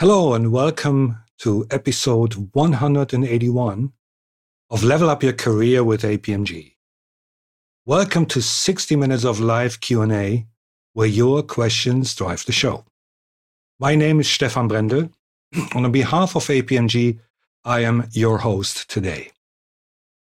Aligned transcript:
Hello 0.00 0.32
and 0.32 0.50
welcome 0.50 1.18
to 1.40 1.66
episode 1.70 2.32
181 2.54 3.92
of 4.70 4.82
Level 4.82 5.10
Up 5.10 5.22
Your 5.22 5.34
Career 5.34 5.84
with 5.84 6.04
APMG. 6.04 6.72
Welcome 7.84 8.24
to 8.24 8.40
60 8.40 8.96
minutes 8.96 9.26
of 9.26 9.40
live 9.40 9.82
Q&A 9.82 10.46
where 10.94 11.06
your 11.06 11.42
questions 11.42 12.14
drive 12.14 12.46
the 12.46 12.52
show. 12.52 12.86
My 13.78 13.94
name 13.94 14.20
is 14.20 14.30
Stephan 14.30 14.68
Brendel 14.68 15.10
and 15.52 15.74
on 15.84 15.92
behalf 15.92 16.34
of 16.34 16.44
APMG, 16.46 17.20
I 17.66 17.80
am 17.80 18.08
your 18.12 18.38
host 18.38 18.88
today. 18.88 19.32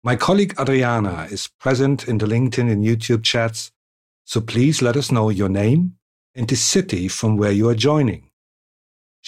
My 0.03 0.16
colleague 0.16 0.55
Adriana 0.59 1.29
is 1.30 1.46
present 1.61 2.09
in 2.09 2.16
the 2.16 2.25
LinkedIn 2.25 2.73
and 2.73 2.87
YouTube 2.87 3.23
chats, 3.23 3.71
so 4.25 4.41
please 4.41 4.80
let 4.80 4.96
us 4.96 5.12
know 5.12 5.29
your 5.29 5.50
name 5.50 5.98
and 6.35 6.48
the 6.48 6.57
city 6.57 7.07
from 7.07 7.37
where 7.37 7.53
you 7.53 7.69
are 7.69 7.75
joining. 7.75 8.28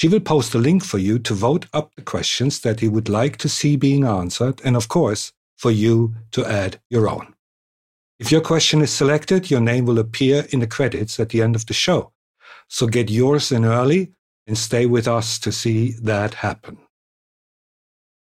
She 0.00 0.08
will 0.08 0.20
post 0.20 0.54
a 0.54 0.58
link 0.58 0.82
for 0.82 0.96
you 0.96 1.18
to 1.18 1.34
vote 1.34 1.66
up 1.74 1.94
the 1.94 2.00
questions 2.00 2.60
that 2.60 2.80
you 2.80 2.90
would 2.90 3.10
like 3.10 3.36
to 3.36 3.50
see 3.50 3.76
being 3.76 4.06
answered, 4.06 4.58
and 4.64 4.74
of 4.74 4.88
course, 4.88 5.30
for 5.58 5.70
you 5.70 6.14
to 6.30 6.42
add 6.46 6.80
your 6.88 7.06
own. 7.06 7.34
If 8.18 8.32
your 8.32 8.40
question 8.40 8.80
is 8.80 8.90
selected, 8.90 9.50
your 9.50 9.60
name 9.60 9.84
will 9.84 9.98
appear 9.98 10.46
in 10.52 10.60
the 10.60 10.66
credits 10.66 11.20
at 11.20 11.28
the 11.28 11.42
end 11.42 11.54
of 11.54 11.66
the 11.66 11.74
show. 11.74 12.12
So 12.68 12.86
get 12.86 13.10
yours 13.10 13.52
in 13.52 13.66
early 13.66 14.12
and 14.46 14.56
stay 14.56 14.86
with 14.86 15.06
us 15.06 15.38
to 15.40 15.52
see 15.52 15.90
that 16.00 16.32
happen. 16.32 16.78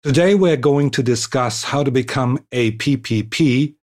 Today, 0.04 0.36
we're 0.36 0.56
going 0.56 0.90
to 0.90 1.02
discuss 1.02 1.64
how 1.64 1.82
to 1.82 1.90
become 1.90 2.46
a 2.52 2.70
PPP, 2.76 3.74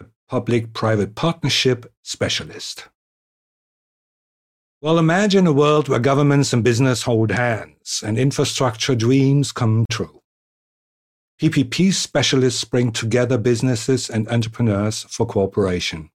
a 0.00 0.04
public 0.28 0.72
private 0.72 1.16
partnership 1.16 1.92
specialist. 2.04 2.86
Well, 4.84 4.98
imagine 4.98 5.46
a 5.46 5.52
world 5.54 5.88
where 5.88 5.98
governments 5.98 6.52
and 6.52 6.62
business 6.62 7.04
hold 7.04 7.30
hands 7.30 8.04
and 8.04 8.18
infrastructure 8.18 8.94
dreams 8.94 9.50
come 9.50 9.86
true. 9.90 10.20
PPP 11.40 11.90
specialists 11.94 12.64
bring 12.64 12.92
together 12.92 13.38
businesses 13.38 14.10
and 14.10 14.28
entrepreneurs 14.28 15.04
for 15.04 15.24
cooperation. 15.24 16.10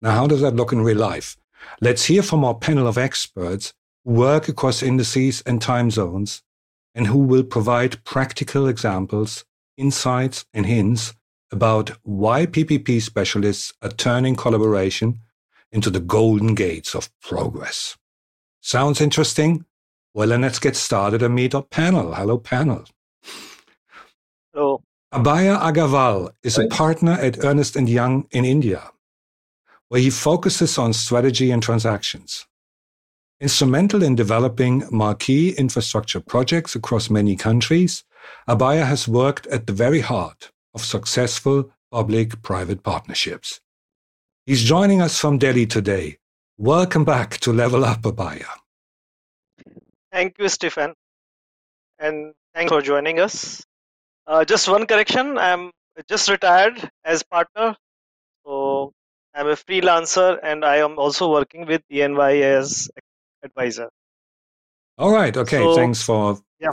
Now, 0.00 0.12
how 0.12 0.26
does 0.26 0.40
that 0.40 0.56
look 0.56 0.72
in 0.72 0.80
real 0.80 0.96
life? 0.96 1.36
Let's 1.82 2.06
hear 2.06 2.22
from 2.22 2.46
our 2.46 2.54
panel 2.54 2.86
of 2.86 2.96
experts 2.96 3.74
who 4.06 4.12
work 4.12 4.48
across 4.48 4.82
industries 4.82 5.42
and 5.42 5.60
time 5.60 5.90
zones 5.90 6.42
and 6.94 7.08
who 7.08 7.18
will 7.18 7.44
provide 7.44 8.02
practical 8.04 8.66
examples, 8.66 9.44
insights, 9.76 10.46
and 10.54 10.64
hints 10.64 11.12
about 11.52 11.90
why 12.04 12.46
PPP 12.46 13.02
specialists 13.02 13.74
are 13.82 13.90
turning 13.90 14.34
collaboration 14.34 15.20
into 15.74 15.90
the 15.90 16.00
golden 16.00 16.54
gates 16.54 16.94
of 16.94 17.10
progress. 17.20 17.98
Sounds 18.62 19.00
interesting? 19.00 19.66
Well, 20.14 20.28
then 20.28 20.42
let's 20.42 20.60
get 20.60 20.76
started 20.76 21.20
and 21.20 21.34
meet 21.34 21.54
our 21.54 21.64
panel. 21.64 22.14
Hello, 22.14 22.38
panel. 22.38 22.84
Hello. 24.54 24.82
Abhaya 25.12 25.60
Agarwal 25.60 26.30
is 26.44 26.58
a 26.58 26.68
partner 26.68 27.12
at 27.12 27.44
Ernst 27.44 27.76
& 27.76 27.88
Young 27.88 28.26
in 28.30 28.44
India, 28.44 28.90
where 29.88 30.00
he 30.00 30.10
focuses 30.10 30.78
on 30.78 30.92
strategy 30.92 31.50
and 31.50 31.62
transactions. 31.62 32.46
Instrumental 33.40 34.02
in 34.02 34.14
developing 34.14 34.84
marquee 34.90 35.50
infrastructure 35.58 36.20
projects 36.20 36.76
across 36.76 37.10
many 37.10 37.34
countries, 37.34 38.04
Abhaya 38.48 38.86
has 38.86 39.08
worked 39.08 39.46
at 39.48 39.66
the 39.66 39.72
very 39.72 40.00
heart 40.00 40.50
of 40.72 40.84
successful 40.84 41.70
public-private 41.90 42.82
partnerships. 42.82 43.60
He's 44.46 44.62
joining 44.62 45.00
us 45.00 45.18
from 45.18 45.38
Delhi 45.38 45.64
today. 45.64 46.18
Welcome 46.58 47.02
back 47.02 47.38
to 47.38 47.52
Level 47.52 47.82
Up, 47.82 48.02
Abhaya. 48.02 48.44
Thank 50.12 50.36
you, 50.38 50.48
Stephan. 50.50 50.92
And 51.98 52.34
thanks 52.54 52.70
for 52.70 52.82
joining 52.82 53.20
us. 53.20 53.64
Uh, 54.26 54.44
just 54.44 54.68
one 54.68 54.86
correction 54.86 55.38
I'm 55.38 55.70
just 56.10 56.28
retired 56.28 56.90
as 57.06 57.22
partner. 57.22 57.74
So 58.44 58.92
I'm 59.34 59.46
a 59.48 59.56
freelancer 59.56 60.38
and 60.42 60.62
I 60.62 60.76
am 60.76 60.98
also 60.98 61.30
working 61.30 61.64
with 61.64 61.80
E&Y 61.90 62.36
as 62.36 62.90
advisor. 63.42 63.88
All 64.98 65.10
right. 65.10 65.34
Okay. 65.34 65.56
So, 65.56 65.74
thanks 65.74 66.02
for 66.02 66.38
yeah. 66.60 66.72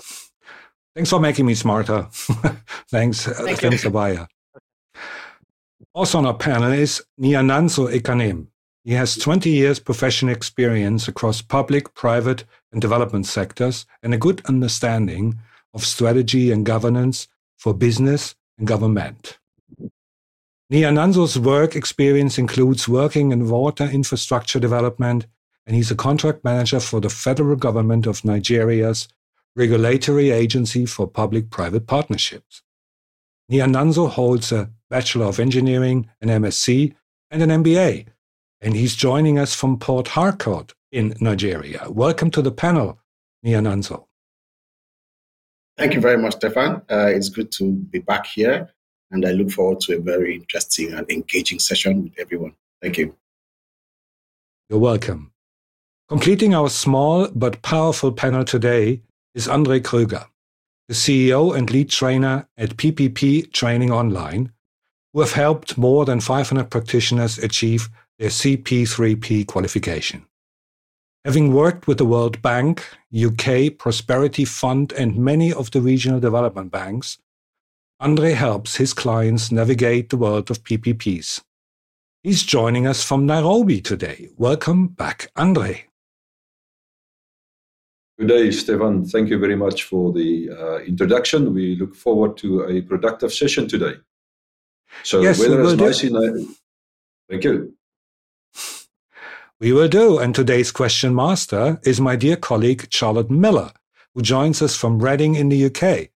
Thanks 0.94 1.09
for 1.09 1.22
making 1.22 1.46
me 1.46 1.56
smarter. 1.56 2.07
thanks, 2.91 3.29
uh, 3.29 3.34
Thank 3.46 3.59
thanks, 3.59 3.85
Abhaya. 3.85 4.28
Also 5.94 6.18
on 6.18 6.25
our 6.25 6.34
panel 6.34 6.72
is 6.72 7.03
Niananzo 7.19 7.94
Ekanem. 7.94 8.47
He 8.85 8.94
has 8.94 9.18
20 9.18 9.50
years 9.50 9.78
professional 9.78 10.34
experience 10.34 11.07
across 11.07 11.41
public, 11.41 11.94
private, 11.94 12.46
and 12.72 12.81
development 12.81 13.25
sectors 13.25 13.85
and 14.02 14.13
a 14.13 14.18
good 14.18 14.41
understanding 14.46 15.38
of 15.74 15.85
strategy 15.85 16.52
and 16.52 16.66
governance 16.66 17.28
for 17.57 17.74
business 17.74 18.35
and 18.57 18.66
government. 18.66 19.38
Niananzo's 20.72 21.38
work 21.38 21.75
experience 21.75 22.38
includes 22.38 22.88
working 22.88 23.34
in 23.34 23.50
water 23.50 23.84
infrastructure 23.84 24.59
development, 24.59 25.28
and 25.68 25.75
he's 25.75 25.91
a 25.91 25.96
contract 25.96 26.46
manager 26.46 26.79
for 26.79 27.02
the 27.02 27.09
federal 27.09 27.58
government 27.58 28.08
of 28.08 28.23
Nigeria's 28.23 29.09
regulatory 29.58 30.31
agency 30.31 30.85
for 30.85 31.06
public-private 31.06 31.85
partnerships. 31.85 32.63
Niananzo 33.52 34.09
holds 34.09 34.53
a 34.53 34.69
Bachelor 34.91 35.25
of 35.28 35.40
Engineering, 35.40 36.09
an 36.19 36.28
MSc, 36.28 36.94
and 37.31 37.41
an 37.41 37.63
MBA. 37.63 38.07
And 38.59 38.75
he's 38.75 38.94
joining 38.94 39.40
us 39.40 39.56
from 39.56 39.79
Port 39.79 40.09
Harcourt 40.09 40.74
in 40.91 41.16
Nigeria. 41.22 41.90
Welcome 41.90 42.29
to 42.31 42.41
the 42.41 42.52
panel, 42.52 43.00
Niananzo. 43.44 44.06
Thank 45.78 45.94
you 45.94 46.02
very 46.02 46.18
much, 46.18 46.35
Stephan. 46.35 46.81
Uh, 46.91 47.07
it's 47.07 47.29
good 47.29 47.53
to 47.53 47.72
be 47.72 48.00
back 48.00 48.28
here, 48.28 48.69
and 49.12 49.25
I 49.25 49.31
look 49.31 49.52
forward 49.52 49.79
to 49.81 49.96
a 49.96 50.02
very 50.02 50.35
interesting 50.35 50.91
and 50.94 51.09
engaging 51.09 51.59
session 51.59 52.03
with 52.03 52.19
everyone. 52.19 52.53
Thank 52.81 52.97
you. 52.97 53.16
You're 54.69 54.79
welcome. 54.79 55.31
Completing 56.09 56.53
our 56.53 56.69
small 56.69 57.29
but 57.34 57.62
powerful 57.62 58.12
panel 58.12 58.44
today 58.44 59.02
is 59.34 59.47
Andre 59.47 59.79
Kruger, 59.79 60.25
the 60.90 60.94
CEO 60.94 61.58
and 61.58 61.72
lead 61.72 61.90
trainer 61.90 62.50
at 62.58 62.75
PPP 62.75 63.53
Training 63.53 63.90
Online, 63.91 64.52
who 65.13 65.22
have 65.22 65.33
helped 65.33 65.77
more 65.77 66.05
than 66.05 66.19
500 66.19 66.69
practitioners 66.69 67.38
achieve 67.38 67.89
their 68.17 68.29
CP3P 68.29 69.47
qualification. 69.47 70.25
Having 71.25 71.53
worked 71.53 71.88
with 71.88 71.97
the 71.97 72.05
World 72.05 72.41
Bank, 72.41 72.83
UK 73.16 73.77
Prosperity 73.77 74.45
Fund, 74.45 74.91
and 74.94 75.17
many 75.17 75.53
of 75.53 75.69
the 75.72 75.81
regional 75.81 76.19
development 76.19 76.72
banks, 76.72 77.19
Andre 77.99 78.31
helps 78.31 78.77
his 78.77 78.94
clients 78.94 79.51
navigate 79.51 80.09
the 80.09 80.17
world 80.17 80.49
of 80.49 80.63
PPPs. 80.63 81.41
He's 82.23 82.43
joining 82.43 82.88
us 82.88 83.03
from 83.03 83.25
Nairobi 83.25 83.81
today. 83.81 84.29
Welcome 84.38 84.88
back, 84.88 85.29
Andre. 85.35 85.85
Good 88.17 88.28
day, 88.28 88.51
Stephan. 88.51 89.05
Thank 89.05 89.29
you 89.29 89.39
very 89.39 89.55
much 89.55 89.83
for 89.83 90.11
the 90.13 90.49
uh, 90.51 90.78
introduction. 90.79 91.53
We 91.53 91.75
look 91.75 91.95
forward 91.95 92.38
to 92.38 92.67
a 92.67 92.81
productive 92.81 93.33
session 93.33 93.67
today. 93.67 93.95
So 95.03 95.22
yes, 95.22 95.40
weather 95.40 95.62
is 95.62 95.75
nice 95.75 96.03
in 96.03 96.16
uh, 96.16 96.53
Thank 97.29 97.44
you. 97.44 97.74
We 99.59 99.72
will 99.72 99.88
do. 99.88 100.18
And 100.18 100.34
today's 100.34 100.72
question 100.72 101.13
master 101.13 101.79
is 101.84 102.02
my 102.02 102.16
dear 102.16 102.35
colleague 102.35 102.88
Charlotte 102.90 103.29
Miller, 103.29 103.72
who 104.13 104.22
joins 104.22 104.62
us 104.62 104.75
from 104.75 105.00
Reading 105.00 105.35
in 105.35 105.50
the 105.50 105.66
UK. 105.66 106.09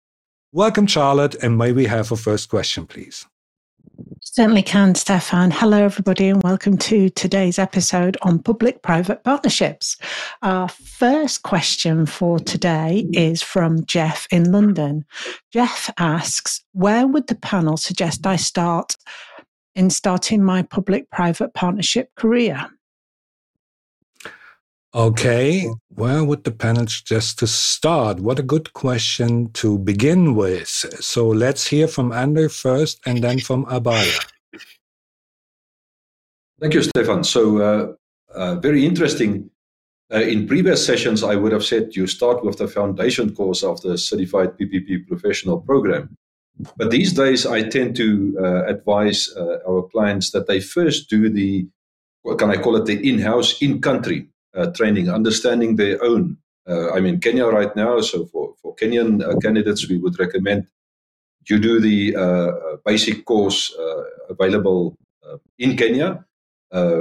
Welcome, 0.51 0.87
Charlotte, 0.87 1.35
and 1.37 1.59
may 1.59 1.73
we 1.73 1.87
have 1.87 2.11
a 2.11 2.17
first 2.17 2.49
question, 2.49 2.87
please? 2.87 3.27
Certainly 4.27 4.63
can, 4.63 4.95
Stephan. 4.95 5.51
Hello, 5.51 5.85
everybody, 5.85 6.29
and 6.29 6.43
welcome 6.43 6.79
to 6.79 7.11
today's 7.11 7.59
episode 7.59 8.17
on 8.23 8.39
public 8.43 8.83
private 8.83 9.23
partnerships. 9.23 9.97
Our 10.43 10.69
first 10.69 11.43
question 11.43 12.07
for 12.07 12.39
today 12.41 13.07
is 13.13 13.43
from 13.43 13.85
Jeff 13.85 14.27
in 14.31 14.51
London. 14.51 15.05
Jeff 15.53 15.91
asks 15.99 16.65
Where 16.73 17.07
would 17.07 17.29
the 17.29 17.37
panel 17.37 17.77
suggest 17.77 18.27
I 18.27 18.37
start 18.37 18.97
in 19.77 19.91
starting 19.91 20.43
my 20.43 20.63
public 20.63 21.11
private 21.11 21.53
partnership 21.53 22.09
career? 22.17 22.67
Okay, 24.95 25.69
where 25.89 26.23
would 26.23 26.45
the 26.45 26.53
panel 26.53 26.87
suggest 26.87 27.41
to 27.41 27.49
start? 27.49 28.21
What 28.21 28.39
a 28.39 28.45
good 28.45 28.75
question 28.75 29.51
to 29.55 29.77
begin 29.77 30.37
with. 30.37 30.69
So 30.69 31.27
let's 31.27 31.67
hear 31.67 31.89
from 31.89 32.13
Andre 32.13 32.47
first 32.47 33.01
and 33.05 33.23
then 33.23 33.41
from 33.41 33.65
Abhaya. 33.67 34.25
Thank 36.61 36.75
you, 36.75 36.83
Stephan. 36.85 37.25
So, 37.25 37.59
uh, 37.59 37.93
uh, 38.37 38.55
very 38.61 38.87
interesting. 38.87 39.51
Uh, 40.13 40.21
in 40.21 40.47
previous 40.47 40.87
sessions, 40.87 41.25
I 41.25 41.35
would 41.35 41.51
have 41.51 41.65
said 41.65 41.97
you 41.97 42.07
start 42.07 42.45
with 42.45 42.59
the 42.59 42.69
foundation 42.69 43.35
course 43.35 43.65
of 43.65 43.81
the 43.81 43.99
Certified 43.99 44.57
PPP 44.57 45.09
Professional 45.09 45.61
Program. 45.61 46.17
But 46.77 46.93
these 46.93 47.13
days, 47.13 47.47
I 47.47 47.69
tend 47.69 47.97
to 47.97 48.39
uh, 48.41 48.65
advise 48.67 49.29
uh, 49.37 49.59
our 49.69 49.89
clients 49.91 50.31
that 50.31 50.47
they 50.47 50.61
first 50.61 51.11
do 51.11 51.29
the, 51.29 51.67
what 52.23 52.39
can 52.39 52.51
I 52.51 52.59
call 52.59 52.77
it, 52.77 52.85
the 52.85 53.09
in 53.09 53.19
house, 53.19 53.61
in 53.61 53.81
country 53.81 54.29
uh, 54.57 54.67
training, 54.73 55.09
understanding 55.11 55.77
their 55.77 56.03
own 56.03 56.39
Uh, 56.67 56.93
I'm 56.95 57.05
in 57.05 57.21
Kenya 57.21 57.47
right 57.47 57.75
now, 57.77 58.01
so 58.01 58.25
for, 58.27 58.55
for 58.61 58.75
Kenyan 58.77 59.23
uh, 59.23 59.37
candidates, 59.39 59.87
we 59.89 59.99
would 59.99 60.19
recommend 60.19 60.67
you 61.47 61.59
do 61.59 61.79
the 61.79 62.17
uh, 62.17 62.77
basic 62.87 63.27
course 63.27 63.71
available 64.31 64.97
in 65.59 65.77
Kenya, 65.77 66.25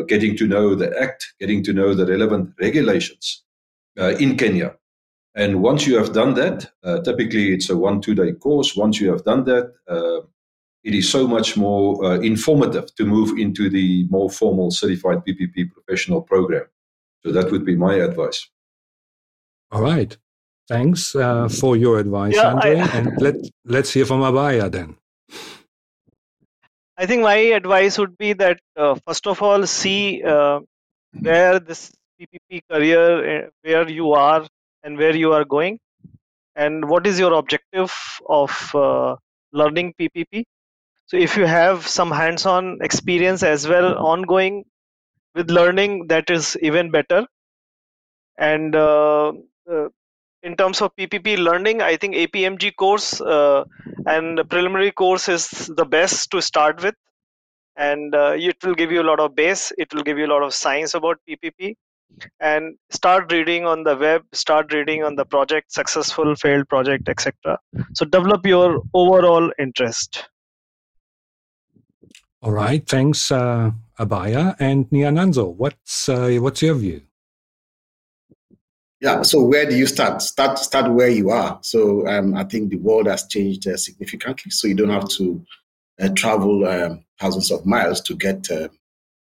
getting 0.09 0.35
to 0.35 0.47
know 0.47 0.75
the 0.75 0.91
Act, 0.99 1.33
getting 1.39 1.63
to 1.63 1.71
know 1.71 1.93
the 1.93 2.05
relevant 2.05 2.53
regulations 2.59 3.43
in 4.19 4.35
Kenya. 4.35 4.75
And 5.33 5.61
once 5.61 5.87
you 5.87 5.95
have 5.95 6.11
done 6.11 6.33
that, 6.33 6.69
typically 7.05 7.53
it's 7.53 7.69
a 7.69 7.77
one, 7.77 8.01
two 8.01 8.15
day 8.15 8.33
course. 8.33 8.75
Once 8.75 8.99
you 8.99 9.09
have 9.11 9.23
done 9.23 9.45
that, 9.45 9.71
it 10.83 10.93
is 10.93 11.09
so 11.09 11.25
much 11.25 11.55
more 11.55 12.03
uh, 12.03 12.19
informative 12.19 12.93
to 12.95 13.05
move 13.05 13.39
into 13.39 13.69
the 13.69 14.05
more 14.09 14.29
formal 14.29 14.71
certified 14.71 15.19
PPP 15.25 15.71
professional 15.71 16.21
program. 16.21 16.65
So 17.25 17.31
that 17.31 17.51
would 17.51 17.65
be 17.65 17.75
my 17.75 17.95
advice. 17.95 18.49
All 19.71 19.81
right. 19.81 20.15
Thanks 20.67 21.15
uh, 21.15 21.49
for 21.49 21.75
your 21.75 21.99
advice, 21.99 22.35
yeah, 22.35 22.53
Andre. 22.53 22.79
I, 22.79 22.97
and 22.97 23.21
let, 23.21 23.35
let's 23.65 23.91
hear 23.91 24.05
from 24.05 24.21
Abhaya 24.21 24.71
then. 24.71 24.95
I 26.97 27.05
think 27.05 27.23
my 27.23 27.35
advice 27.35 27.97
would 27.97 28.17
be 28.17 28.33
that 28.33 28.59
uh, 28.77 28.95
first 29.05 29.27
of 29.27 29.41
all, 29.41 29.65
see 29.65 30.23
uh, 30.23 30.59
where 31.19 31.59
this 31.59 31.91
PPP 32.19 32.61
career, 32.69 33.45
uh, 33.45 33.49
where 33.61 33.89
you 33.89 34.13
are 34.13 34.47
and 34.83 34.97
where 34.97 35.15
you 35.15 35.33
are 35.33 35.43
going, 35.43 35.79
and 36.55 36.87
what 36.87 37.07
is 37.07 37.19
your 37.19 37.33
objective 37.33 37.93
of 38.29 38.75
uh, 38.75 39.15
learning 39.51 39.93
PPP. 39.99 40.43
So, 41.07 41.17
if 41.17 41.35
you 41.35 41.45
have 41.45 41.87
some 41.87 42.11
hands 42.11 42.45
on 42.45 42.77
experience 42.81 43.43
as 43.43 43.67
well, 43.67 43.97
ongoing 43.97 44.63
with 45.35 45.49
learning, 45.49 46.07
that 46.07 46.29
is 46.29 46.57
even 46.61 46.91
better. 46.91 47.25
And 48.37 48.75
uh, 48.75 49.33
uh, 49.71 49.89
in 50.41 50.55
terms 50.57 50.81
of 50.81 50.95
PPP 50.95 51.37
learning, 51.37 51.81
I 51.81 51.95
think 51.95 52.15
APMG 52.15 52.75
course 52.75 53.21
uh, 53.21 53.63
and 54.05 54.41
preliminary 54.49 54.91
course 54.91 55.29
is 55.29 55.71
the 55.75 55.85
best 55.85 56.31
to 56.31 56.41
start 56.41 56.83
with, 56.83 56.95
and 57.77 58.13
uh, 58.13 58.33
it 58.35 58.57
will 58.63 58.75
give 58.75 58.91
you 58.91 59.01
a 59.01 59.09
lot 59.09 59.19
of 59.19 59.35
base. 59.35 59.71
It 59.77 59.93
will 59.93 60.03
give 60.03 60.17
you 60.17 60.25
a 60.25 60.33
lot 60.33 60.43
of 60.43 60.53
science 60.53 60.93
about 60.93 61.19
PPP, 61.29 61.75
and 62.39 62.75
start 62.89 63.31
reading 63.31 63.65
on 63.65 63.83
the 63.83 63.95
web. 63.95 64.23
Start 64.33 64.73
reading 64.73 65.03
on 65.03 65.15
the 65.15 65.25
project, 65.25 65.71
successful, 65.71 66.35
failed 66.35 66.67
project, 66.67 67.07
etc. 67.07 67.57
So 67.93 68.05
develop 68.05 68.45
your 68.45 68.81
overall 68.93 69.51
interest. 69.59 70.25
All 72.41 72.51
right, 72.51 72.85
thanks, 72.85 73.31
uh, 73.31 73.71
Abhaya 73.99 74.55
and 74.59 74.89
Niananzo. 74.89 75.53
What's 75.55 76.09
uh, 76.09 76.35
what's 76.39 76.61
your 76.61 76.75
view? 76.75 77.01
Yeah. 78.99 79.21
So 79.23 79.43
where 79.43 79.69
do 79.69 79.75
you 79.75 79.85
start? 79.85 80.21
Start 80.21 80.57
start 80.59 80.91
where 80.91 81.09
you 81.09 81.29
are. 81.29 81.59
So 81.61 82.07
um, 82.07 82.35
I 82.35 82.45
think 82.45 82.69
the 82.69 82.77
world 82.77 83.07
has 83.07 83.27
changed 83.27 83.67
uh, 83.67 83.77
significantly. 83.77 84.51
So 84.51 84.67
you 84.67 84.75
don't 84.75 84.89
have 84.89 85.09
to 85.09 85.45
uh, 86.01 86.09
travel 86.15 86.65
um, 86.65 87.03
thousands 87.19 87.51
of 87.51 87.65
miles 87.65 88.01
to 88.01 88.15
get 88.15 88.49
uh, 88.49 88.69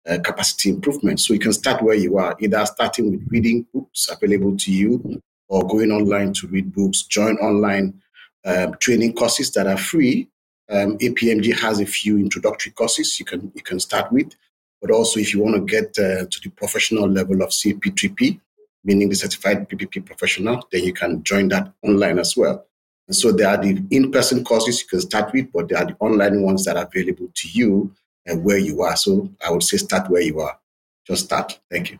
uh, 0.06 0.18
capacity 0.22 0.70
improvement. 0.70 1.20
So 1.20 1.32
you 1.32 1.40
can 1.40 1.52
start 1.52 1.82
where 1.82 1.94
you 1.94 2.18
are, 2.18 2.36
either 2.40 2.64
starting 2.66 3.10
with 3.10 3.26
reading 3.28 3.66
books 3.72 4.08
available 4.10 4.56
to 4.58 4.70
you, 4.70 5.22
or 5.48 5.66
going 5.66 5.90
online 5.90 6.32
to 6.34 6.46
read 6.46 6.74
books. 6.74 7.02
Join 7.02 7.36
online 7.38 8.02
um, 8.44 8.74
training 8.80 9.14
courses 9.14 9.50
that 9.52 9.66
are 9.66 9.78
free. 9.78 10.28
Um, 10.70 10.98
APMG 10.98 11.58
has 11.60 11.80
a 11.80 11.86
few 11.86 12.18
introductory 12.18 12.72
courses 12.72 13.18
you 13.18 13.26
can 13.26 13.52
you 13.54 13.62
can 13.62 13.78
start 13.80 14.10
with. 14.12 14.34
But 14.80 14.90
also, 14.90 15.18
if 15.20 15.32
you 15.32 15.42
want 15.42 15.56
to 15.56 15.62
get 15.62 15.98
uh, 15.98 16.26
to 16.26 16.40
the 16.42 16.50
professional 16.50 17.08
level 17.08 17.42
of 17.42 17.50
CP3P, 17.50 18.40
meaning 18.84 19.08
the 19.08 19.16
certified 19.16 19.68
PPP 19.68 20.04
professional, 20.04 20.66
then 20.70 20.84
you 20.84 20.92
can 20.92 21.22
join 21.22 21.48
that 21.48 21.72
online 21.82 22.18
as 22.18 22.36
well. 22.36 22.66
And 23.06 23.16
so 23.16 23.32
there 23.32 23.48
are 23.48 23.56
the 23.56 23.82
in-person 23.90 24.44
courses 24.44 24.82
you 24.82 24.88
can 24.88 25.00
start 25.00 25.32
with, 25.32 25.52
but 25.52 25.68
there 25.68 25.78
are 25.78 25.86
the 25.86 25.96
online 26.00 26.42
ones 26.42 26.64
that 26.64 26.76
are 26.76 26.84
available 26.86 27.28
to 27.34 27.48
you 27.48 27.92
and 28.26 28.44
where 28.44 28.58
you 28.58 28.82
are. 28.82 28.96
So 28.96 29.30
I 29.44 29.50
would 29.50 29.62
say 29.62 29.76
start 29.76 30.10
where 30.10 30.22
you 30.22 30.40
are. 30.40 30.58
Just 31.06 31.24
start. 31.24 31.58
Thank 31.70 31.92
you. 31.92 31.98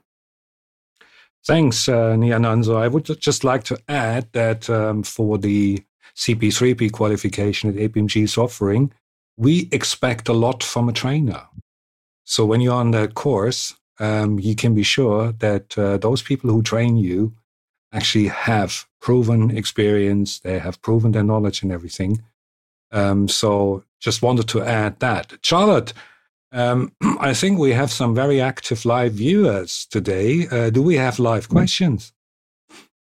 Thanks, 1.47 1.89
uh, 1.89 2.15
Niananzo. 2.15 2.77
I 2.77 2.89
would 2.89 3.05
just 3.21 3.45
like 3.45 3.65
to 3.65 3.79
add 3.87 4.29
that 4.33 4.71
um, 4.71 5.03
for 5.03 5.37
the 5.37 5.83
CP3P 6.17 6.93
qualification 6.93 7.73
that 7.73 7.93
APMG 7.93 8.23
is 8.23 8.39
offering, 8.39 8.93
we 9.37 9.69
expect 9.73 10.29
a 10.29 10.33
lot 10.33 10.63
from 10.63 10.89
a 10.89 10.93
trainer. 10.93 11.43
So 12.25 12.47
when 12.47 12.61
you're 12.61 12.75
on 12.75 12.93
that 12.93 13.15
course, 13.15 13.75
um, 13.99 14.39
you 14.39 14.55
can 14.55 14.75
be 14.75 14.83
sure 14.83 15.33
that 15.33 15.77
uh, 15.79 15.99
those 15.99 16.23
people 16.23 16.51
who 16.51 16.63
train 16.63 16.97
you 16.97 17.35
actually 17.93 18.29
have 18.29 18.87
proven 19.01 19.57
experience, 19.57 20.41
they 20.41 20.59
have 20.59 20.83
proven 20.83 21.13
their 21.13 21.23
knowledge 21.23 21.63
and 21.63 21.71
everything. 21.71 22.23
Um, 22.91 23.29
so 23.29 23.85
just 24.01 24.23
wanted 24.23 24.49
to 24.49 24.63
add 24.63 25.01
that. 25.01 25.35
Charlotte, 25.43 25.93
um, 26.53 26.93
I 27.21 27.35
think 27.35 27.59
we 27.59 27.73
have 27.73 27.93
some 27.93 28.15
very 28.15 28.41
active 28.41 28.85
live 28.85 29.13
viewers 29.13 29.87
today. 29.87 30.49
Uh, 30.49 30.71
do 30.71 30.83
we 30.83 30.97
have 30.97 31.19
live 31.19 31.49
questions? 31.49 32.13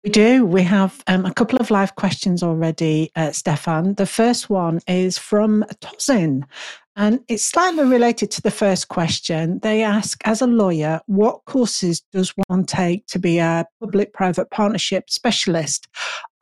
We 0.05 0.11
do. 0.11 0.45
We 0.45 0.65
have 0.65 1.01
um, 1.07 1.25
a 1.27 1.33
couple 1.33 1.61
of 1.61 1.71
live 1.71 1.95
questions 1.95 2.43
already, 2.43 3.13
uh, 3.15 3.31
Stephan. 3.31 3.95
The 3.95 4.07
first 4.07 4.51
one 4.51 4.81
is 4.89 5.17
from 5.17 5.65
Tozin, 5.81 6.43
and 6.97 7.21
it's 7.29 7.45
slightly 7.45 7.85
related 7.85 8.33
to 8.33 8.43
the 8.43 8.51
first 8.51 8.89
question. 8.89 9.61
They 9.63 9.85
ask, 9.85 10.21
as 10.25 10.43
a 10.43 10.49
lawyer, 10.49 11.01
what 11.07 11.45
courses 11.45 12.03
does 12.13 12.35
one 12.49 12.65
take 12.65 13.07
to 13.09 13.21
be 13.21 13.39
a 13.39 13.65
public 13.79 14.13
private 14.13 14.51
partnership 14.51 15.09
specialist? 15.09 15.87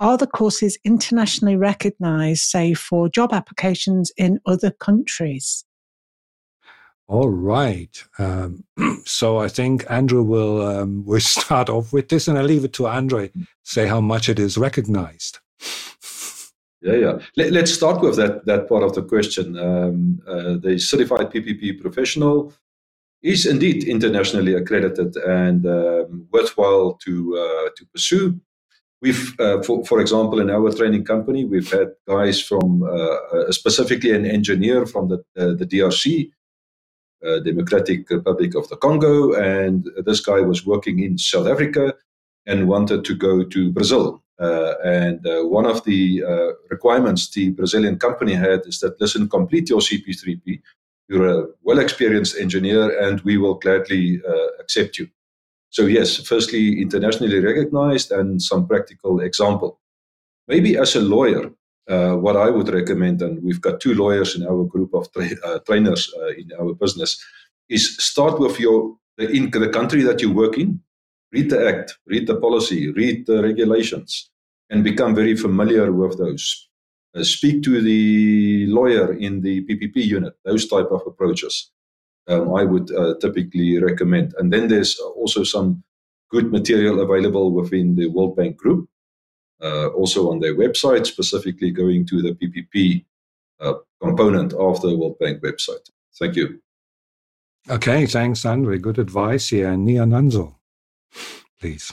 Are 0.01 0.17
the 0.17 0.27
courses 0.27 0.79
internationally 0.83 1.57
recognized, 1.57 2.41
say, 2.41 2.73
for 2.73 3.11
job 3.11 3.35
applications 3.35 4.11
in 4.17 4.41
other 4.47 4.71
countries? 4.71 5.67
All 7.11 7.29
right. 7.29 8.05
Um, 8.21 8.63
so 9.05 9.39
I 9.39 9.49
think 9.49 9.85
Andrew 9.91 10.23
will 10.23 10.63
um, 10.63 11.05
will 11.11 11.21
start 11.21 11.69
off 11.69 11.93
with 11.93 12.09
this, 12.09 12.29
and 12.29 12.39
I 12.39 12.43
leave 12.43 12.65
it 12.65 12.73
to 12.75 12.87
Andre 12.87 13.33
say 13.65 13.89
how 13.89 14.01
much 14.01 14.29
it 14.29 14.39
is 14.39 14.57
recognized. 14.57 15.41
Yeah, 16.83 16.95
yeah. 16.95 17.19
Let, 17.37 17.65
us 17.65 17.75
start 17.75 18.01
with 18.01 18.15
that 18.17 18.47
that 18.47 18.69
part 18.69 18.85
of 18.85 18.95
the 18.95 19.03
question. 19.03 19.59
Um, 19.59 20.21
uh, 20.27 20.55
the 20.63 20.79
certified 20.79 21.33
PPP 21.33 21.81
professional 21.81 22.55
is 23.23 23.45
indeed 23.45 23.83
internationally 23.85 24.55
accredited 24.55 25.17
and 25.17 25.67
um, 25.67 26.29
worthwhile 26.33 26.95
to 27.05 27.37
uh, 27.37 27.71
to 27.77 27.87
pursue. 27.93 28.41
We've, 29.03 29.41
uh, 29.41 29.63
for, 29.63 29.85
for 29.85 30.01
example, 30.01 30.41
in 30.41 30.51
our 30.51 30.71
training 30.73 31.05
company, 31.05 31.45
we've 31.47 31.73
had 31.73 31.89
guys 32.07 32.41
from 32.41 32.83
uh, 32.83 32.87
uh, 32.87 33.51
specifically 33.51 34.13
an 34.13 34.27
engineer 34.27 34.87
from 34.87 35.09
the 35.09 35.19
uh, 35.37 35.55
the 35.55 35.67
DRC, 35.67 36.31
Democratic 37.45 38.09
Republic 38.11 38.55
of 38.55 38.69
the 38.69 38.77
Congo, 38.77 39.35
and 39.35 39.89
this 40.05 40.21
guy 40.21 40.41
was 40.41 40.65
working 40.65 41.01
in 41.01 41.19
South 41.19 41.47
Africa 41.47 41.95
and 42.47 42.69
wanted 42.69 43.05
to 43.05 43.15
go 43.15 43.45
to 43.45 43.71
Brazil 43.73 44.23
uh, 44.41 44.75
and 44.83 45.27
uh, 45.27 45.43
one 45.43 45.67
of 45.67 45.85
the 45.85 46.25
uh, 46.27 46.53
requirements 46.71 47.29
the 47.31 47.51
Brazilian 47.51 47.99
company 47.99 48.33
had 48.33 48.67
is 48.67 48.81
that 48.81 48.99
listen, 48.99 49.29
complete 49.29 49.69
your 49.69 49.81
CP3P. 49.81 50.63
You're 51.09 51.27
a 51.27 51.47
well 51.63 51.79
experienced 51.79 52.39
engineer, 52.39 52.99
and 52.99 53.21
we 53.21 53.37
will 53.37 53.55
gladly 53.55 54.23
accept 54.61 54.99
you. 54.99 55.09
So, 55.71 55.87
yes, 55.87 56.17
firstly, 56.17 56.81
internationally 56.81 57.41
recognized 57.41 58.13
and 58.13 58.41
some 58.41 58.67
practical 58.67 59.21
example. 59.21 59.81
Maybe 60.49 60.77
as 60.77 60.97
a 60.97 61.01
lawyer, 61.01 61.51
uh, 61.91 62.15
what 62.15 62.37
I 62.37 62.49
would 62.51 62.69
recommend, 62.69 63.21
and 63.21 63.43
we've 63.43 63.61
got 63.61 63.81
two 63.81 63.95
lawyers 63.95 64.37
in 64.37 64.47
our 64.47 64.65
group 64.65 64.95
of 64.95 65.13
tra- 65.13 65.41
uh, 65.45 65.59
trainers 65.67 66.13
uh, 66.23 66.29
in 66.29 66.51
our 66.59 66.73
business, 66.75 67.23
is 67.69 67.97
start 67.97 68.39
with 68.39 68.61
your 68.61 68.97
the, 69.19 69.29
in 69.29 69.51
the 69.51 69.69
country 69.69 70.03
that 70.03 70.23
you 70.23 70.33
work 70.33 70.57
in, 70.57 70.81
read 71.33 71.51
the 71.51 71.67
act, 71.67 71.99
read 72.07 72.27
the 72.27 72.37
policy, 72.37 72.93
read 72.93 73.27
the 73.27 73.43
regulations, 73.43 74.31
and 74.71 74.85
become 74.85 75.15
very 75.15 75.37
familiar 75.37 75.93
with 75.93 76.17
those. 76.19 76.69
Uh, 77.15 77.25
speak 77.25 77.63
to 77.65 77.83
the 77.83 78.67
lawyer 78.69 79.13
in 79.15 79.41
the 79.41 79.65
PPP 79.67 79.97
unit, 79.97 80.35
those 80.45 80.69
type 80.69 80.91
of 80.93 81.03
approaches. 81.07 81.73
Um, 82.29 82.55
I 82.55 82.65
would 82.65 82.93
uh, 82.93 83.15
typically 83.21 83.83
recommend. 83.83 84.35
And 84.39 84.53
then 84.53 84.69
there's 84.69 84.97
also 84.99 85.43
some 85.43 85.83
good 86.31 86.53
material 86.53 87.01
available 87.01 87.53
within 87.53 87.97
the 87.97 88.07
World 88.07 88.37
Bank 88.37 88.57
Group, 88.57 88.89
also 89.63 90.31
on 90.31 90.41
their 90.41 90.55
website, 90.55 91.07
specifically 91.07 91.71
going 91.71 92.07
to 92.07 92.23
the 92.23 92.33
PPP 92.33 93.05
uh, 93.61 93.75
component 94.01 94.53
of 94.55 94.81
the 94.81 94.97
World 94.97 95.19
Bank 95.19 95.43
website. 95.43 95.91
Thank 96.19 96.37
you. 96.37 96.61
Okay, 97.69 98.07
thanks, 98.07 98.45
Andre. 98.45 98.79
Good 98.79 98.99
advice 98.99 99.49
here. 99.49 99.69
Niananzo, 99.69 100.55
please? 101.61 101.93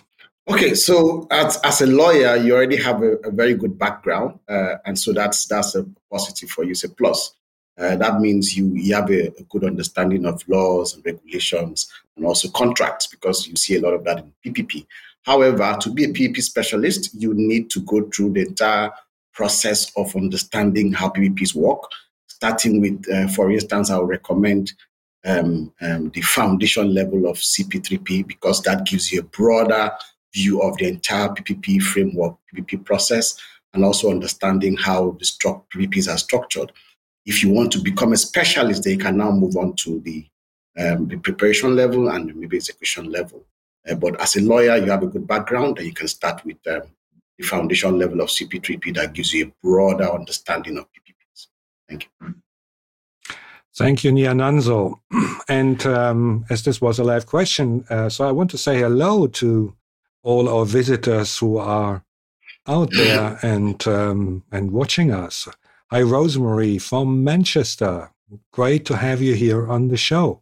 Okay, 0.50 0.76
so 0.76 1.28
as, 1.30 1.60
as 1.64 1.82
a 1.82 1.88
lawyer, 1.88 2.38
you 2.38 2.56
already 2.56 2.78
have 2.78 3.02
a, 3.04 3.18
a 3.26 3.32
very 3.32 3.54
good 3.54 3.78
background, 3.78 4.40
uh, 4.48 4.76
and 4.86 4.98
so 4.98 5.12
that's 5.12 5.46
that's 5.48 5.76
a 5.76 5.86
positive 6.10 6.50
for 6.50 6.64
you. 6.64 6.72
It's 6.72 6.86
a 6.86 6.90
plus. 6.90 7.34
Uh, 7.78 7.96
that 7.98 8.20
means 8.20 8.58
you, 8.58 8.74
you 8.74 8.96
have 8.96 9.12
a, 9.12 9.28
a, 9.28 9.44
good 9.50 9.64
understanding 9.64 10.26
of 10.26 10.44
laws 10.48 10.96
and 10.96 11.06
regulations 11.06 11.92
and 12.16 12.26
also 12.26 12.50
contracts 12.50 13.06
because 13.06 13.48
you 13.48 13.56
see 13.56 13.76
a 13.76 13.82
lot 13.82 13.94
of 13.94 14.04
that 14.04 14.18
in 14.18 14.34
PPP. 14.44 14.88
However, 15.28 15.78
to 15.82 15.90
be 15.92 16.06
a 16.06 16.08
PPP 16.08 16.42
specialist, 16.42 17.10
you 17.14 17.34
need 17.34 17.70
to 17.72 17.82
go 17.82 18.10
through 18.10 18.32
the 18.32 18.48
entire 18.48 18.92
process 19.34 19.92
of 19.98 20.16
understanding 20.16 20.94
how 20.94 21.10
PPPs 21.10 21.54
work, 21.54 21.82
starting 22.28 22.80
with, 22.80 23.06
uh, 23.14 23.28
for 23.28 23.52
instance, 23.52 23.92
I 23.92 24.00
would 24.00 24.08
recommend 24.08 24.72
um, 25.26 25.74
um, 25.82 26.12
the 26.12 26.22
foundation 26.22 26.94
level 26.94 27.28
of 27.28 27.36
CP3P 27.36 28.26
because 28.26 28.64
that 28.64 28.86
gives 28.86 29.12
you 29.12 29.20
a 29.20 29.24
broader 29.24 29.92
view 30.34 30.62
of 30.62 30.78
the 30.78 30.88
entire 30.88 31.28
PPP 31.28 31.82
framework, 31.82 32.38
PPP 32.56 32.86
process, 32.86 33.38
and 33.74 33.84
also 33.84 34.10
understanding 34.10 34.78
how 34.78 35.18
the 35.20 35.26
stru- 35.26 35.62
PPPs 35.76 36.10
are 36.10 36.18
structured. 36.18 36.72
If 37.26 37.44
you 37.44 37.50
want 37.50 37.74
to 37.74 37.80
become 37.80 38.14
a 38.14 38.18
specialist, 38.18 38.86
then 38.86 38.94
you 38.94 39.00
can 39.00 39.18
now 39.18 39.32
move 39.32 39.58
on 39.58 39.74
to 39.84 40.00
the, 40.00 40.26
um, 40.80 41.10
the 41.10 41.18
preparation 41.18 41.76
level 41.76 42.08
and 42.08 42.34
maybe 42.34 42.56
execution 42.56 43.12
level. 43.12 43.46
Uh, 43.90 43.96
but 43.96 44.20
as 44.22 44.36
a 44.36 44.42
lawyer, 44.42 44.78
you 44.78 44.90
have 44.92 45.04
a 45.04 45.08
good 45.08 45.28
background, 45.28 45.78
and 45.78 45.88
you 45.88 45.94
can 45.94 46.08
start 46.08 46.44
with 46.46 46.58
um, 46.68 46.82
the 47.38 47.46
foundation 47.46 47.98
level 47.98 48.22
of 48.22 48.30
CP3P 48.30 48.96
that 48.96 49.14
gives 49.14 49.34
you 49.34 49.46
a 49.48 49.52
broader 49.64 50.12
understanding 50.12 50.78
of 50.78 50.86
PPPs. 50.86 51.48
Thank 51.88 52.10
you. 52.22 52.36
Thank 53.76 54.04
you, 54.04 54.12
Niananzo. 54.12 55.00
And 55.50 55.86
um, 55.86 56.46
as 56.50 56.64
this 56.64 56.82
was 56.82 57.00
a 57.00 57.06
live 57.06 57.26
question, 57.26 57.86
uh, 57.90 58.10
so 58.10 58.28
I 58.28 58.34
want 58.34 58.52
to 58.52 58.58
say 58.58 58.80
hello 58.80 59.28
to 59.28 59.74
all 60.24 60.50
our 60.50 60.66
visitors 60.66 61.38
who 61.38 61.58
are 61.58 62.04
out 62.68 62.90
there 62.98 63.40
and 63.42 63.88
um, 63.88 64.44
and 64.52 64.72
watching 64.72 65.12
us. 65.12 65.48
Hi, 65.90 66.02
Rosemary 66.02 66.80
from 66.80 67.24
Manchester. 67.24 68.12
Great 68.52 68.84
to 68.88 68.98
have 68.98 69.22
you 69.22 69.36
here 69.36 69.72
on 69.72 69.88
the 69.88 69.96
show. 69.96 70.42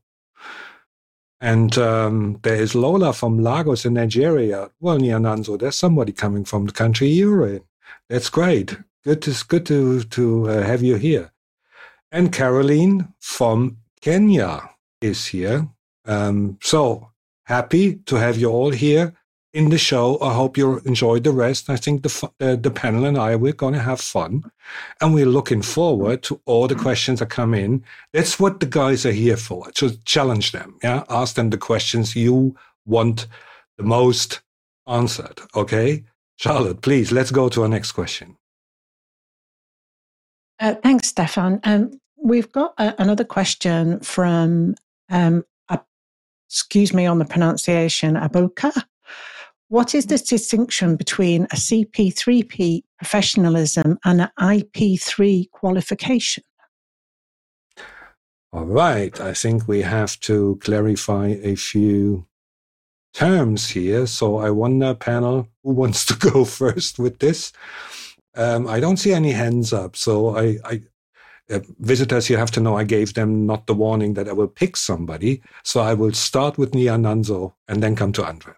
And 1.41 1.77
um, 1.77 2.39
there 2.43 2.55
is 2.55 2.75
Lola 2.75 3.13
from 3.13 3.39
Lagos 3.39 3.85
in 3.85 3.93
Nigeria. 3.93 4.69
Well, 4.79 4.97
Niananzo, 4.97 5.59
there's 5.59 5.75
somebody 5.75 6.11
coming 6.11 6.45
from 6.45 6.65
the 6.65 6.71
country 6.71 7.07
you're 7.07 7.47
in. 7.47 7.61
That's 8.09 8.29
great. 8.29 8.77
Good 9.03 9.21
to 9.23 9.45
good 9.47 9.65
to 9.67 10.03
to 10.03 10.49
uh, 10.49 10.63
have 10.63 10.81
you 10.81 10.95
here. 10.95 11.31
And 12.11 12.31
Caroline 12.31 13.13
from 13.19 13.77
Kenya 14.01 14.69
is 15.01 15.27
here. 15.27 15.67
Um, 16.05 16.57
so 16.61 17.11
happy 17.43 17.95
to 18.05 18.15
have 18.15 18.37
you 18.37 18.49
all 18.49 18.71
here 18.71 19.13
in 19.55 19.69
the 19.69 19.77
show. 19.77 20.19
I 20.21 20.33
hope 20.33 20.57
you 20.57 20.79
enjoyed 20.79 21.23
the 21.23 21.31
rest. 21.31 21.69
I 21.69 21.77
think 21.77 22.03
the 22.03 22.29
uh, 22.41 22.57
the 22.57 22.69
panel 22.69 23.05
and 23.05 23.17
I 23.17 23.35
we're 23.35 23.53
going 23.53 23.73
to 23.73 23.79
have 23.79 24.01
fun, 24.01 24.43
and 25.01 25.13
we're 25.13 25.25
looking 25.25 25.61
forward 25.61 26.21
to 26.23 26.41
all 26.45 26.67
the 26.67 26.75
questions 26.75 27.19
that 27.19 27.29
come 27.29 27.53
in. 27.53 27.83
That's 28.13 28.39
what 28.39 28.59
the 28.59 28.65
guys 28.65 29.05
are 29.05 29.11
here 29.11 29.37
for. 29.37 29.71
To 29.71 29.97
challenge 30.03 30.51
them, 30.51 30.77
yeah, 30.83 31.03
ask 31.09 31.35
them 31.35 31.49
the 31.49 31.57
questions 31.57 32.15
you 32.15 32.55
want 32.85 33.27
the 33.77 33.83
most 33.83 34.41
answered. 34.87 35.39
Okay, 35.55 36.03
Charlotte, 36.35 36.81
please 36.81 37.11
let's 37.11 37.31
go 37.31 37.49
to 37.49 37.63
our 37.63 37.69
next 37.69 37.93
question. 37.93 38.37
Uh, 40.59 40.75
thanks, 40.83 41.07
Stephan. 41.07 41.59
Um, 41.63 41.99
we've 42.17 42.51
got 42.51 42.73
a, 42.77 42.93
another 43.01 43.25
question 43.25 43.99
from, 43.99 44.75
um, 45.09 45.43
uh, 45.69 45.77
excuse 46.49 46.93
me 46.93 47.05
on 47.05 47.19
the 47.19 47.25
pronunciation, 47.25 48.15
Aboka. 48.15 48.71
What 49.75 49.93
is 49.93 50.05
the 50.05 50.17
distinction 50.17 50.95
between 50.95 51.43
a 51.51 51.57
CP3P 51.57 52.83
professionalism 52.97 53.99
and 54.05 54.21
an 54.21 54.29
IP3 54.39 55.51
qualification? 55.51 56.45
All 58.53 58.63
right. 58.63 59.19
I 59.19 59.33
think 59.33 59.67
we 59.67 59.81
have 59.81 60.17
to 60.21 60.57
clarify 60.61 61.35
a 61.43 61.55
few 61.55 62.25
terms 63.13 63.67
here. 63.67 64.07
So 64.07 64.37
I 64.37 64.49
wonder, 64.49 64.93
panel, 64.93 65.49
who 65.61 65.73
wants 65.73 66.05
to 66.05 66.13
go 66.31 66.45
first 66.45 66.97
with 66.97 67.19
this? 67.19 67.51
Um, 68.33 68.69
I 68.69 68.79
don't 68.79 68.95
see 68.95 69.11
any 69.11 69.33
hands 69.33 69.73
up. 69.73 69.97
So 69.97 70.37
I, 70.37 70.57
I 70.63 70.83
uh, 71.51 71.59
visitors, 71.79 72.29
you 72.29 72.37
have 72.37 72.51
to 72.51 72.61
know 72.61 72.77
I 72.77 72.85
gave 72.85 73.13
them 73.13 73.45
not 73.45 73.67
the 73.67 73.75
warning 73.75 74.13
that 74.13 74.29
I 74.29 74.31
will 74.31 74.47
pick 74.47 74.77
somebody. 74.77 75.41
So 75.63 75.81
I 75.81 75.93
will 75.93 76.13
start 76.13 76.57
with 76.57 76.71
Niananzo 76.71 77.53
and 77.67 77.83
then 77.83 77.97
come 77.97 78.13
to 78.13 78.25
Andre. 78.25 78.53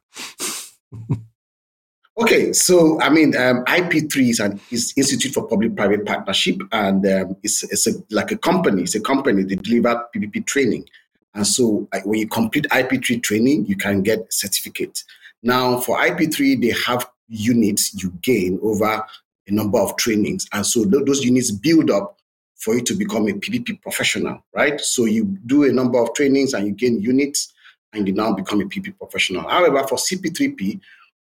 okay, 2.19 2.53
so 2.53 2.99
I 3.01 3.09
mean, 3.09 3.35
um, 3.35 3.63
IP3 3.65 4.29
is 4.29 4.39
an 4.39 4.59
is 4.71 4.93
Institute 4.95 5.33
for 5.33 5.47
Public-Private 5.47 6.05
Partnership, 6.05 6.57
and 6.71 7.05
um, 7.05 7.35
it's 7.43 7.63
it's 7.63 7.87
a, 7.87 7.91
like 8.09 8.31
a 8.31 8.37
company. 8.37 8.83
It's 8.83 8.95
a 8.95 9.01
company 9.01 9.43
that 9.43 9.63
deliver 9.63 10.05
PPP 10.15 10.45
training, 10.45 10.87
and 11.33 11.45
so 11.45 11.87
uh, 11.93 11.99
when 12.05 12.19
you 12.19 12.27
complete 12.27 12.65
IP3 12.71 13.21
training, 13.21 13.65
you 13.65 13.75
can 13.75 14.01
get 14.01 14.19
a 14.19 14.31
certificate. 14.31 15.03
Now, 15.43 15.79
for 15.79 15.97
IP3, 15.97 16.61
they 16.61 16.73
have 16.85 17.07
units 17.27 18.01
you 18.01 18.11
gain 18.21 18.59
over 18.63 19.05
a 19.47 19.51
number 19.51 19.79
of 19.79 19.95
trainings, 19.97 20.47
and 20.53 20.65
so 20.65 20.83
th- 20.83 21.05
those 21.05 21.23
units 21.23 21.51
build 21.51 21.91
up 21.91 22.17
for 22.57 22.73
you 22.73 22.81
to 22.81 22.95
become 22.95 23.27
a 23.27 23.33
PPP 23.33 23.81
professional, 23.81 24.43
right? 24.53 24.81
So 24.81 25.05
you 25.05 25.25
do 25.45 25.63
a 25.65 25.71
number 25.71 26.01
of 26.01 26.13
trainings 26.13 26.53
and 26.53 26.65
you 26.65 26.73
gain 26.73 26.99
units 26.99 27.53
and 27.97 28.07
you 28.07 28.13
now 28.13 28.33
become 28.33 28.61
a 28.61 28.65
PP 28.65 28.97
professional. 28.97 29.47
However, 29.47 29.85
for 29.87 29.97
CP3P, 29.97 30.79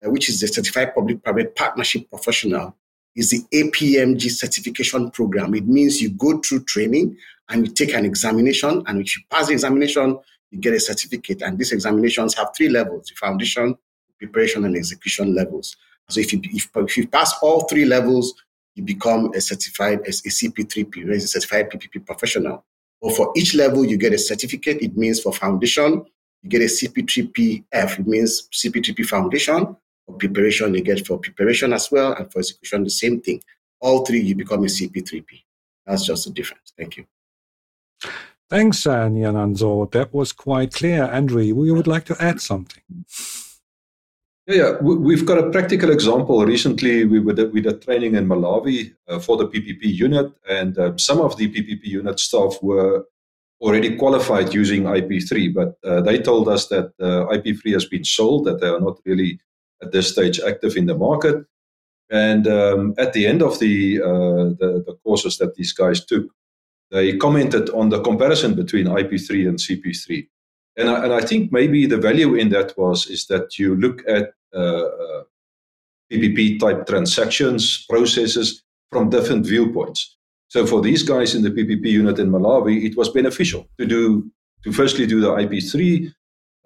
uh, 0.05 0.09
which 0.09 0.29
is 0.29 0.39
the 0.39 0.47
Certified 0.47 0.95
Public-Private 0.95 1.55
Partnership 1.55 2.09
Professional, 2.09 2.75
is 3.15 3.29
the 3.29 3.41
APMG 3.53 4.31
certification 4.31 5.11
program. 5.11 5.53
It 5.53 5.67
means 5.67 6.01
you 6.01 6.11
go 6.11 6.39
through 6.39 6.63
training 6.63 7.17
and 7.49 7.67
you 7.67 7.73
take 7.73 7.93
an 7.93 8.05
examination, 8.05 8.83
and 8.87 9.01
if 9.01 9.17
you 9.17 9.23
pass 9.29 9.47
the 9.47 9.53
examination, 9.53 10.17
you 10.49 10.59
get 10.59 10.73
a 10.73 10.79
certificate. 10.79 11.41
And 11.41 11.57
these 11.57 11.73
examinations 11.73 12.33
have 12.35 12.49
three 12.55 12.69
levels: 12.69 13.07
the 13.07 13.15
foundation, 13.15 13.77
preparation, 14.17 14.63
and 14.65 14.75
execution 14.75 15.35
levels. 15.35 15.75
So 16.09 16.19
if 16.19 16.31
you 16.31 16.39
if, 16.43 16.69
if 16.75 16.97
you 16.97 17.07
pass 17.07 17.33
all 17.41 17.61
three 17.67 17.85
levels, 17.85 18.33
you 18.75 18.83
become 18.83 19.33
a 19.33 19.41
certified 19.41 20.01
as 20.07 20.25
a 20.25 20.29
CP3P, 20.29 21.09
a 21.09 21.19
certified 21.19 21.69
PPP 21.69 22.05
professional. 22.05 22.63
But 23.01 23.15
for 23.15 23.31
each 23.35 23.55
level, 23.55 23.85
you 23.85 23.97
get 23.97 24.13
a 24.13 24.17
certificate. 24.17 24.81
It 24.81 24.95
means 24.95 25.19
for 25.19 25.33
foundation, 25.33 26.05
you 26.43 26.49
get 26.49 26.61
a 26.61 26.65
CP3PF, 26.65 27.99
it 27.99 28.07
means 28.07 28.47
CP3P 28.51 29.05
Foundation. 29.05 29.75
For 30.05 30.15
preparation, 30.17 30.73
you 30.73 30.81
get 30.81 31.05
for 31.05 31.19
preparation 31.19 31.73
as 31.73 31.91
well, 31.91 32.13
and 32.13 32.31
for 32.31 32.39
execution, 32.39 32.83
the 32.83 32.89
same 32.89 33.21
thing. 33.21 33.41
All 33.79 34.05
three, 34.05 34.21
you 34.21 34.35
become 34.35 34.63
a 34.63 34.67
CP3P. 34.67 35.43
That's 35.85 36.05
just 36.05 36.25
the 36.25 36.31
difference. 36.31 36.73
Thank 36.77 36.97
you. 36.97 37.05
Thanks, 38.49 38.85
uh, 38.85 39.07
Niananzo. 39.07 39.89
That 39.91 40.13
was 40.13 40.33
quite 40.33 40.73
clear. 40.73 41.05
Andre, 41.05 41.51
we 41.51 41.71
would 41.71 41.87
like 41.87 42.05
to 42.05 42.15
add 42.19 42.41
something. 42.41 42.83
Yeah, 44.47 44.55
yeah. 44.55 44.77
we've 44.81 45.25
got 45.25 45.37
a 45.37 45.49
practical 45.51 45.91
example. 45.91 46.43
Recently, 46.45 47.05
we 47.05 47.33
did, 47.33 47.53
we 47.53 47.61
did 47.61 47.81
training 47.81 48.15
in 48.15 48.27
Malawi 48.27 48.93
uh, 49.07 49.19
for 49.19 49.37
the 49.37 49.47
PPP 49.47 49.83
unit, 49.83 50.33
and 50.49 50.77
uh, 50.77 50.97
some 50.97 51.21
of 51.21 51.37
the 51.37 51.47
PPP 51.47 51.83
unit 51.83 52.19
staff 52.19 52.57
were 52.61 53.05
already 53.61 53.95
qualified 53.95 54.53
using 54.53 54.83
IP3, 54.83 55.53
but 55.53 55.77
uh, 55.83 56.01
they 56.01 56.19
told 56.19 56.49
us 56.49 56.67
that 56.67 56.91
uh, 56.99 57.27
IP3 57.35 57.73
has 57.73 57.85
been 57.85 58.03
sold, 58.03 58.45
that 58.45 58.59
they 58.59 58.67
are 58.67 58.79
not 58.79 58.99
really 59.05 59.39
at 59.83 59.91
this 59.91 60.11
stage 60.11 60.39
active 60.39 60.75
in 60.75 60.87
the 60.87 60.97
market. 60.97 61.45
And 62.09 62.47
um, 62.47 62.95
at 62.97 63.13
the 63.13 63.25
end 63.25 63.41
of 63.41 63.59
the, 63.59 64.01
uh, 64.01 64.49
the, 64.59 64.83
the 64.85 64.97
courses 65.03 65.37
that 65.37 65.55
these 65.55 65.71
guys 65.71 66.03
took, 66.03 66.25
they 66.89 67.15
commented 67.17 67.69
on 67.69 67.89
the 67.89 68.01
comparison 68.01 68.53
between 68.53 68.87
IP3 68.87 69.47
and 69.47 69.57
CP3. 69.57 70.27
And 70.77 70.89
I, 70.89 71.03
and 71.05 71.13
I 71.13 71.21
think 71.21 71.51
maybe 71.51 71.85
the 71.85 71.97
value 71.97 72.35
in 72.35 72.49
that 72.49 72.77
was 72.77 73.07
is 73.07 73.27
that 73.27 73.57
you 73.59 73.75
look 73.75 74.01
at 74.07 74.33
PPP 76.11 76.61
uh, 76.61 76.65
uh, 76.65 76.73
type 76.73 76.87
transactions, 76.87 77.85
processes 77.87 78.63
from 78.89 79.09
different 79.09 79.45
viewpoints. 79.45 80.17
So 80.51 80.67
for 80.67 80.81
these 80.81 81.01
guys 81.01 81.33
in 81.33 81.43
the 81.43 81.49
PPP 81.49 81.85
unit 81.85 82.19
in 82.19 82.29
Malawi, 82.29 82.83
it 82.83 82.97
was 82.97 83.07
beneficial 83.07 83.69
to 83.79 83.85
do 83.85 84.29
to 84.65 84.73
firstly 84.73 85.07
do 85.07 85.21
the 85.21 85.29
IP3. 85.29 86.13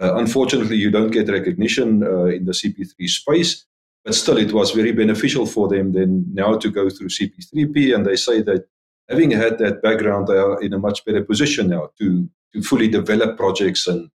Uh, 0.02 0.16
unfortunately, 0.16 0.76
you 0.76 0.90
don't 0.90 1.12
get 1.12 1.30
recognition 1.30 2.02
uh, 2.04 2.26
in 2.26 2.46
the 2.46 2.52
CP3 2.52 3.08
space, 3.08 3.64
but 4.04 4.16
still, 4.16 4.38
it 4.38 4.52
was 4.54 4.72
very 4.72 4.92
beneficial 4.92 5.46
for 5.46 5.68
them 5.68 5.94
then 5.94 6.26
now 6.34 6.58
to 6.58 6.72
go 6.72 6.90
through 6.90 7.10
CP3P. 7.10 7.94
And 7.94 8.04
they 8.08 8.16
say 8.16 8.42
that 8.42 8.66
having 9.08 9.30
had 9.30 9.60
that 9.60 9.84
background, 9.84 10.30
they 10.30 10.38
are 10.38 10.60
in 10.64 10.74
a 10.74 10.80
much 10.80 11.06
better 11.06 11.24
position 11.24 11.68
now 11.68 11.92
to 12.00 12.28
to 12.54 12.64
fully 12.64 12.88
develop 12.88 13.38
projects 13.38 13.86
and 13.86 14.10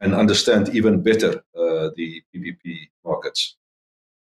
and 0.00 0.14
understand 0.14 0.68
even 0.68 1.02
better 1.02 1.42
uh, 1.58 1.90
the 1.96 2.22
PPP 2.30 2.88
markets. 3.04 3.56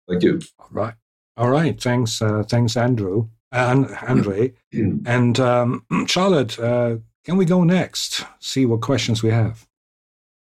Thank 0.10 0.24
you. 0.24 0.42
All 0.60 0.68
right. 0.72 0.96
All 1.38 1.50
right. 1.50 1.82
Thanks. 1.82 2.22
Uh, 2.22 2.44
thanks, 2.44 2.76
Andrew 2.76 3.30
and 3.54 3.96
Andre. 4.08 4.54
and 4.74 5.40
um, 5.40 5.86
Charlotte, 6.08 6.60
uh, 6.60 6.98
can 7.24 7.38
we 7.38 7.46
go 7.46 7.64
next? 7.64 8.26
See 8.40 8.66
what 8.66 8.82
questions 8.82 9.24
we 9.24 9.30
have. 9.30 9.66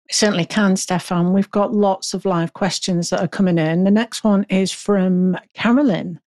We 0.08 0.14
certainly 0.14 0.46
can, 0.46 0.76
Stephan. 0.76 1.34
We've 1.34 1.52
got 1.52 1.74
lots 1.74 2.14
of 2.14 2.26
live 2.26 2.54
questions 2.54 3.10
that 3.10 3.22
are 3.22 3.28
coming 3.28 3.58
in. 3.58 3.84
The 3.84 3.92
next 3.92 4.24
one 4.24 4.44
is 4.50 4.72
from 4.72 5.38
Carolyn. 5.54 6.20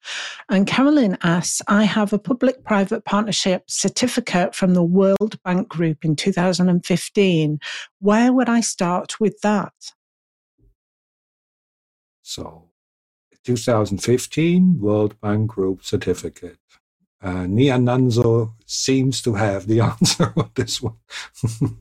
And 0.49 0.67
Carolyn 0.67 1.17
asks 1.23 1.61
I 1.67 1.83
have 1.83 2.13
a 2.13 2.19
public 2.19 2.63
private 2.63 3.05
partnership 3.05 3.63
certificate 3.67 4.55
from 4.55 4.73
the 4.73 4.83
World 4.83 5.41
Bank 5.43 5.67
Group 5.67 6.05
in 6.05 6.15
2015. 6.15 7.59
Where 7.99 8.33
would 8.33 8.49
I 8.49 8.61
start 8.61 9.19
with 9.19 9.39
that? 9.41 9.73
So 12.21 12.70
2015 13.43 14.79
World 14.79 15.19
Bank 15.21 15.49
Group 15.51 15.83
certificate. 15.83 16.57
Uh, 17.21 17.45
Niananzo 17.45 18.53
seems 18.65 19.21
to 19.21 19.35
have 19.35 19.67
the 19.67 19.79
answer 19.91 20.33
on 20.35 20.49
this 20.55 20.81
one. 20.81 20.95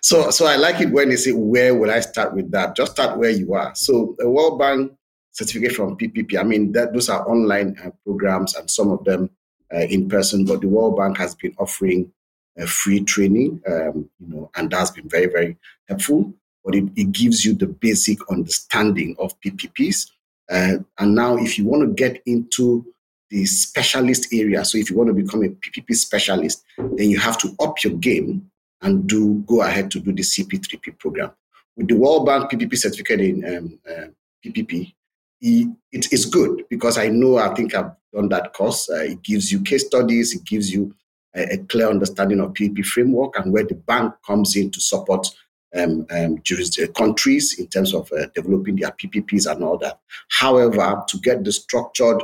so, 0.00 0.30
so 0.30 0.46
I 0.46 0.56
like 0.56 0.80
it 0.80 0.90
when 0.90 1.08
they 1.08 1.16
say, 1.16 1.32
"Where 1.32 1.74
will 1.74 1.90
I 1.90 2.00
start 2.00 2.34
with 2.34 2.50
that?" 2.52 2.76
Just 2.76 2.92
start 2.92 3.18
where 3.18 3.30
you 3.30 3.54
are. 3.54 3.74
So, 3.74 4.16
a 4.20 4.28
World 4.28 4.58
Bank 4.58 4.92
certificate 5.32 5.72
from 5.72 5.96
PPP. 5.96 6.38
I 6.38 6.44
mean, 6.44 6.72
that 6.72 6.92
those 6.92 7.08
are 7.08 7.28
online 7.28 7.76
uh, 7.84 7.90
programs, 8.04 8.54
and 8.54 8.70
some 8.70 8.90
of 8.90 9.04
them 9.04 9.30
uh, 9.74 9.80
in 9.80 10.08
person. 10.08 10.44
But 10.44 10.60
the 10.60 10.68
World 10.68 10.96
Bank 10.96 11.18
has 11.18 11.34
been 11.34 11.54
offering 11.58 12.12
uh, 12.60 12.66
free 12.66 13.00
training, 13.00 13.60
um, 13.66 14.08
you 14.20 14.28
know, 14.28 14.50
and 14.56 14.70
that's 14.70 14.90
been 14.90 15.08
very, 15.08 15.26
very 15.26 15.56
helpful. 15.88 16.32
But 16.64 16.74
it, 16.76 16.84
it 16.94 17.12
gives 17.12 17.44
you 17.44 17.54
the 17.54 17.66
basic 17.66 18.18
understanding 18.30 19.16
of 19.18 19.38
PPPs. 19.40 20.10
Uh, 20.52 20.78
and 20.98 21.14
now, 21.14 21.36
if 21.36 21.58
you 21.58 21.64
want 21.64 21.82
to 21.82 21.94
get 21.94 22.22
into 22.26 22.84
the 23.32 23.46
specialist 23.46 24.28
area. 24.32 24.62
So 24.62 24.76
if 24.76 24.90
you 24.90 24.96
want 24.96 25.08
to 25.08 25.14
become 25.14 25.42
a 25.42 25.48
PPP 25.48 25.96
specialist, 25.96 26.62
then 26.76 27.08
you 27.08 27.18
have 27.18 27.38
to 27.38 27.56
up 27.60 27.82
your 27.82 27.94
game 27.94 28.50
and 28.82 29.06
do 29.08 29.42
go 29.46 29.62
ahead 29.62 29.90
to 29.92 30.00
do 30.00 30.12
the 30.12 30.22
CP3P 30.22 30.98
program. 30.98 31.30
With 31.76 31.88
the 31.88 31.96
World 31.96 32.26
Bank 32.26 32.50
PPP 32.50 32.76
certificate 32.76 33.22
in 33.22 33.56
um, 33.56 33.78
uh, 33.88 34.08
PPP, 34.44 34.92
it 35.40 36.12
is 36.12 36.26
good 36.26 36.64
because 36.68 36.98
I 36.98 37.08
know 37.08 37.38
I 37.38 37.54
think 37.54 37.74
I've 37.74 37.92
done 38.12 38.28
that 38.28 38.52
course. 38.52 38.90
Uh, 38.90 38.96
it 38.96 39.22
gives 39.22 39.50
you 39.50 39.62
case 39.62 39.86
studies, 39.86 40.34
it 40.34 40.44
gives 40.44 40.70
you 40.70 40.94
a, 41.34 41.54
a, 41.54 41.58
clear 41.58 41.88
understanding 41.88 42.38
of 42.38 42.52
PPP 42.52 42.84
framework 42.84 43.38
and 43.38 43.50
where 43.50 43.64
the 43.64 43.74
bank 43.74 44.14
comes 44.26 44.54
in 44.56 44.70
to 44.70 44.80
support 44.80 45.26
um, 45.74 46.06
um, 46.10 46.42
uh, 46.50 46.86
countries 46.92 47.58
in 47.58 47.66
terms 47.66 47.94
of 47.94 48.10
uh, 48.12 48.26
developing 48.34 48.76
their 48.76 48.90
PPPs 48.90 49.50
and 49.50 49.62
all 49.64 49.78
that. 49.78 50.00
However, 50.28 51.02
to 51.08 51.18
get 51.18 51.44
the 51.44 51.52
structured 51.52 52.22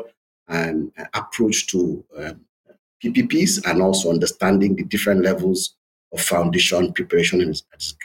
um, 0.48 0.92
approach 1.14 1.66
to 1.68 2.04
um, 2.16 2.40
PPPs 3.02 3.64
and 3.70 3.80
also 3.80 4.10
understanding 4.10 4.76
the 4.76 4.84
different 4.84 5.22
levels 5.22 5.76
of 6.12 6.20
foundation 6.20 6.92
preparation 6.92 7.40
and 7.40 7.62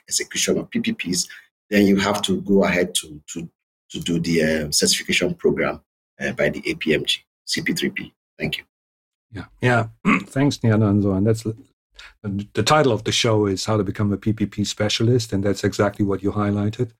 execution 0.07 0.57
of 0.57 0.69
PPPs, 0.69 1.27
then 1.69 1.85
you 1.87 1.97
have 1.97 2.21
to 2.21 2.41
go 2.41 2.63
ahead 2.63 2.93
to, 2.95 3.21
to, 3.27 3.49
to 3.89 3.99
do 3.99 4.19
the 4.19 4.43
uh, 4.43 4.71
certification 4.71 5.33
program 5.33 5.81
uh, 6.19 6.31
by 6.33 6.49
the 6.49 6.61
APMG, 6.61 7.19
CP3P. 7.47 8.11
Thank 8.37 8.57
you. 8.57 8.63
Yeah, 9.31 9.45
yeah. 9.61 9.87
Thanks, 10.25 10.57
Niananzo. 10.59 11.17
And 11.17 11.25
that's 11.25 11.45
the 12.21 12.63
title 12.63 12.91
of 12.91 13.03
the 13.03 13.11
show 13.11 13.45
is 13.45 13.65
How 13.65 13.77
to 13.77 13.83
Become 13.83 14.13
a 14.13 14.17
PPP 14.17 14.65
Specialist. 14.65 15.33
And 15.33 15.43
that's 15.43 15.63
exactly 15.63 16.05
what 16.05 16.23
you 16.23 16.31
highlighted, 16.31 16.91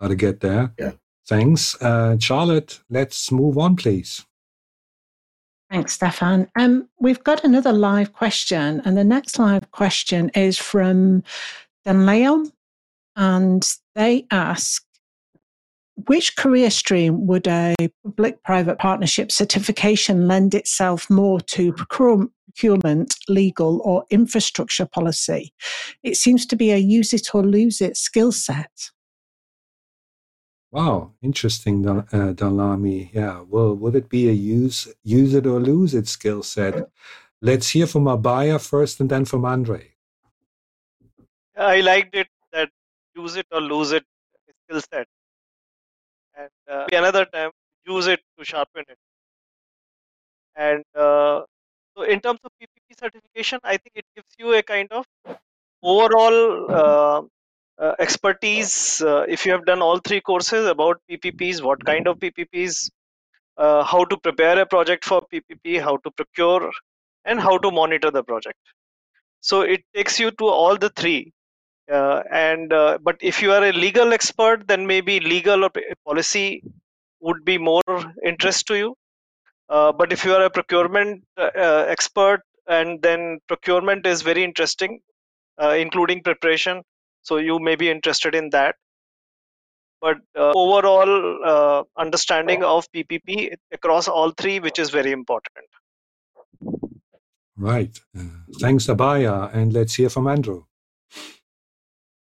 how 0.00 0.08
to 0.08 0.14
get 0.14 0.40
there. 0.40 0.72
Yeah. 0.78 0.92
Thanks. 1.26 1.80
Uh, 1.80 2.18
Charlotte, 2.18 2.80
let's 2.88 3.30
move 3.30 3.56
on, 3.58 3.76
please. 3.76 4.26
Thanks, 5.70 5.92
Stephan. 5.92 6.48
Um, 6.56 6.88
we've 6.98 7.22
got 7.22 7.44
another 7.44 7.72
live 7.72 8.12
question, 8.12 8.82
and 8.84 8.96
the 8.96 9.04
next 9.04 9.38
live 9.38 9.70
question 9.70 10.30
is 10.30 10.58
from 10.58 11.22
Dan 11.84 12.06
Leon, 12.06 12.50
and 13.14 13.64
they 13.94 14.26
ask, 14.32 14.84
which 16.06 16.36
career 16.36 16.70
stream 16.70 17.26
would 17.26 17.46
a 17.46 17.74
public-private 18.04 18.78
partnership 18.78 19.32
certification 19.32 20.28
lend 20.28 20.54
itself 20.54 21.08
more 21.10 21.40
to 21.40 21.72
procurement, 21.72 23.14
legal, 23.28 23.80
or 23.84 24.04
infrastructure 24.10 24.86
policy? 24.86 25.52
It 26.02 26.16
seems 26.16 26.46
to 26.46 26.56
be 26.56 26.70
a 26.70 26.76
use 26.76 27.12
it 27.12 27.34
or 27.34 27.42
lose 27.44 27.80
it 27.80 27.96
skill 27.96 28.32
set. 28.32 28.90
Wow, 30.72 31.14
interesting, 31.20 31.84
uh, 31.88 32.02
Danlami. 32.12 33.10
Yeah, 33.12 33.42
well, 33.48 33.74
would 33.74 33.96
it 33.96 34.08
be 34.08 34.28
a 34.28 34.32
use 34.32 34.86
use 35.02 35.34
it 35.34 35.44
or 35.44 35.58
lose 35.58 35.94
it 35.94 36.06
skill 36.06 36.44
set? 36.44 36.88
Let's 37.42 37.70
hear 37.70 37.88
from 37.88 38.04
Abhaya 38.04 38.60
first, 38.60 39.00
and 39.00 39.10
then 39.10 39.24
from 39.24 39.44
Andre. 39.44 39.94
I 41.56 41.80
liked 41.80 42.14
it 42.14 42.28
that 42.52 42.70
use 43.16 43.34
it 43.34 43.46
or 43.50 43.60
lose 43.60 43.90
it 43.90 44.04
skill 44.64 44.80
set, 44.80 45.08
and 45.08 45.19
uh, 46.70 46.86
another 46.92 47.24
time 47.24 47.50
use 47.86 48.06
it 48.06 48.20
to 48.38 48.44
sharpen 48.44 48.84
it. 48.88 48.98
And 50.56 50.84
uh, 50.94 51.42
so, 51.96 52.02
in 52.02 52.20
terms 52.20 52.40
of 52.44 52.50
PPP 52.60 52.98
certification, 52.98 53.60
I 53.64 53.76
think 53.76 53.92
it 53.94 54.04
gives 54.14 54.28
you 54.38 54.54
a 54.54 54.62
kind 54.62 54.88
of 54.90 55.06
overall 55.82 56.70
uh, 56.70 57.22
uh, 57.80 57.94
expertise 57.98 59.00
uh, 59.02 59.24
if 59.28 59.46
you 59.46 59.52
have 59.52 59.64
done 59.64 59.80
all 59.80 59.98
three 59.98 60.20
courses 60.20 60.66
about 60.66 61.00
ppps 61.10 61.62
what 61.62 61.82
kind 61.84 62.06
of 62.06 62.18
ppps 62.18 62.90
uh, 63.56 63.82
how 63.82 64.04
to 64.04 64.16
prepare 64.18 64.58
a 64.60 64.66
project 64.66 65.04
for 65.04 65.22
ppp 65.32 65.80
how 65.80 65.96
to 65.98 66.10
procure 66.10 66.70
and 67.24 67.40
how 67.40 67.56
to 67.56 67.70
monitor 67.70 68.10
the 68.10 68.22
project 68.22 68.58
so 69.40 69.62
it 69.62 69.82
takes 69.94 70.20
you 70.20 70.30
to 70.32 70.46
all 70.46 70.76
the 70.76 70.90
three 70.90 71.32
uh, 71.90 72.22
and 72.30 72.72
uh, 72.72 72.98
but 73.02 73.16
if 73.20 73.42
you 73.42 73.50
are 73.52 73.64
a 73.64 73.72
legal 73.72 74.12
expert 74.12 74.66
then 74.68 74.86
maybe 74.86 75.18
legal 75.20 75.64
or 75.64 75.70
policy 76.06 76.62
would 77.20 77.44
be 77.44 77.58
more 77.58 77.82
interest 78.24 78.66
to 78.66 78.76
you. 78.76 78.94
Uh, 79.68 79.92
but 79.92 80.12
if 80.12 80.24
you 80.24 80.32
are 80.32 80.44
a 80.44 80.50
procurement 80.50 81.22
expert 81.36 82.40
and 82.66 83.02
then 83.02 83.38
procurement 83.46 84.06
is 84.06 84.22
very 84.22 84.42
interesting 84.44 85.00
including 85.58 86.22
preparation 86.22 86.82
so 87.22 87.36
you 87.36 87.58
may 87.58 87.76
be 87.76 87.90
interested 87.90 88.34
in 88.34 88.50
that. 88.50 88.74
But 90.00 90.16
uh, 90.34 90.52
overall 90.54 91.44
uh, 91.44 91.82
understanding 91.98 92.64
of 92.64 92.86
ppp 92.92 93.52
across 93.72 94.08
all 94.08 94.30
three 94.30 94.58
which 94.60 94.78
is 94.78 94.90
very 94.90 95.12
important. 95.12 95.66
Right. 97.56 98.00
Uh, 98.16 98.22
thanks 98.60 98.86
Abhaya 98.86 99.54
and 99.54 99.72
let's 99.72 99.94
hear 99.96 100.08
from 100.08 100.26
andrew 100.26 100.64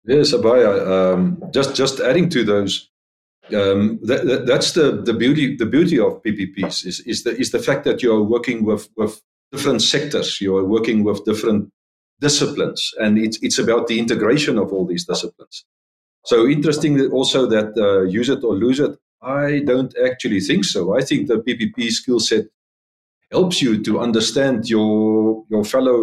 yes 0.08 0.32
Abhaya 0.32 0.72
um, 0.94 1.42
just 1.52 1.76
just 1.76 2.00
adding 2.00 2.28
to 2.30 2.44
those 2.44 2.90
um, 3.60 3.98
that, 4.02 4.26
that, 4.26 4.46
that's 4.46 4.72
the, 4.72 5.02
the 5.08 5.14
beauty 5.14 5.56
the 5.56 5.66
beauty 5.66 5.98
of 5.98 6.22
PPPs 6.22 6.86
is, 6.86 7.00
is 7.00 7.24
the 7.24 7.32
is 7.42 7.50
the 7.50 7.58
fact 7.58 7.84
that 7.84 8.02
you 8.02 8.12
are 8.12 8.22
working 8.22 8.64
with, 8.64 8.88
with 8.96 9.22
different 9.52 9.80
sectors 9.82 10.40
you 10.40 10.56
are 10.56 10.64
working 10.64 11.04
with 11.04 11.24
different 11.24 11.70
disciplines, 12.20 12.92
and 12.98 13.18
it's 13.18 13.38
it's 13.42 13.58
about 13.58 13.86
the 13.86 13.98
integration 13.98 14.58
of 14.58 14.72
all 14.72 14.86
these 14.86 15.04
disciplines. 15.04 15.64
So 16.24 16.46
interesting 16.46 17.00
also 17.10 17.46
that 17.46 17.76
uh, 17.76 18.02
use 18.02 18.28
it 18.28 18.44
or 18.44 18.54
lose 18.54 18.80
it. 18.80 18.96
I 19.22 19.62
don't 19.64 19.94
actually 20.04 20.40
think 20.40 20.64
so. 20.64 20.96
I 20.96 21.00
think 21.02 21.28
the 21.28 21.38
PPP 21.38 21.90
skill 21.90 22.20
set 22.20 22.46
helps 23.30 23.62
you 23.62 23.82
to 23.82 24.00
understand 24.00 24.68
your 24.68 25.44
your 25.50 25.64
fellow 25.64 26.00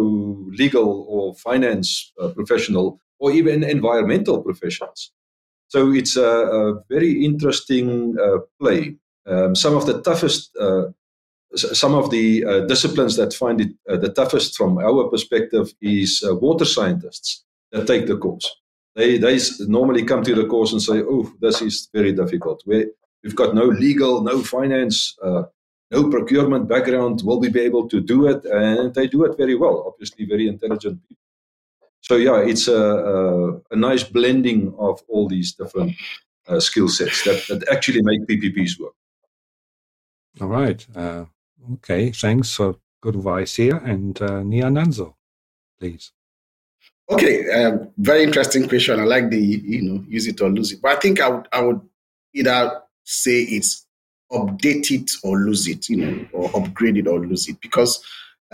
legal 0.62 1.06
or 1.08 1.34
finance 1.34 2.12
uh, 2.20 2.28
professional 2.28 3.00
or 3.18 3.32
even 3.32 3.64
environmental 3.64 4.42
professionals. 4.42 5.12
So 5.68 5.92
it's 5.92 6.16
a, 6.16 6.22
a 6.22 6.82
very 6.88 7.24
interesting 7.24 8.16
uh, 8.20 8.38
play. 8.60 8.96
Um, 9.26 9.54
some 9.56 9.76
of 9.76 9.86
the 9.86 10.00
toughest 10.02 10.56
uh, 10.60 10.86
some 11.54 11.94
of 11.94 12.10
the 12.10 12.44
uh, 12.44 12.60
disciplines 12.66 13.16
that 13.16 13.32
find 13.32 13.60
it 13.60 13.72
uh, 13.88 13.96
the 13.96 14.12
toughest 14.12 14.56
from 14.56 14.78
our 14.78 15.08
perspective 15.08 15.72
is 15.80 16.24
uh, 16.28 16.34
water 16.34 16.64
scientists 16.64 17.44
that 17.72 17.86
take 17.86 18.06
the 18.06 18.16
course. 18.16 18.50
They, 18.94 19.18
they 19.18 19.38
normally 19.60 20.04
come 20.04 20.22
to 20.24 20.34
the 20.34 20.46
course 20.46 20.72
and 20.72 20.80
say, 20.80 21.02
oh, 21.02 21.30
this 21.40 21.60
is 21.60 21.88
very 21.92 22.12
difficult. 22.12 22.62
we 22.66 22.86
we've 23.22 23.36
got 23.36 23.54
no 23.54 23.64
legal, 23.64 24.22
no 24.22 24.42
finance, 24.42 25.16
uh, 25.22 25.42
no 25.90 26.10
procurement 26.10 26.68
background. 26.68 27.22
Will 27.24 27.40
we 27.40 27.50
be 27.50 27.60
able 27.60 27.88
to 27.88 28.00
do 28.00 28.26
it? 28.26 28.44
And 28.44 28.94
they 28.94 29.06
do 29.06 29.24
it 29.24 29.36
very 29.36 29.54
well, 29.54 29.84
obviously, 29.86 30.24
very 30.24 30.48
intelligent 30.48 31.00
people. 31.08 31.25
So, 32.08 32.16
yeah, 32.16 32.38
it's 32.38 32.68
a, 32.68 32.76
a, 32.76 33.56
a 33.70 33.76
nice 33.76 34.04
blending 34.04 34.74
of 34.78 35.00
all 35.08 35.28
these 35.28 35.52
different 35.52 35.94
uh, 36.46 36.60
skill 36.60 36.88
sets 36.88 37.24
that, 37.24 37.44
that 37.48 37.68
actually 37.68 38.02
make 38.02 38.26
PPPs 38.26 38.78
work. 38.78 38.92
All 40.40 40.48
right. 40.48 40.86
Uh, 40.94 41.24
Okay, 41.74 42.10
thanks 42.12 42.54
for 42.54 42.76
good 43.00 43.16
advice 43.16 43.56
here. 43.56 43.76
And 43.76 44.20
uh, 44.22 44.42
Niananzo, 44.42 45.14
please. 45.78 46.12
Okay, 47.10 47.50
um, 47.50 47.88
very 47.98 48.22
interesting 48.22 48.68
question. 48.68 49.00
I 49.00 49.04
like 49.04 49.30
the 49.30 49.38
you 49.38 49.82
know 49.82 50.04
use 50.08 50.26
it 50.26 50.40
or 50.40 50.50
lose 50.50 50.72
it, 50.72 50.82
but 50.82 50.96
I 50.96 51.00
think 51.00 51.20
I 51.20 51.28
would 51.28 51.48
I 51.52 51.60
would 51.60 51.80
either 52.34 52.82
say 53.04 53.42
it's 53.42 53.86
update 54.32 54.90
it 54.90 55.10
or 55.22 55.38
lose 55.38 55.68
it, 55.68 55.88
you 55.88 55.96
know, 55.96 56.26
or 56.32 56.50
upgrade 56.56 56.96
it 56.96 57.06
or 57.06 57.20
lose 57.20 57.48
it 57.48 57.60
because 57.60 58.04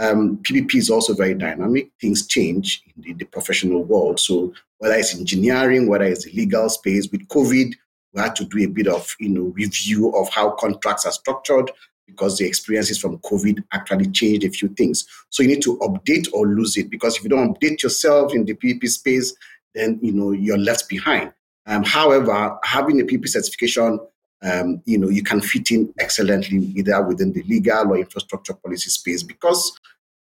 um, 0.02 0.38
PPP 0.38 0.74
is 0.74 0.90
also 0.90 1.14
very 1.14 1.34
dynamic. 1.34 1.90
Things 2.00 2.26
change 2.26 2.82
in 2.96 3.02
the, 3.02 3.12
the, 3.14 3.24
professional 3.24 3.84
world. 3.84 4.18
So 4.18 4.52
whether 4.78 4.94
it's 4.94 5.14
engineering, 5.14 5.86
whether 5.86 6.04
it's 6.04 6.24
the 6.24 6.32
legal 6.32 6.68
space, 6.68 7.08
with 7.12 7.28
COVID, 7.28 7.74
we 8.12 8.20
had 8.20 8.34
to 8.36 8.44
do 8.44 8.58
a 8.64 8.66
bit 8.66 8.88
of 8.88 9.14
you 9.20 9.28
know 9.28 9.52
review 9.54 10.14
of 10.16 10.28
how 10.30 10.50
contracts 10.50 11.06
are 11.06 11.12
structured 11.12 11.70
because 12.08 12.36
the 12.36 12.46
experiences 12.46 12.98
from 12.98 13.18
COVID 13.18 13.62
actually 13.72 14.10
changed 14.10 14.44
a 14.44 14.50
few 14.50 14.68
things. 14.70 15.06
So 15.30 15.44
you 15.44 15.50
need 15.50 15.62
to 15.62 15.78
update 15.78 16.28
or 16.32 16.48
lose 16.48 16.76
it 16.76 16.90
because 16.90 17.16
if 17.16 17.22
you 17.22 17.30
don't 17.30 17.56
update 17.56 17.82
yourself 17.82 18.34
in 18.34 18.44
the 18.44 18.54
PPP 18.54 18.88
space, 18.88 19.32
then 19.74 20.00
you 20.02 20.12
know 20.12 20.32
you're 20.32 20.58
left 20.58 20.88
behind. 20.88 21.32
Um, 21.66 21.84
however, 21.84 22.58
having 22.64 23.00
a 23.00 23.04
PPP 23.04 23.28
certification 23.28 24.00
um, 24.42 24.82
you 24.84 24.98
know, 24.98 25.08
you 25.08 25.22
can 25.22 25.40
fit 25.40 25.70
in 25.70 25.92
excellently 25.98 26.72
either 26.76 27.00
within 27.02 27.32
the 27.32 27.42
legal 27.44 27.92
or 27.92 27.98
infrastructure 27.98 28.54
policy 28.54 28.90
space 28.90 29.22
because 29.22 29.78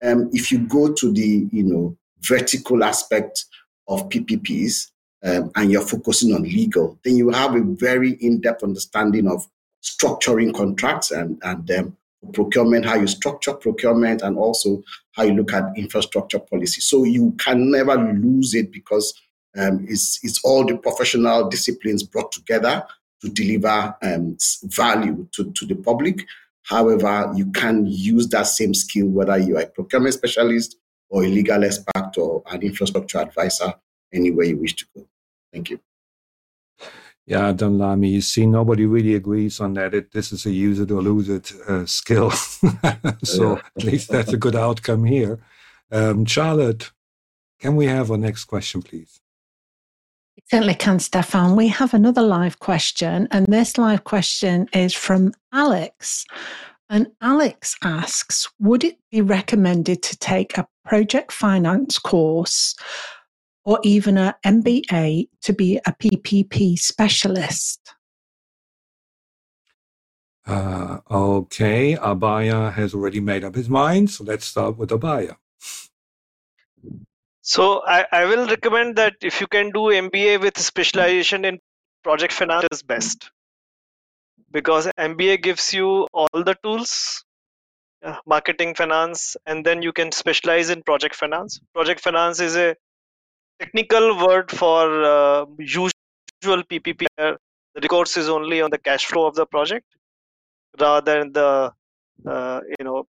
um, 0.03 0.29
if 0.33 0.53
you 0.53 0.59
go 0.59 0.92
to 0.92 1.12
the, 1.12 1.48
you 1.51 1.62
know, 1.62 1.96
vertical 2.20 2.85
aspect 2.85 3.44
of 3.88 4.09
PPPs 4.09 4.90
um, 5.25 5.51
and 5.57 5.70
you're 5.70 5.87
focusing 5.87 6.35
on 6.35 6.42
legal, 6.42 6.98
then 7.05 7.16
you 7.16 7.31
have 7.31 7.55
a 7.55 7.62
very 7.62 8.12
in-depth 8.20 8.62
understanding 8.62 9.29
of 9.29 9.46
structuring 9.83 10.55
contracts 10.55 11.11
and, 11.11 11.40
and 11.42 11.70
um, 11.70 11.96
procurement, 12.33 12.85
how 12.85 12.96
you 12.96 13.07
structure 13.07 13.55
procurement, 13.55 14.22
and 14.22 14.37
also 14.37 14.83
how 15.12 15.22
you 15.22 15.33
look 15.33 15.53
at 15.53 15.77
infrastructure 15.77 16.38
policy. 16.38 16.81
So 16.81 17.05
you 17.05 17.35
can 17.38 17.70
never 17.70 17.96
lose 17.96 18.55
it 18.55 18.72
because 18.72 19.12
um, 19.59 19.85
it's, 19.88 20.20
it's 20.22 20.42
all 20.44 20.64
the 20.64 20.77
professional 20.77 21.48
disciplines 21.48 22.03
brought 22.03 22.33
together 22.33 22.85
to 23.22 23.30
deliver 23.30 23.96
um, 24.02 24.37
value 24.64 25.26
to, 25.32 25.50
to 25.52 25.66
the 25.66 25.76
public. 25.76 26.26
However, 26.62 27.32
you 27.35 27.50
can 27.52 27.87
use 27.87 28.28
that 28.28 28.46
same 28.46 28.74
skill 28.74 29.08
whether 29.08 29.38
you 29.38 29.56
are 29.56 29.62
a 29.62 29.66
procurement 29.66 30.14
specialist 30.14 30.76
or 31.08 31.24
a 31.24 31.28
legal 31.28 31.64
expert 31.64 32.16
or 32.18 32.42
an 32.50 32.62
infrastructure 32.62 33.18
advisor, 33.18 33.74
anywhere 34.12 34.46
you 34.46 34.56
wish 34.58 34.74
to 34.76 34.87
go. 34.94 35.06
Thank 35.52 35.70
you. 35.70 35.80
Yeah, 37.24 37.52
Danlami, 37.52 38.11
you 38.11 38.20
see, 38.20 38.46
nobody 38.46 38.85
really 38.85 39.14
agrees 39.14 39.61
on 39.61 39.74
that. 39.74 39.94
It, 39.94 40.12
this 40.12 40.32
is 40.32 40.44
a 40.44 40.50
use 40.50 40.80
it 40.80 40.90
or 40.90 41.00
lose 41.00 41.28
it 41.28 41.52
uh, 41.68 41.87
skill. 41.87 42.30
so 43.22 43.58
at 43.76 43.85
least 43.85 44.11
that's 44.11 44.32
a 44.32 44.37
good 44.37 44.56
outcome 44.56 45.04
here. 45.04 45.38
Um, 45.92 46.24
Charlotte, 46.24 46.90
can 47.61 47.76
we 47.76 47.87
have 47.87 48.11
our 48.11 48.16
next 48.16 48.44
question, 48.46 48.82
please? 48.82 49.21
Certainly 50.50 50.74
can, 50.74 50.98
Stephan. 50.98 51.57
We 51.57 51.68
have 51.68 51.94
another 51.94 52.22
live 52.22 52.59
question, 52.59 53.26
and 53.31 53.46
this 53.46 53.78
live 53.78 54.05
question 54.05 54.68
is 54.74 54.92
from 54.92 55.33
Alex. 55.52 56.24
And 56.90 57.07
Alex 57.22 57.74
asks 57.83 58.48
Would 58.59 58.85
it 58.85 58.98
be 59.11 59.22
recommended 59.22 60.02
to 60.02 60.18
take 60.18 60.59
a 60.59 60.68
project 60.85 61.33
finance 61.33 61.98
course 61.98 62.74
or 63.64 63.81
even 63.83 64.18
an 64.18 64.35
MBA 64.44 65.28
to 65.42 65.52
be 65.52 65.81
a 65.87 65.92
PPP 65.92 66.78
specialist? 66.78 67.94
Uh, 70.44 70.98
okay, 71.11 71.96
Abhaya 71.96 72.72
has 72.72 72.94
already 72.94 73.20
made 73.20 73.44
up 73.44 73.55
his 73.55 73.70
mind, 73.70 74.11
so 74.11 74.24
let's 74.24 74.44
start 74.44 74.76
with 74.76 74.90
Abhaya. 74.90 75.37
So 77.42 77.83
I, 77.85 78.07
I 78.12 78.24
will 78.24 78.46
recommend 78.46 78.96
that 78.96 79.14
if 79.20 79.40
you 79.40 79.48
can 79.48 79.70
do 79.70 79.81
MBA 79.90 80.40
with 80.40 80.59
specialization 80.59 81.44
in 81.44 81.59
project 82.05 82.33
finance 82.33 82.66
is 82.70 82.83
best 82.83 83.31
because 84.52 84.87
MBA 84.98 85.42
gives 85.42 85.72
you 85.72 86.07
all 86.12 86.28
the 86.33 86.57
tools, 86.62 87.24
uh, 88.05 88.16
marketing 88.26 88.74
finance, 88.76 89.37
and 89.46 89.66
then 89.66 89.83
you 89.83 89.92
can 89.92 90.12
specialize 90.12 90.70
in 90.70 90.83
project 90.85 91.16
finance. 91.16 91.61
Project 91.74 92.00
finance 92.00 92.38
is 92.38 92.55
a 92.55 92.76
technical 93.59 94.24
word 94.24 94.50
for 94.50 95.05
uh, 95.05 95.44
usual 95.59 95.90
PPP. 96.44 97.07
The 97.16 97.38
recourse 97.83 98.16
is 98.16 98.28
only 98.28 98.61
on 98.61 98.70
the 98.70 98.78
cash 98.78 99.07
flow 99.07 99.26
of 99.26 99.35
the 99.35 99.46
project 99.46 99.87
rather 100.78 101.05
than 101.05 101.33
the 101.33 101.72
uh, 102.24 102.61
you 102.78 102.85
know 102.85 103.05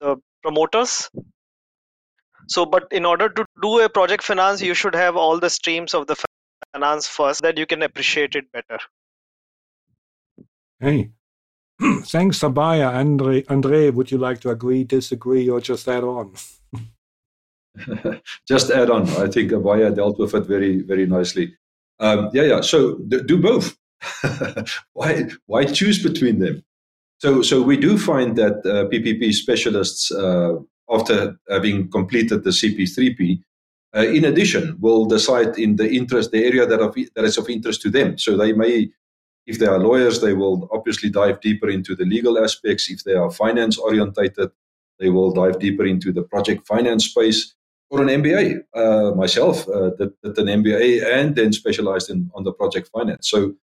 the 0.00 0.16
promoters 0.42 1.10
so, 2.48 2.64
but 2.64 2.88
in 2.90 3.04
order 3.04 3.28
to 3.28 3.44
do 3.62 3.80
a 3.80 3.88
project 3.88 4.22
finance, 4.22 4.62
you 4.62 4.74
should 4.74 4.94
have 4.94 5.16
all 5.16 5.38
the 5.38 5.50
streams 5.50 5.94
of 5.94 6.06
the 6.06 6.16
finance 6.72 7.06
first, 7.06 7.42
that 7.42 7.58
you 7.58 7.66
can 7.66 7.82
appreciate 7.82 8.34
it 8.34 8.50
better. 8.52 8.78
Hey, 10.80 11.10
thanks, 12.04 12.40
Abhaya. 12.40 12.92
Andre, 12.94 13.44
Andre, 13.48 13.90
would 13.90 14.10
you 14.10 14.18
like 14.18 14.40
to 14.40 14.50
agree, 14.50 14.84
disagree, 14.84 15.48
or 15.48 15.60
just 15.60 15.86
add 15.88 16.04
on? 16.04 16.32
just 18.48 18.70
add 18.70 18.90
on. 18.90 19.08
I 19.10 19.28
think 19.28 19.52
Abhaya 19.52 19.94
dealt 19.94 20.18
with 20.18 20.34
it 20.34 20.46
very, 20.46 20.80
very 20.82 21.06
nicely. 21.06 21.54
Um, 22.00 22.30
yeah, 22.32 22.44
yeah. 22.44 22.60
So 22.62 22.96
do 22.98 23.38
both. 23.38 23.76
why, 24.92 25.28
why 25.46 25.64
choose 25.64 26.02
between 26.02 26.38
them? 26.38 26.62
So, 27.18 27.42
so 27.42 27.60
we 27.60 27.76
do 27.76 27.98
find 27.98 28.36
that 28.36 28.58
uh, 28.64 28.88
PPP 28.88 29.32
specialists 29.32 30.12
uh, 30.12 30.54
after 30.90 31.38
having 31.48 31.90
completed 31.90 32.44
the 32.44 32.50
CP3P, 32.50 33.42
uh, 33.96 34.00
in 34.00 34.24
addition, 34.24 34.76
will 34.80 35.06
decide 35.06 35.58
in 35.58 35.76
the 35.76 35.90
interest, 35.90 36.30
the 36.30 36.44
area 36.44 36.66
that, 36.66 36.80
of, 36.80 36.94
that 37.14 37.24
is 37.24 37.38
of 37.38 37.48
interest 37.48 37.80
to 37.82 37.90
them. 37.90 38.18
So 38.18 38.36
they 38.36 38.52
may, 38.52 38.90
if 39.46 39.58
they 39.58 39.66
are 39.66 39.78
lawyers, 39.78 40.20
they 40.20 40.34
will 40.34 40.68
obviously 40.72 41.08
dive 41.10 41.40
deeper 41.40 41.68
into 41.68 41.96
the 41.96 42.04
legal 42.04 42.38
aspects. 42.42 42.90
If 42.90 43.04
they 43.04 43.14
are 43.14 43.30
finance 43.30 43.78
orientated, 43.78 44.50
they 44.98 45.08
will 45.08 45.32
dive 45.32 45.58
deeper 45.58 45.86
into 45.86 46.12
the 46.12 46.22
project 46.22 46.66
finance 46.66 47.06
space. 47.06 47.54
Or 47.90 48.02
an 48.02 48.08
MBA, 48.08 48.60
uh, 48.74 49.14
myself 49.14 49.66
uh, 49.66 49.90
did, 49.98 50.10
did, 50.22 50.38
an 50.38 50.62
MBA 50.62 51.06
and 51.10 51.34
then 51.34 51.54
specialized 51.54 52.10
in 52.10 52.30
on 52.34 52.44
the 52.44 52.52
project 52.52 52.90
finance. 52.92 53.30
So 53.30 53.54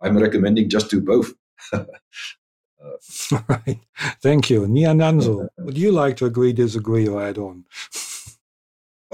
I'm 0.00 0.16
recommending 0.16 0.68
just 0.68 0.88
do 0.90 1.00
both. 1.00 1.32
Uh, 2.82 3.38
right. 3.48 3.78
Thank 4.20 4.50
you. 4.50 4.62
Niananzo, 4.62 5.48
would 5.58 5.78
you 5.78 5.92
like 5.92 6.16
to 6.18 6.26
agree, 6.26 6.52
disagree, 6.52 7.06
or 7.06 7.22
add 7.22 7.38
on? 7.38 7.64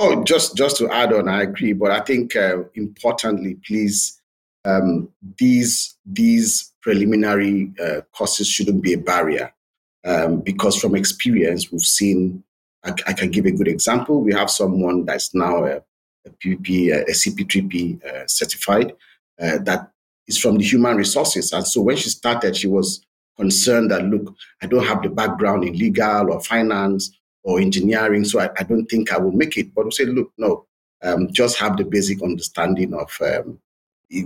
Oh, 0.00 0.22
just 0.22 0.56
just 0.56 0.76
to 0.76 0.88
add 0.90 1.12
on, 1.12 1.28
I 1.28 1.42
agree. 1.42 1.72
But 1.72 1.90
I 1.90 1.98
think 2.00 2.36
uh, 2.36 2.62
importantly, 2.76 3.56
please, 3.66 4.20
um, 4.64 5.08
these 5.38 5.96
these 6.06 6.72
preliminary 6.80 7.72
uh, 7.82 8.02
courses 8.12 8.46
shouldn't 8.46 8.80
be 8.80 8.92
a 8.92 8.98
barrier 8.98 9.52
um, 10.06 10.40
because 10.40 10.80
from 10.80 10.94
experience, 10.94 11.72
we've 11.72 11.80
seen. 11.80 12.44
I, 12.84 12.92
I, 13.08 13.12
can 13.12 13.32
give 13.32 13.44
a 13.44 13.50
good 13.50 13.66
example. 13.66 14.20
We 14.20 14.32
have 14.34 14.50
someone 14.50 15.04
that's 15.04 15.34
now 15.34 15.64
a, 15.64 15.82
a 16.24 16.30
PPP, 16.30 16.92
a 16.92 17.10
CP3P 17.10 18.04
uh, 18.04 18.26
certified 18.28 18.92
uh, 19.42 19.58
that 19.62 19.90
is 20.28 20.38
from 20.38 20.58
the 20.58 20.64
human 20.64 20.96
resources, 20.96 21.52
and 21.52 21.66
so 21.66 21.80
when 21.80 21.96
she 21.96 22.08
started, 22.08 22.56
she 22.56 22.68
was 22.68 23.04
concerned 23.38 23.90
that, 23.90 24.04
look, 24.04 24.34
I 24.62 24.66
don't 24.66 24.86
have 24.86 25.02
the 25.02 25.08
background 25.08 25.64
in 25.64 25.78
legal 25.78 26.32
or 26.32 26.40
finance 26.40 27.16
or 27.44 27.60
engineering, 27.60 28.24
so 28.24 28.40
I, 28.40 28.50
I 28.58 28.64
don't 28.64 28.86
think 28.86 29.12
I 29.12 29.18
will 29.18 29.32
make 29.32 29.56
it. 29.56 29.74
But 29.74 29.86
we 29.86 29.90
say, 29.92 30.04
look, 30.04 30.32
no, 30.36 30.66
um, 31.02 31.32
just 31.32 31.58
have 31.58 31.76
the 31.76 31.84
basic 31.84 32.22
understanding 32.22 32.92
of 32.94 33.10
um, 33.20 33.58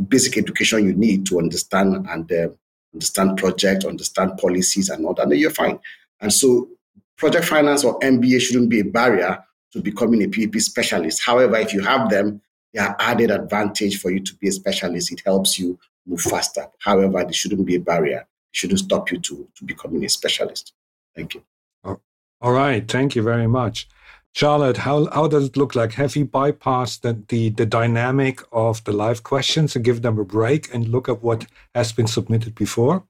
basic 0.08 0.38
education 0.38 0.86
you 0.86 0.94
need 0.94 1.26
to 1.26 1.38
understand 1.38 2.06
and 2.08 2.32
uh, 2.32 2.48
understand 2.94 3.36
projects, 3.36 3.84
understand 3.84 4.38
policies 4.38 4.88
and 4.88 5.04
all 5.04 5.14
that, 5.14 5.24
and 5.24 5.38
you're 5.38 5.50
fine. 5.50 5.78
And 6.20 6.32
so 6.32 6.68
project 7.16 7.44
finance 7.44 7.84
or 7.84 7.98
MBA 8.00 8.40
shouldn't 8.40 8.70
be 8.70 8.80
a 8.80 8.84
barrier 8.84 9.44
to 9.72 9.80
becoming 9.80 10.22
a 10.22 10.26
PPP 10.26 10.60
specialist. 10.60 11.22
However, 11.24 11.56
if 11.56 11.72
you 11.72 11.80
have 11.82 12.10
them, 12.10 12.40
they 12.72 12.80
are 12.80 12.96
added 12.98 13.30
advantage 13.30 14.00
for 14.00 14.10
you 14.10 14.20
to 14.20 14.34
be 14.36 14.48
a 14.48 14.52
specialist. 14.52 15.12
It 15.12 15.22
helps 15.24 15.58
you 15.58 15.78
move 16.06 16.20
faster. 16.20 16.66
However, 16.78 17.22
there 17.22 17.32
shouldn't 17.32 17.66
be 17.66 17.76
a 17.76 17.80
barrier 17.80 18.26
shouldn't 18.52 18.80
stop 18.80 19.10
you 19.10 19.18
to, 19.18 19.48
to 19.56 19.64
becoming 19.64 20.04
a 20.04 20.08
specialist. 20.08 20.72
Thank 21.16 21.34
you. 21.34 21.42
All 22.42 22.52
right. 22.52 22.86
Thank 22.88 23.14
you 23.14 23.22
very 23.22 23.46
much. 23.46 23.88
Charlotte, 24.34 24.78
how, 24.78 25.08
how 25.10 25.28
does 25.28 25.46
it 25.46 25.56
look 25.56 25.76
like? 25.76 25.92
Have 25.92 26.16
you 26.16 26.26
bypassed 26.26 27.02
the, 27.02 27.22
the, 27.28 27.50
the 27.50 27.66
dynamic 27.66 28.40
of 28.50 28.82
the 28.84 28.92
live 28.92 29.22
questions 29.22 29.76
and 29.76 29.84
give 29.84 30.02
them 30.02 30.18
a 30.18 30.24
break 30.24 30.72
and 30.74 30.88
look 30.88 31.08
at 31.08 31.22
what 31.22 31.46
has 31.74 31.92
been 31.92 32.08
submitted 32.08 32.54
before? 32.54 33.04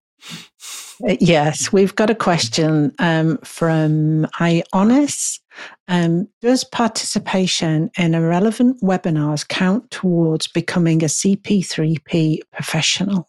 Uh, 1.08 1.16
yes, 1.18 1.72
we've 1.72 1.94
got 1.94 2.10
a 2.10 2.14
question 2.14 2.92
um, 2.98 3.38
from 3.38 4.26
Ionis. 4.38 5.40
Um, 5.88 6.28
does 6.42 6.64
participation 6.64 7.90
in 7.96 8.14
irrelevant 8.14 8.82
webinars 8.82 9.46
count 9.46 9.90
towards 9.90 10.46
becoming 10.46 11.02
a 11.02 11.06
CP3P 11.06 12.40
professional? 12.52 13.28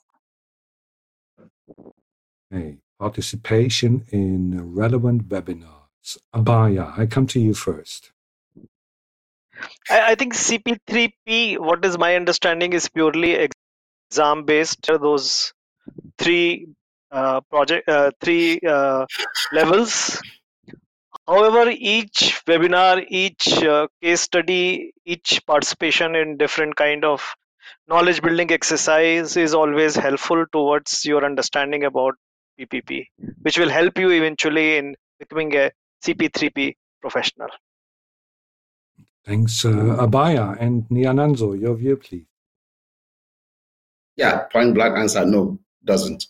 Okay. 2.53 2.77
Participation 2.99 4.05
in 4.11 4.73
relevant 4.73 5.27
webinars. 5.27 6.17
Abhaya, 6.33 6.97
I 6.97 7.07
come 7.07 7.25
to 7.27 7.39
you 7.39 7.53
first. 7.53 8.11
I, 9.89 10.11
I 10.11 10.15
think 10.15 10.33
CP3P, 10.35 11.57
what 11.59 11.83
is 11.83 11.97
my 11.97 12.15
understanding, 12.15 12.73
is 12.73 12.87
purely 12.89 13.49
exam 14.11 14.45
based. 14.45 14.83
Those 14.83 15.53
three 16.17 16.67
uh, 17.11 17.41
project, 17.41 17.89
uh, 17.89 18.11
three 18.21 18.59
uh, 18.59 19.05
levels. 19.51 20.21
However, 21.27 21.71
each 21.71 22.41
webinar, 22.47 23.03
each 23.07 23.47
uh, 23.63 23.87
case 24.01 24.21
study, 24.21 24.93
each 25.05 25.41
participation 25.47 26.15
in 26.15 26.37
different 26.37 26.75
kind 26.75 27.03
of 27.03 27.35
knowledge 27.87 28.21
building 28.21 28.51
exercise 28.51 29.35
is 29.37 29.53
always 29.53 29.95
helpful 29.95 30.45
towards 30.51 31.03
your 31.05 31.25
understanding 31.25 31.83
about 31.83 32.15
PPP, 32.59 33.07
which 33.41 33.57
will 33.57 33.69
help 33.69 33.97
you 33.97 34.09
eventually 34.11 34.77
in 34.77 34.95
becoming 35.19 35.55
a 35.55 35.71
CP3P 36.03 36.75
professional. 37.01 37.49
Thanks, 39.25 39.63
uh, 39.63 39.69
Abhaya 39.69 40.57
and 40.59 40.83
Niananzo. 40.89 41.59
Your 41.59 41.75
view, 41.75 41.95
please. 41.97 42.25
Yeah, 44.17 44.43
point 44.51 44.75
blank 44.75 44.97
answer 44.97 45.25
no, 45.25 45.57
doesn't. 45.83 46.27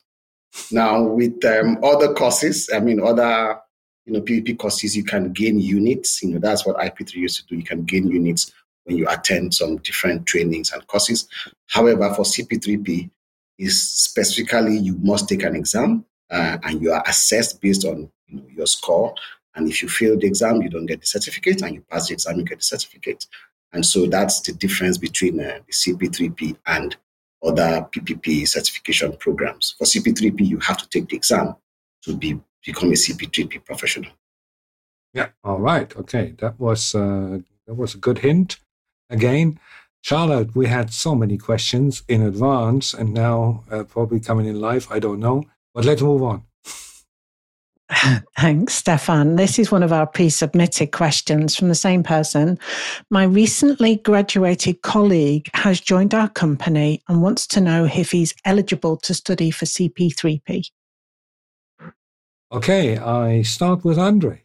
Now, 0.72 1.02
with 1.02 1.44
um, 1.46 1.80
other 1.84 2.14
courses, 2.14 2.70
I 2.74 2.80
mean, 2.80 3.02
other 3.02 3.60
you 4.06 4.14
know 4.14 4.22
PPP 4.22 4.60
courses, 4.60 4.96
you 4.96 5.04
can 5.04 5.34
gain 5.34 5.60
units. 5.60 6.22
You 6.22 6.34
know, 6.34 6.40
that's 6.40 6.66
what 6.66 6.78
IP3 6.78 7.16
used 7.16 7.40
to 7.42 7.48
do. 7.48 7.56
You 7.56 7.64
can 7.64 7.84
gain 7.84 8.10
units 8.10 8.52
when 8.84 8.98
you 8.98 9.08
attend 9.10 9.56
some 9.56 9.78
different 9.78 10.28
trainings 10.28 10.72
and 10.72 10.86
courses. 10.88 11.28
However, 11.68 12.14
for 12.14 12.24
CP3P, 12.24 13.10
is 13.58 13.82
specifically 13.82 14.78
you 14.78 14.98
must 15.02 15.30
take 15.30 15.44
an 15.44 15.56
exam 15.56 16.06
uh, 16.34 16.58
and 16.64 16.82
you 16.82 16.92
are 16.92 17.04
assessed 17.08 17.62
based 17.62 17.86
on 17.86 18.10
you 18.28 18.38
know, 18.38 18.46
your 18.50 18.68
score. 18.68 19.14
And 19.56 19.70
if 19.70 19.82
you 19.84 19.88
fail 19.88 20.18
the 20.18 20.26
exam, 20.26 20.62
you 20.62 20.70
don't 20.70 20.88
get 20.88 21.00
the 21.00 21.06
certificate, 21.06 21.62
and 21.62 21.76
you 21.76 21.86
pass 21.90 22.08
the 22.08 22.14
exam, 22.14 22.40
you 22.40 22.44
get 22.44 22.58
the 22.58 22.64
certificate. 22.64 23.28
And 23.72 23.86
so 23.86 24.08
that's 24.08 24.42
the 24.42 24.54
difference 24.54 24.98
between 24.98 25.40
uh, 25.40 25.60
the 25.66 25.74
CP3P 25.74 26.58
and 26.66 26.96
other 27.44 27.88
PPP 27.96 28.48
certification 28.48 29.16
programs. 29.18 29.76
For 29.78 29.86
CP3P, 29.86 30.46
you 30.46 30.60
have 30.60 30.78
to 30.78 30.90
take 30.90 31.10
the 31.10 31.16
exam 31.16 31.56
to 32.04 32.16
be 32.16 32.40
become 32.66 32.90
a 32.90 32.94
CP3P 32.94 33.66
professional. 33.66 34.12
Yeah. 35.14 35.30
All 35.44 35.60
right. 35.60 35.96
Okay. 35.96 36.34
That 36.40 36.60
was 36.60 36.96
uh, 36.96 37.40
that 37.68 37.76
was 37.76 37.94
a 37.94 38.00
good 38.00 38.20
hint. 38.20 38.58
Again, 39.10 39.60
Charlotte, 40.02 40.56
we 40.56 40.68
had 40.68 40.92
so 40.92 41.16
many 41.16 41.38
questions 41.38 42.04
in 42.08 42.22
advance, 42.22 42.94
and 42.94 43.14
now 43.14 43.64
uh, 43.72 43.84
probably 43.84 44.20
coming 44.20 44.48
in 44.48 44.60
live. 44.60 44.88
I 44.92 45.00
don't 45.00 45.20
know, 45.20 45.46
but 45.74 45.86
let's 45.86 46.02
move 46.02 46.24
on. 46.24 46.44
Thanks, 48.40 48.74
Stephan. 48.74 49.36
This 49.36 49.60
is 49.60 49.72
one 49.72 49.84
of 49.84 49.92
our 49.92 50.08
pre 50.08 50.30
submitted 50.30 50.92
questions 50.92 51.56
from 51.56 51.70
the 51.70 51.76
same 51.76 52.04
person. 52.04 52.58
My 53.10 53.24
recently 53.24 53.98
graduated 53.98 54.82
colleague 54.82 55.50
has 55.54 55.80
joined 55.80 56.14
our 56.14 56.30
company 56.30 57.02
and 57.08 57.22
wants 57.22 57.46
to 57.48 57.62
know 57.62 57.86
if 57.86 58.12
he's 58.12 58.34
eligible 58.46 58.98
to 58.98 59.14
study 59.14 59.52
for 59.52 59.66
CP3P. 59.66 60.70
Okay, 62.52 62.98
I 62.98 63.42
start 63.42 63.84
with 63.84 63.98
Andre. 63.98 64.44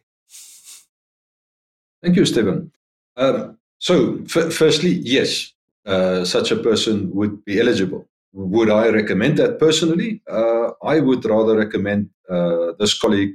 Thank 2.01 2.15
you, 2.15 2.25
Stephen. 2.25 2.71
Um, 3.17 3.57
so, 3.77 4.19
f- 4.25 4.51
firstly, 4.51 4.91
yes, 4.91 5.53
uh, 5.85 6.25
such 6.25 6.51
a 6.51 6.55
person 6.55 7.13
would 7.13 7.45
be 7.45 7.59
eligible. 7.59 8.08
Would 8.33 8.69
I 8.69 8.89
recommend 8.89 9.37
that 9.37 9.59
personally? 9.59 10.21
Uh, 10.29 10.71
I 10.83 10.99
would 10.99 11.25
rather 11.25 11.57
recommend 11.57 12.09
uh, 12.29 12.73
this 12.77 12.97
colleague 12.97 13.33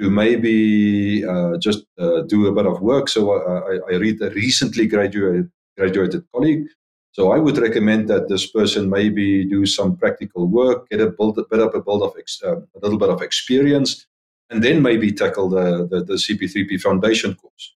to 0.00 0.08
maybe 0.10 1.24
uh, 1.24 1.58
just 1.58 1.84
uh, 1.98 2.22
do 2.22 2.46
a 2.46 2.52
bit 2.52 2.66
of 2.66 2.80
work. 2.80 3.08
So 3.08 3.34
I, 3.34 3.92
I, 3.92 3.96
read 3.96 4.22
a 4.22 4.30
recently 4.30 4.86
graduated 4.86 5.50
graduated 5.76 6.24
colleague. 6.32 6.66
So 7.12 7.32
I 7.32 7.38
would 7.38 7.58
recommend 7.58 8.08
that 8.08 8.28
this 8.28 8.50
person 8.50 8.88
maybe 8.88 9.44
do 9.44 9.66
some 9.66 9.96
practical 9.96 10.46
work, 10.46 10.88
get 10.88 11.00
a 11.00 11.10
build, 11.10 11.38
up 11.38 11.74
a 11.74 11.82
build 11.82 12.02
of 12.02 12.14
ex, 12.18 12.40
uh, 12.42 12.60
a 12.60 12.78
little 12.82 12.98
bit 12.98 13.10
of 13.10 13.20
experience, 13.20 14.06
and 14.48 14.62
then 14.62 14.80
maybe 14.80 15.12
tackle 15.12 15.48
the, 15.50 15.86
the, 15.90 16.04
the 16.04 16.14
CP3P 16.14 16.80
foundation 16.80 17.34
course. 17.34 17.74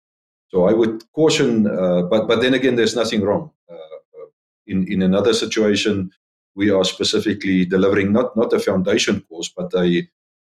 So 0.49 0.65
I 0.65 0.73
would 0.73 1.03
caution, 1.13 1.67
uh, 1.67 2.03
but 2.03 2.27
but 2.27 2.41
then 2.41 2.53
again, 2.53 2.75
there's 2.75 2.95
nothing 2.95 3.21
wrong. 3.21 3.51
Uh, 3.69 4.27
in 4.67 4.87
in 4.87 5.01
another 5.01 5.33
situation, 5.33 6.11
we 6.55 6.69
are 6.69 6.83
specifically 6.83 7.65
delivering 7.65 8.11
not 8.11 8.35
not 8.35 8.53
a 8.53 8.59
foundation 8.59 9.21
course, 9.21 9.51
but 9.55 9.73
a 9.73 10.07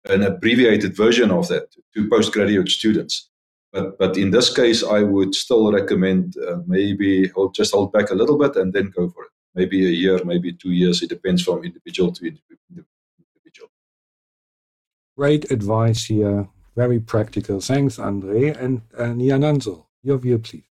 an 0.09 0.23
abbreviated 0.23 0.97
version 0.97 1.31
of 1.31 1.49
that 1.49 1.71
to 1.95 2.09
postgraduate 2.09 2.69
students. 2.69 3.31
But 3.73 3.99
but 3.99 4.17
in 4.17 4.31
this 4.31 4.55
case, 4.55 4.83
I 4.83 5.03
would 5.03 5.35
still 5.35 5.73
recommend 5.73 6.37
uh, 6.39 6.59
maybe 6.67 7.29
hold, 7.29 7.55
just 7.55 7.73
hold 7.73 7.93
back 7.93 8.11
a 8.11 8.15
little 8.15 8.39
bit 8.39 8.57
and 8.57 8.73
then 8.73 8.93
go 8.97 9.09
for 9.11 9.25
it. 9.25 9.31
Maybe 9.55 9.87
a 9.87 9.91
year, 9.91 10.25
maybe 10.25 10.53
two 10.53 10.73
years. 10.73 11.03
It 11.03 11.09
depends 11.09 11.43
from 11.43 11.65
individual 11.65 12.13
to 12.13 12.27
individual. 12.27 12.51
Great 15.17 15.51
advice 15.51 16.05
here. 16.05 16.49
Very 16.77 17.01
practical. 17.01 17.61
Thanks, 17.61 17.99
Andre. 17.99 18.55
And, 18.55 18.81
and 18.97 19.21
Nanzo, 19.21 19.85
your 20.03 20.19
view, 20.19 20.39
please. 20.39 20.65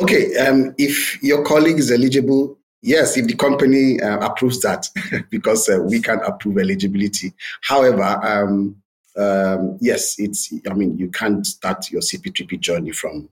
Okay, 0.00 0.36
um, 0.36 0.74
if 0.78 1.20
your 1.22 1.44
colleague 1.44 1.80
is 1.80 1.90
eligible 1.90 2.57
Yes, 2.82 3.16
if 3.16 3.26
the 3.26 3.34
company 3.34 4.00
uh, 4.00 4.18
approves 4.20 4.60
that, 4.60 4.88
because 5.30 5.68
uh, 5.68 5.80
we 5.80 6.00
can 6.00 6.20
approve 6.20 6.58
eligibility. 6.58 7.32
However, 7.62 8.02
um, 8.02 8.76
um, 9.16 9.78
yes, 9.80 10.14
it's. 10.18 10.52
I 10.70 10.74
mean, 10.74 10.96
you 10.96 11.10
can't 11.10 11.44
start 11.44 11.90
your 11.90 12.02
CP3P 12.02 12.60
journey 12.60 12.92
from 12.92 13.28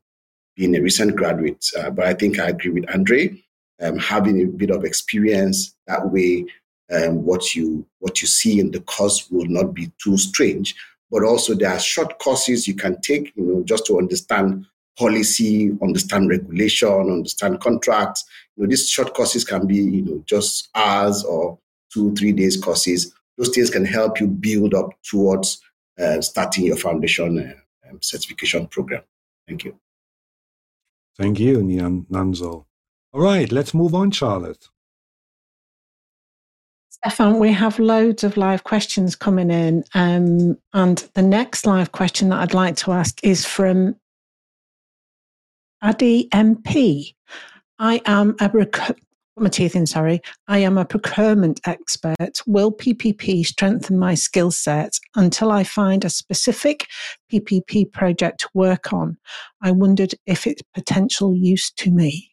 being 0.57 0.75
a 0.75 0.81
recent 0.81 1.15
graduate. 1.15 1.65
Uh, 1.79 1.91
but 1.91 2.07
I 2.07 2.15
think 2.15 2.41
I 2.41 2.49
agree 2.49 2.73
with 2.73 2.91
Andre. 2.93 3.41
Um, 3.81 3.99
having 3.99 4.43
a 4.43 4.47
bit 4.47 4.71
of 4.71 4.85
experience 4.85 5.77
that 5.87 6.11
way, 6.11 6.47
um, 6.91 7.25
what 7.25 7.55
you 7.55 7.87
what 8.01 8.21
you 8.23 8.27
see 8.27 8.59
in 8.59 8.73
the 8.73 8.81
course 8.81 9.31
will 9.31 9.47
not 9.47 9.75
be 9.75 9.93
too 10.03 10.17
strange. 10.19 10.75
But 11.11 11.23
also, 11.23 11.55
there 11.55 11.71
are 11.71 11.79
short 11.79 12.19
courses 12.19 12.67
you 12.67 12.75
can 12.75 13.01
take, 13.01 13.33
you 13.37 13.45
know, 13.45 13.63
just 13.63 13.87
to 13.87 13.99
understand 13.99 14.67
policy, 14.99 15.71
understand 15.83 16.31
regulation, 16.31 16.89
understand 16.89 17.61
contracts. 17.61 18.25
You 18.57 18.65
know, 18.65 18.69
these 18.69 18.89
short 18.89 19.15
courses 19.15 19.45
can 19.45 19.67
be, 19.67 19.77
you 19.77 20.03
know, 20.03 20.23
just 20.27 20.69
hours 20.75 21.25
or 21.25 21.59
two, 21.93 22.15
three 22.15 22.33
days 22.33 22.57
courses. 22.57 23.15
Those 23.37 23.51
things 23.51 23.71
can 23.71 23.85
help 23.85 24.19
you 24.21 24.27
build 24.27 24.75
up 24.75 24.91
towards 25.03 25.61
uh, 25.99 26.21
starting 26.21 26.65
your 26.67 26.77
foundation 26.77 27.39
uh, 27.39 27.91
um, 27.91 27.99
certification 28.01 28.67
program. 28.67 29.03
Thank 29.47 29.65
you. 29.65 29.79
Thank 31.19 31.41
you, 31.41 31.59
Niananzo. 31.59 32.65
All 33.13 33.21
right, 33.21 33.51
let's 33.51 33.73
move 33.73 33.95
on, 33.95 34.11
Charlotte. 34.11 34.69
Stephan, 36.91 37.39
we 37.39 37.53
have 37.53 37.79
loads 37.79 38.25
of 38.25 38.37
live 38.37 38.65
questions 38.65 39.15
coming 39.15 39.51
in. 39.51 39.85
Um, 39.95 40.59
and 40.73 40.99
the 41.15 41.23
next 41.23 41.67
live 41.67 41.93
question 41.93 42.31
that 42.31 42.41
I'd 42.41 42.55
like 42.55 42.77
to 42.77 42.93
ask 42.93 43.23
is 43.23 43.45
from 43.45 43.97
Adi 45.83 46.29
MP. 46.31 47.15
I 47.79 48.01
am 48.07 48.37
a 48.41 48.51
rec- 48.53 48.97
my 49.39 49.51
teeth 49.51 49.77
in, 49.77 49.87
sorry. 49.87 50.23
I 50.49 50.59
am 50.59 50.79
a 50.79 50.85
procurement 50.87 51.61
expert. 51.67 52.41
Will 52.47 52.73
PPP 52.73 53.45
strengthen 53.45 53.99
my 53.99 54.15
skill 54.15 54.51
set 54.51 54.99
until 55.15 55.53
I 55.53 55.63
find 55.63 56.05
a 56.05 56.11
specific 56.11 56.87
PPP 57.31 57.93
project 57.93 58.41
to 58.41 58.49
work 58.55 58.95
on? 58.95 59.19
I 59.63 59.73
wondered 59.73 60.15
if 60.27 60.47
it's 60.47 60.63
potential 60.75 61.35
use 61.35 61.71
to 61.73 61.91
me. 61.91 62.33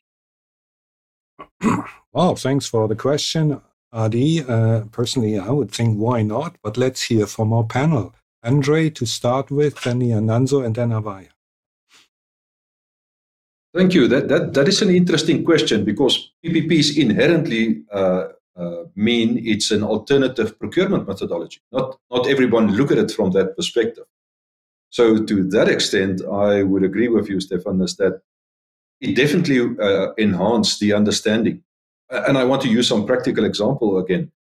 Well, 2.16 2.36
thanks 2.36 2.68
for 2.68 2.88
the 2.88 2.96
question, 2.96 3.60
Adi. 3.92 4.44
Uh, 4.44 4.82
personally, 4.92 5.40
I 5.40 5.50
would 5.50 5.72
think 5.72 5.98
why 5.98 6.22
not, 6.22 6.56
but 6.62 6.78
let's 6.78 7.02
hear 7.02 7.26
from 7.26 7.52
our 7.52 7.64
panel. 7.64 8.14
Andre 8.44 8.92
to 8.92 9.08
start 9.08 9.50
with, 9.50 9.82
then 9.82 10.02
Nanzo, 10.02 10.64
and 10.64 10.76
then 10.76 10.90
Abhaya. 10.90 11.30
Thank 13.74 13.94
you. 13.96 14.08
That, 14.08 14.28
that, 14.28 14.54
that 14.54 14.68
is 14.68 14.82
an 14.82 14.90
interesting 14.90 15.44
question 15.44 15.84
because 15.84 16.32
PPPs 16.46 16.96
inherently 16.96 17.84
uh, 17.92 18.26
uh, 18.56 18.84
mean 18.96 19.42
it's 19.44 19.72
an 19.72 19.84
alternative 19.84 20.60
procurement 20.60 21.08
methodology. 21.08 21.60
Not, 21.72 21.98
not 22.12 22.28
everyone 22.28 22.76
look 22.76 22.92
at 22.92 23.00
it 23.00 23.12
from 23.12 23.32
that 23.32 23.56
perspective. 23.56 24.06
So 24.92 25.24
to 25.24 25.44
that 25.50 25.70
extent, 25.70 26.22
I 26.24 26.62
would 26.62 26.84
agree 26.84 27.08
with 27.08 27.28
you, 27.28 27.40
Stephan, 27.40 27.82
is 27.82 27.96
that 27.98 28.22
it 29.02 29.16
definitely 29.16 29.76
uh, 29.82 30.14
enhanced 30.20 30.80
the 30.80 30.94
understanding. 30.94 31.64
And 32.12 32.38
I 32.38 32.44
want 32.44 32.62
to 32.62 32.70
use 32.70 32.88
some 32.88 33.08
practical 33.08 33.44
example 33.44 33.98
again. 33.98 34.32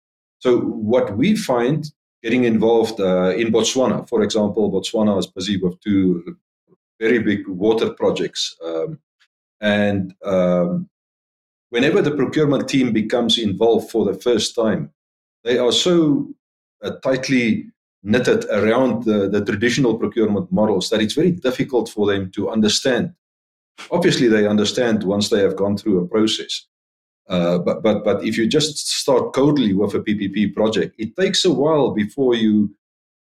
So 0.41 0.61
what 0.61 1.17
we 1.17 1.37
find 1.37 1.91
getting 2.23 2.45
involved 2.45 3.01
uh, 3.01 3.33
in 3.35 3.51
Botswana, 3.51 4.07
for 4.07 4.23
example, 4.23 4.71
Botswana 4.71 5.19
is 5.19 5.27
busy 5.27 5.57
with 5.57 5.81
two 5.81 6.37
very 7.01 7.21
big 7.21 7.49
water 7.49 7.95
projects. 7.95 8.55
Um, 8.63 8.99
and 9.63 10.13
um, 10.25 10.91
whenever 11.71 12.03
the 12.03 12.11
procurement 12.11 12.69
team 12.69 12.93
becomes 12.93 13.39
involved 13.39 13.91
for 13.91 14.05
the 14.05 14.21
first 14.21 14.55
time, 14.55 14.91
they 15.45 15.57
are 15.57 15.73
so 15.73 16.29
uh, 16.83 16.91
tightly 17.03 17.67
knitted 18.03 18.45
around 18.51 19.05
the, 19.05 19.29
the 19.29 19.45
traditional 19.45 19.97
procurement 19.97 20.51
models 20.51 20.91
that 20.91 21.01
it's 21.01 21.15
very 21.15 21.31
difficult 21.31 21.89
for 21.89 22.07
them 22.07 22.31
to 22.33 22.51
understand. 22.51 23.15
Obviously, 23.93 24.27
they 24.27 24.47
understand 24.47 25.05
once 25.05 25.31
they 25.31 25.41
have 25.41 25.57
gone 25.57 25.77
through 25.77 26.01
a 26.01 26.09
process. 26.09 26.67
Uh, 27.29 27.59
but, 27.59 27.83
but, 27.85 28.05
but 28.05 28.25
if 28.25 28.37
you 28.37 28.49
just 28.49 28.77
start 28.89 29.33
coldly 29.33 29.73
with 29.73 29.95
a 29.95 30.01
PPP 30.01 30.53
project, 30.53 30.95
it 30.99 31.17
takes 31.17 31.45
a 31.45 31.53
while 31.53 31.93
before 31.93 32.35
you 32.35 32.75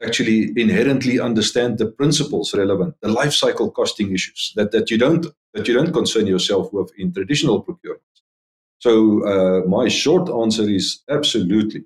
actually 0.03 0.53
inherently 0.57 1.21
understand 1.21 1.79
the 1.79 1.87
principles 1.87 2.55
relevant, 2.55 2.95
the 3.01 3.09
life 3.09 3.33
cycle 3.33 3.71
costing 3.71 4.13
issues 4.13 4.53
that, 4.57 4.73
that 4.73 4.91
you 4.91 4.99
don't 4.99 5.27
that 5.55 5.69
you 5.69 5.75
don't 5.75 5.93
concern 5.93 6.27
yourself 6.27 6.73
with 6.73 6.91
in 6.99 7.13
traditional 7.13 7.61
procurement. 7.61 8.03
So 8.79 9.25
uh, 9.27 9.67
my 9.69 9.89
short 9.89 10.29
answer 10.29 10.69
is 10.69 11.03
absolutely. 11.09 11.85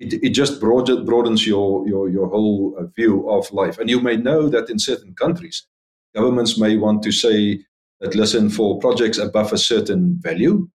It, 0.00 0.14
it 0.14 0.30
just 0.30 0.60
broadens 0.60 1.46
your, 1.46 1.86
your, 1.86 2.08
your 2.08 2.28
whole 2.28 2.74
uh, 2.76 2.86
view 2.96 3.30
of 3.30 3.52
life. 3.52 3.78
And 3.78 3.88
you 3.88 4.00
may 4.00 4.16
know 4.16 4.48
that 4.48 4.68
in 4.68 4.78
certain 4.78 5.14
countries, 5.14 5.66
governments 6.14 6.58
may 6.58 6.76
want 6.76 7.02
to 7.04 7.12
say 7.12 7.64
that, 8.00 8.16
listen, 8.16 8.50
for 8.50 8.80
projects 8.80 9.18
above 9.18 9.52
a 9.52 9.58
certain 9.58 10.18
value, 10.20 10.68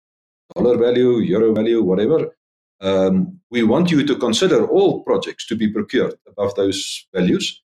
dollar 0.55 0.77
value, 0.77 1.19
euro 1.19 1.53
value, 1.53 1.81
whatever. 1.81 2.35
Um, 2.86 3.39
we 3.50 3.63
want 3.63 3.89
you 3.89 4.06
to 4.06 4.15
consider 4.15 4.67
all 4.67 5.04
projects 5.04 5.48
to 5.48 5.56
be 5.56 5.67
procured 5.67 6.13
above 6.28 6.54
those 6.56 7.08
values, 7.15 7.63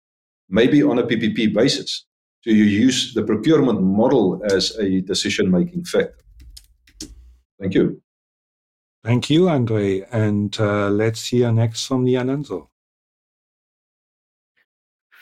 maybe 0.48 0.82
on 0.82 0.98
a 0.98 1.04
PPP 1.04 1.54
basis. 1.54 2.04
So 2.42 2.50
you 2.50 2.64
use 2.64 3.14
the 3.14 3.22
procurement 3.22 3.80
model 3.80 4.42
as 4.44 4.76
a 4.76 5.00
decision 5.02 5.50
making 5.50 5.84
factor. 5.84 6.24
Thank 7.60 7.74
you. 7.74 8.02
Thank 9.04 9.30
you, 9.30 9.48
Andre. 9.48 10.04
And 10.10 10.58
uh, 10.58 10.88
let's 10.90 11.28
hear 11.28 11.52
next 11.52 11.86
from 11.86 12.04
Niananzo. 12.04 12.68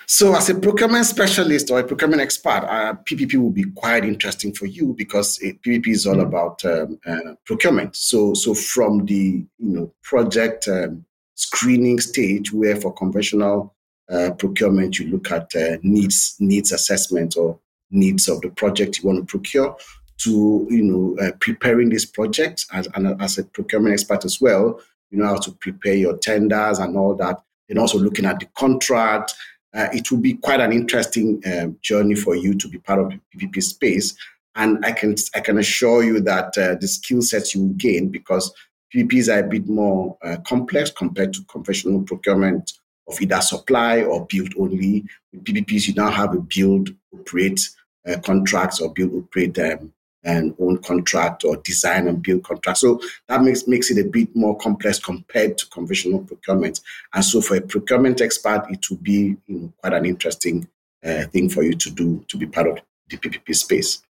So, 0.06 0.34
as 0.34 0.50
a 0.50 0.54
procurement 0.54 1.06
specialist 1.06 1.70
or 1.70 1.80
a 1.80 1.84
procurement 1.84 2.22
expert, 2.22 2.64
uh, 2.68 2.94
PPP 3.04 3.36
will 3.36 3.50
be 3.50 3.64
quite 3.74 4.04
interesting 4.04 4.52
for 4.52 4.66
you 4.66 4.94
because 4.96 5.38
it, 5.40 5.62
PPP 5.62 5.88
is 5.88 6.06
all 6.06 6.16
mm. 6.16 6.26
about 6.26 6.64
um, 6.64 6.98
uh, 7.06 7.34
procurement. 7.44 7.96
So, 7.96 8.34
so 8.34 8.54
from 8.54 9.06
the 9.06 9.44
you 9.58 9.68
know 9.72 9.92
project 10.02 10.68
um, 10.68 11.04
screening 11.34 12.00
stage, 12.00 12.52
where 12.52 12.76
for 12.76 12.92
conventional 12.92 13.74
uh, 14.10 14.30
procurement 14.32 14.98
you 14.98 15.08
look 15.08 15.30
at 15.30 15.54
uh, 15.54 15.78
needs 15.82 16.36
needs 16.40 16.72
assessment 16.72 17.36
or 17.36 17.58
needs 17.90 18.28
of 18.28 18.40
the 18.40 18.50
project 18.50 18.98
you 18.98 19.08
want 19.08 19.20
to 19.20 19.24
procure, 19.24 19.76
to 20.18 20.66
you 20.70 20.82
know 20.82 21.16
uh, 21.24 21.32
preparing 21.40 21.90
this 21.90 22.04
project 22.04 22.66
as 22.72 22.88
as 23.20 23.38
a 23.38 23.44
procurement 23.44 23.92
expert 23.92 24.24
as 24.24 24.40
well. 24.40 24.80
You 25.10 25.18
know 25.18 25.26
how 25.26 25.38
to 25.38 25.52
prepare 25.52 25.94
your 25.94 26.16
tenders 26.18 26.78
and 26.78 26.96
all 26.96 27.14
that, 27.16 27.40
and 27.68 27.78
also 27.78 27.98
looking 27.98 28.24
at 28.24 28.40
the 28.40 28.46
contract 28.56 29.34
uh, 29.74 29.88
it 29.92 30.10
will 30.10 30.18
be 30.18 30.34
quite 30.34 30.60
an 30.60 30.72
interesting 30.72 31.42
uh, 31.46 31.66
journey 31.80 32.14
for 32.14 32.36
you 32.36 32.54
to 32.54 32.68
be 32.68 32.78
part 32.78 33.00
of 33.00 33.12
PPP 33.34 33.62
space. 33.62 34.14
And 34.54 34.84
I 34.84 34.92
can 34.92 35.14
I 35.34 35.40
can 35.40 35.58
assure 35.58 36.04
you 36.04 36.20
that 36.20 36.56
uh, 36.58 36.74
the 36.74 36.86
skill 36.86 37.22
sets 37.22 37.54
you 37.54 37.62
will 37.62 37.74
gain 37.74 38.10
because 38.10 38.52
PPPs 38.94 39.34
are 39.34 39.40
a 39.40 39.48
bit 39.48 39.66
more 39.66 40.18
uh, 40.22 40.36
complex 40.46 40.90
compared 40.90 41.32
to 41.34 41.44
conventional 41.44 42.02
procurement 42.02 42.70
of 43.08 43.20
either 43.20 43.40
supply 43.40 44.02
or 44.02 44.26
build 44.26 44.52
only. 44.58 45.06
With 45.32 45.44
PPPs, 45.44 45.88
you 45.88 45.94
now 45.94 46.10
have 46.10 46.34
a 46.34 46.40
build, 46.40 46.90
operate 47.14 47.66
uh, 48.06 48.18
contracts 48.18 48.80
or 48.80 48.92
build, 48.92 49.14
operate 49.14 49.58
um, 49.58 49.92
and 50.24 50.54
own 50.60 50.78
contract 50.78 51.44
or 51.44 51.56
design 51.58 52.08
and 52.08 52.22
build 52.22 52.44
contract. 52.44 52.78
So 52.78 53.00
that 53.28 53.42
makes 53.42 53.66
makes 53.66 53.90
it 53.90 54.04
a 54.04 54.08
bit 54.08 54.34
more 54.34 54.56
complex 54.56 54.98
compared 54.98 55.58
to 55.58 55.66
conventional 55.68 56.20
procurement. 56.20 56.80
And 57.12 57.24
so 57.24 57.40
for 57.40 57.56
a 57.56 57.60
procurement 57.60 58.20
expert, 58.20 58.66
it 58.70 58.88
will 58.88 58.98
be 58.98 59.36
you 59.46 59.58
know, 59.58 59.72
quite 59.78 59.94
an 59.94 60.06
interesting 60.06 60.68
uh, 61.04 61.24
thing 61.26 61.48
for 61.48 61.62
you 61.62 61.74
to 61.74 61.90
do 61.90 62.24
to 62.28 62.36
be 62.36 62.46
part 62.46 62.68
of 62.68 62.78
the 63.08 63.16
PPP 63.16 63.54
space. 63.54 64.02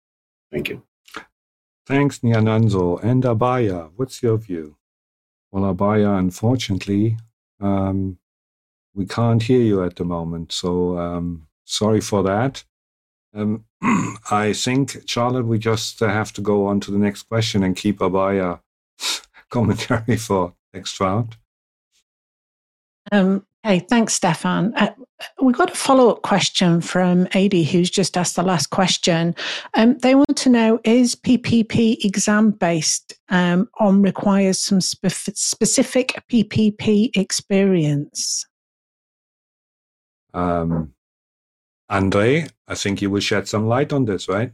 Thank 0.52 0.70
you. 0.70 0.84
Thanks, 1.86 2.20
Niananzo. 2.20 3.02
And 3.04 3.24
Abhaya, 3.24 3.92
what's 3.96 4.22
your 4.22 4.38
view? 4.38 4.76
Well, 5.52 5.74
Abhaya, 5.74 6.18
unfortunately, 6.20 7.18
um, 7.60 8.18
we 8.94 9.06
can't 9.06 9.42
hear 9.42 9.62
you 9.62 9.84
at 9.84 9.96
the 9.96 10.06
moment. 10.06 10.52
So 10.52 10.98
um, 10.98 11.48
sorry 11.66 12.02
for 12.02 12.24
that. 12.24 12.64
Um, 13.34 13.66
I 13.82 14.54
think, 14.54 15.10
Charlotte, 15.10 15.46
we 15.46 15.58
just 15.58 16.00
have 16.00 16.32
to 16.34 16.42
go 16.42 16.68
on 16.68 16.80
to 16.82 16.92
the 16.92 16.98
next 16.98 17.24
question 17.24 17.64
and 17.64 17.76
keep 17.76 18.00
Abhaya 18.00 18.60
commentary 19.50 20.18
for 20.18 20.54
next 20.74 21.00
round. 21.00 21.38
Um, 23.12 23.46
hey, 23.64 23.80
thanks, 23.80 24.14
Stephan. 24.14 24.74
Uh, 24.76 24.94
we 25.42 25.54
got 25.54 25.72
a 25.72 25.76
follow 25.76 26.10
up 26.10 26.22
question 26.22 26.82
from 26.82 27.28
Adi, 27.36 27.64
who's 27.64 27.90
just 27.90 28.18
asked 28.18 28.36
the 28.36 28.44
last 28.44 28.68
question. 28.68 29.36
Um, 29.74 29.98
they 30.00 30.16
want 30.16 30.38
to 30.38 30.50
know 30.50 30.80
is 30.84 31.16
PPP 31.16 32.06
exam 32.06 32.52
based 32.52 33.14
um, 33.30 33.68
on 33.80 34.02
requires 34.02 34.60
some 34.60 34.82
spe- 34.82 35.36
specific 35.36 36.24
PPP 36.32 37.16
experience? 37.18 38.46
Um, 40.34 40.94
Andre, 41.92 42.48
I 42.70 42.76
think 42.76 43.02
you 43.02 43.10
will 43.10 43.20
shed 43.20 43.50
some 43.50 43.68
light 43.68 43.92
on 43.92 44.06
this, 44.06 44.30
right? 44.30 44.54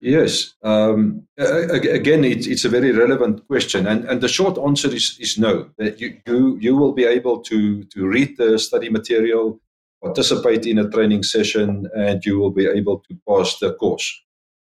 Yes. 0.00 0.54
Um, 0.62 1.26
again, 1.36 2.24
it's, 2.24 2.46
it's 2.46 2.64
a 2.64 2.70
very 2.70 2.90
relevant 2.92 3.46
question, 3.46 3.86
and, 3.86 4.06
and 4.06 4.22
the 4.22 4.28
short 4.28 4.56
answer 4.56 4.88
is, 4.88 5.18
is 5.20 5.36
no. 5.36 5.68
That 5.76 6.00
you, 6.00 6.16
you 6.26 6.56
you 6.58 6.76
will 6.76 6.92
be 6.92 7.04
able 7.04 7.40
to 7.40 7.84
to 7.84 8.06
read 8.06 8.38
the 8.38 8.58
study 8.58 8.88
material, 8.88 9.60
participate 10.02 10.64
in 10.64 10.78
a 10.78 10.88
training 10.88 11.24
session, 11.24 11.86
and 11.94 12.24
you 12.24 12.38
will 12.38 12.50
be 12.50 12.66
able 12.66 13.00
to 13.10 13.18
pass 13.28 13.58
the 13.58 13.74
course. 13.74 14.08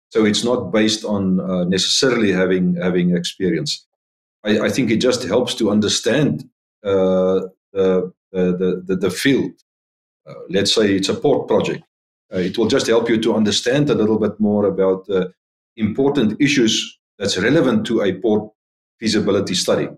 So 0.10 0.26
it's 0.26 0.44
not 0.44 0.74
based 0.74 1.06
on 1.06 1.40
uh, 1.40 1.64
necessarily 1.64 2.34
having 2.34 2.76
having 2.76 3.16
experience. 3.16 3.88
I, 4.44 4.60
I, 4.60 4.70
think 4.70 4.92
it 4.92 4.98
just 4.98 5.24
helps 5.24 5.56
to 5.56 5.72
understand 5.72 6.50
uh, 6.84 7.48
the, 7.72 8.12
the, 8.34 8.84
the 8.86 8.96
the 8.98 9.12
field 9.12 9.54
uh, 10.28 10.34
let's 10.50 10.74
say 10.74 10.96
it's 10.96 11.10
a 11.10 11.14
port 11.14 11.48
project. 11.48 11.84
Uh, 12.34 12.40
it 12.40 12.58
will 12.58 12.68
just 12.68 12.88
help 12.88 13.10
you 13.10 13.20
to 13.22 13.36
understand 13.36 13.90
a 13.90 13.96
little 13.96 14.20
bit 14.20 14.40
more 14.40 14.66
about 14.66 15.06
the 15.08 15.34
important 15.78 16.40
issues 16.40 17.00
that's 17.18 17.38
relevant 17.38 17.86
to 17.86 18.02
a 18.02 18.14
port 18.14 18.52
feasibility 19.00 19.56
study. 19.56 19.90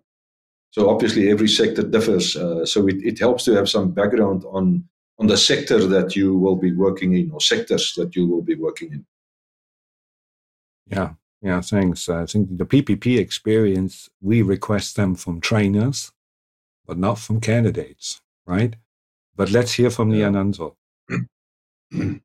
So 0.72 0.90
obviously 0.90 1.30
every 1.30 1.48
sector 1.48 1.84
differs. 1.84 2.36
Uh, 2.36 2.66
so 2.66 2.88
it, 2.88 2.96
it 3.04 3.20
helps 3.20 3.44
to 3.46 3.54
have 3.54 3.70
some 3.70 3.92
background 3.92 4.44
on 4.46 4.86
on 5.20 5.28
the 5.28 5.38
sector 5.38 5.86
that 5.88 6.16
you 6.16 6.36
will 6.36 6.56
be 6.56 6.74
working 6.74 7.14
in 7.14 7.32
or 7.32 7.40
sectors 7.40 7.94
that 7.98 8.16
you 8.16 8.28
will 8.28 8.42
be 8.42 8.56
working 8.56 8.92
in. 8.92 9.06
Yeah, 10.88 11.14
yeah, 11.42 11.62
thanks. 11.62 12.10
I 12.10 12.26
think 12.26 12.58
the 12.58 12.66
PPP 12.66 13.20
experience, 13.20 14.10
we 14.22 14.42
request 14.42 14.96
them 14.96 15.16
from 15.16 15.40
trainers, 15.40 16.12
but 16.86 16.98
not 16.98 17.20
from 17.20 17.40
candidates, 17.40 18.22
right? 18.46 18.76
But 19.36 19.52
let's 19.52 19.74
hear 19.74 19.90
from 19.90 20.12
Niananzo. 20.12 20.76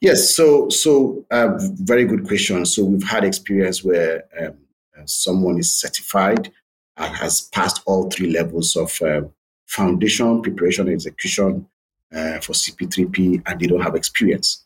Yes, 0.00 0.34
so 0.34 0.68
so 0.68 1.24
uh, 1.30 1.52
very 1.58 2.04
good 2.04 2.26
question. 2.26 2.66
So 2.66 2.84
we've 2.84 3.08
had 3.08 3.24
experience 3.24 3.84
where 3.84 4.24
um, 4.40 4.56
uh, 4.98 5.02
someone 5.04 5.58
is 5.58 5.72
certified 5.72 6.50
and 6.96 7.14
has 7.14 7.42
passed 7.42 7.82
all 7.86 8.10
three 8.10 8.30
levels 8.30 8.74
of 8.74 9.00
uh, 9.02 9.22
foundation, 9.66 10.42
preparation, 10.42 10.88
execution 10.88 11.68
uh, 12.12 12.40
for 12.40 12.52
CP3P, 12.52 13.42
and 13.46 13.60
they 13.60 13.66
don't 13.66 13.80
have 13.80 13.94
experience. 13.94 14.64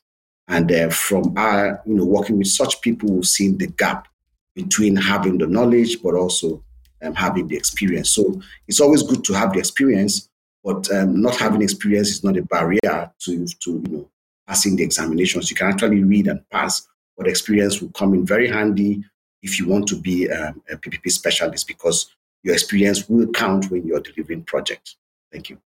And 0.48 0.72
uh, 0.72 0.88
from 0.88 1.34
our, 1.36 1.82
you 1.86 1.94
know, 1.94 2.04
working 2.04 2.38
with 2.38 2.48
such 2.48 2.80
people, 2.80 3.12
we've 3.12 3.26
seen 3.26 3.58
the 3.58 3.66
gap 3.66 4.08
between 4.54 4.96
having 4.96 5.38
the 5.38 5.46
knowledge 5.46 6.02
but 6.02 6.14
also 6.14 6.62
um, 7.02 7.14
having 7.14 7.46
the 7.46 7.56
experience. 7.56 8.10
So 8.10 8.40
it's 8.66 8.80
always 8.80 9.02
good 9.02 9.22
to 9.24 9.34
have 9.34 9.52
the 9.52 9.58
experience, 9.58 10.29
but 10.62 10.90
um, 10.92 11.20
not 11.20 11.36
having 11.36 11.62
experience 11.62 12.10
is 12.10 12.24
not 12.24 12.36
a 12.36 12.42
barrier 12.42 13.10
to, 13.20 13.46
to 13.46 13.70
you 13.70 13.96
know 13.96 14.10
passing 14.46 14.76
the 14.76 14.82
examinations. 14.82 15.50
You 15.50 15.56
can 15.56 15.68
actually 15.68 16.02
read 16.02 16.26
and 16.26 16.40
pass, 16.50 16.86
but 17.16 17.28
experience 17.28 17.80
will 17.80 17.90
come 17.90 18.14
in 18.14 18.26
very 18.26 18.48
handy 18.48 19.04
if 19.42 19.58
you 19.58 19.68
want 19.68 19.86
to 19.88 19.96
be 19.96 20.30
um, 20.30 20.62
a 20.70 20.76
PPP 20.76 21.10
specialist 21.10 21.66
because 21.66 22.14
your 22.42 22.54
experience 22.54 23.08
will 23.08 23.26
count 23.28 23.70
when 23.70 23.86
you're 23.86 24.00
delivering 24.00 24.42
projects. 24.42 24.96
Thank 25.32 25.50
you. 25.50 25.58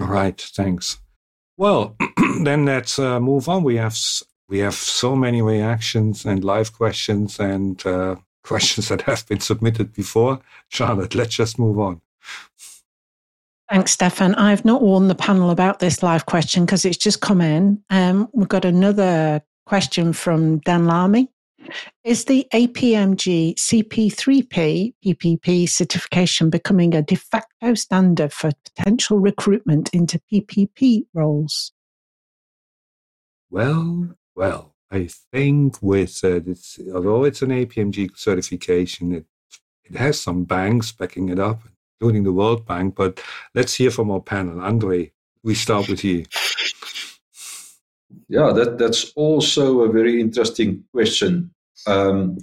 All 0.00 0.06
right, 0.06 0.40
thanks. 0.40 0.98
Well, 1.56 1.96
then 2.42 2.64
let's 2.64 2.98
uh, 2.98 3.20
move 3.20 3.48
on. 3.48 3.62
We 3.62 3.76
have 3.76 3.96
we 4.48 4.58
have 4.58 4.74
so 4.74 5.14
many 5.14 5.42
reactions 5.42 6.24
and 6.24 6.42
live 6.42 6.72
questions 6.72 7.38
and 7.38 7.84
uh, 7.86 8.16
questions 8.42 8.88
that 8.88 9.02
have 9.02 9.26
been 9.28 9.40
submitted 9.40 9.92
before. 9.92 10.40
Charlotte, 10.68 11.14
let's 11.14 11.36
just 11.36 11.58
move 11.58 11.78
on. 11.78 12.00
Thanks, 13.70 13.92
Stephan. 13.92 14.34
I've 14.34 14.64
not 14.64 14.82
warned 14.82 15.08
the 15.08 15.14
panel 15.14 15.50
about 15.50 15.78
this 15.78 16.02
live 16.02 16.26
question 16.26 16.64
because 16.64 16.84
it's 16.84 16.96
just 16.96 17.20
come 17.20 17.40
in. 17.40 17.80
Um, 17.88 18.28
we've 18.32 18.48
got 18.48 18.64
another 18.64 19.42
question 19.64 20.12
from 20.12 20.60
Danlami. 20.62 21.28
Is 22.02 22.24
the 22.24 22.48
APMG 22.52 23.54
CP3P 23.54 24.94
PPP 25.04 25.68
certification 25.68 26.50
becoming 26.50 26.96
a 26.96 27.02
de 27.02 27.14
facto 27.14 27.74
standard 27.74 28.32
for 28.32 28.50
potential 28.64 29.20
recruitment 29.20 29.90
into 29.90 30.20
PPP 30.32 31.06
roles? 31.14 31.70
Well, 33.50 34.16
well, 34.34 34.74
I 34.90 35.08
think 35.30 35.80
with 35.80 36.24
uh, 36.24 36.40
this, 36.40 36.80
although 36.92 37.22
it's 37.22 37.42
an 37.42 37.50
APMG 37.50 38.16
certification, 38.16 39.14
it 39.14 39.26
it 39.84 39.96
has 39.96 40.20
some 40.20 40.44
banks 40.44 40.90
backing 40.90 41.28
it 41.28 41.38
up 41.38 41.62
including 42.00 42.24
the 42.24 42.32
World 42.32 42.66
Bank. 42.66 42.94
But 42.94 43.22
let's 43.54 43.74
hear 43.74 43.90
from 43.90 44.10
our 44.10 44.20
panel. 44.20 44.60
Andre, 44.60 45.12
we 45.42 45.54
start 45.54 45.88
with 45.88 46.02
you. 46.04 46.24
Yeah, 48.28 48.52
that, 48.52 48.78
that's 48.78 49.12
also 49.16 49.80
a 49.80 49.92
very 49.92 50.20
interesting 50.20 50.84
question. 50.92 51.52
Um, 51.86 52.38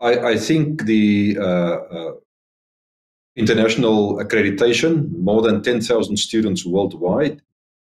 I, 0.00 0.18
I, 0.18 0.36
think 0.36 0.84
the 0.84 1.38
uh, 1.40 1.42
uh, 1.44 2.12
international 3.34 4.18
accreditation, 4.18 5.10
more 5.18 5.42
than 5.42 5.62
10,000 5.62 6.16
students 6.16 6.64
worldwide, 6.64 7.42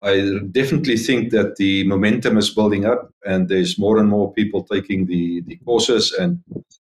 I 0.02 0.38
definitely 0.50 0.96
think 0.98 1.30
that 1.30 1.56
the 1.56 1.86
momentum 1.86 2.36
is 2.36 2.50
building 2.50 2.84
up 2.84 3.10
and 3.24 3.48
there's 3.48 3.78
more 3.78 3.98
and 3.98 4.08
more 4.08 4.32
people 4.32 4.62
taking 4.62 5.06
the, 5.06 5.40
the 5.46 5.56
courses 5.56 6.12
and 6.12 6.42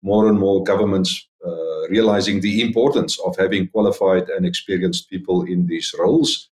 more 0.02 0.28
and 0.28 0.40
more 0.40 0.64
governments 0.64 1.28
uh, 1.46 1.88
realizing 1.90 2.42
the 2.42 2.62
importance 2.62 3.20
of 3.20 3.38
having 3.38 3.68
qualified 3.68 4.30
and 4.30 4.46
experienced 4.46 5.10
people 5.10 5.44
in 5.44 5.68
these 5.68 5.94
roles. 6.00 6.50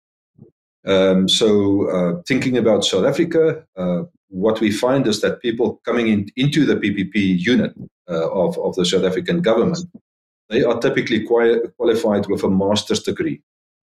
Um, 0.85 1.27
so, 1.27 1.89
uh, 1.89 2.21
thinking 2.27 2.57
about 2.57 2.85
South 2.85 3.05
Africa, 3.05 3.65
uh, 3.75 4.03
what 4.29 4.59
we 4.59 4.71
find 4.71 5.07
is 5.07 5.21
that 5.21 5.41
people 5.41 5.81
coming 5.85 6.09
in, 6.09 6.29
into 6.35 6.65
the 6.65 6.75
PPP 6.75 7.39
unit 7.39 7.73
uh, 8.09 8.29
of, 8.29 8.57
of 8.59 8.75
the 8.75 8.85
South 8.85 9.03
African 9.03 9.41
government, 9.41 9.87
they 10.49 10.63
are 10.63 10.79
typically 10.79 11.23
quali- 11.23 11.61
qualified 11.77 12.27
with 12.27 12.43
a 12.43 12.49
master's 12.49 13.01
degree 13.01 13.41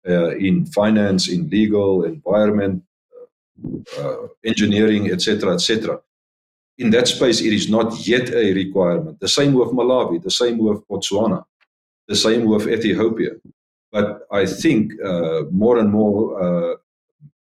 uh, 0.08 0.36
in 0.36 0.66
finance, 0.66 1.28
in 1.28 1.48
legal, 1.48 2.04
environment, 2.04 2.84
engineering, 4.44 5.10
etc., 5.10 5.54
etc 5.54 6.00
in 6.80 6.90
that 6.90 7.06
space, 7.08 7.42
it 7.42 7.52
is 7.52 7.68
not 7.68 7.88
yet 8.08 8.30
a 8.30 8.54
requirement. 8.54 9.20
The 9.20 9.28
same 9.28 9.52
with 9.52 9.68
Malawi, 9.68 10.22
the 10.22 10.30
same 10.30 10.56
with 10.56 10.78
Botswana, 10.88 11.44
the 12.08 12.16
same 12.16 12.46
with 12.46 12.66
Ethiopia. 12.66 13.32
But 13.92 14.26
I 14.32 14.46
think 14.46 14.92
uh, 15.04 15.42
more 15.50 15.76
and 15.78 15.90
more, 15.90 16.20
uh, 16.42 16.76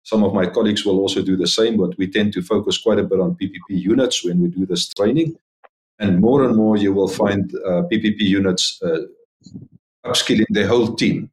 some 0.03 0.23
of 0.23 0.33
my 0.33 0.47
colleagues 0.47 0.83
will 0.83 0.99
also 0.99 1.21
do 1.21 1.37
the 1.37 1.51
same, 1.59 1.77
but 1.77 1.95
we 1.99 2.07
tend 2.07 2.33
to 2.33 2.41
focus 2.41 2.79
quite 2.79 2.97
a 2.97 3.03
bit 3.03 3.19
on 3.19 3.37
PPP 3.39 3.69
units 3.93 4.25
when 4.25 4.41
we 4.41 4.47
do 4.47 4.65
this 4.65 4.89
training. 4.89 5.35
And 5.99 6.19
more 6.19 6.43
and 6.43 6.55
more, 6.55 6.77
you 6.77 6.91
will 6.91 7.09
find 7.23 7.53
uh, 7.53 7.83
PPP 7.91 8.21
units 8.21 8.81
uh, 8.81 9.01
upskilling 10.05 10.49
their 10.49 10.67
whole 10.67 10.95
team. 10.95 11.29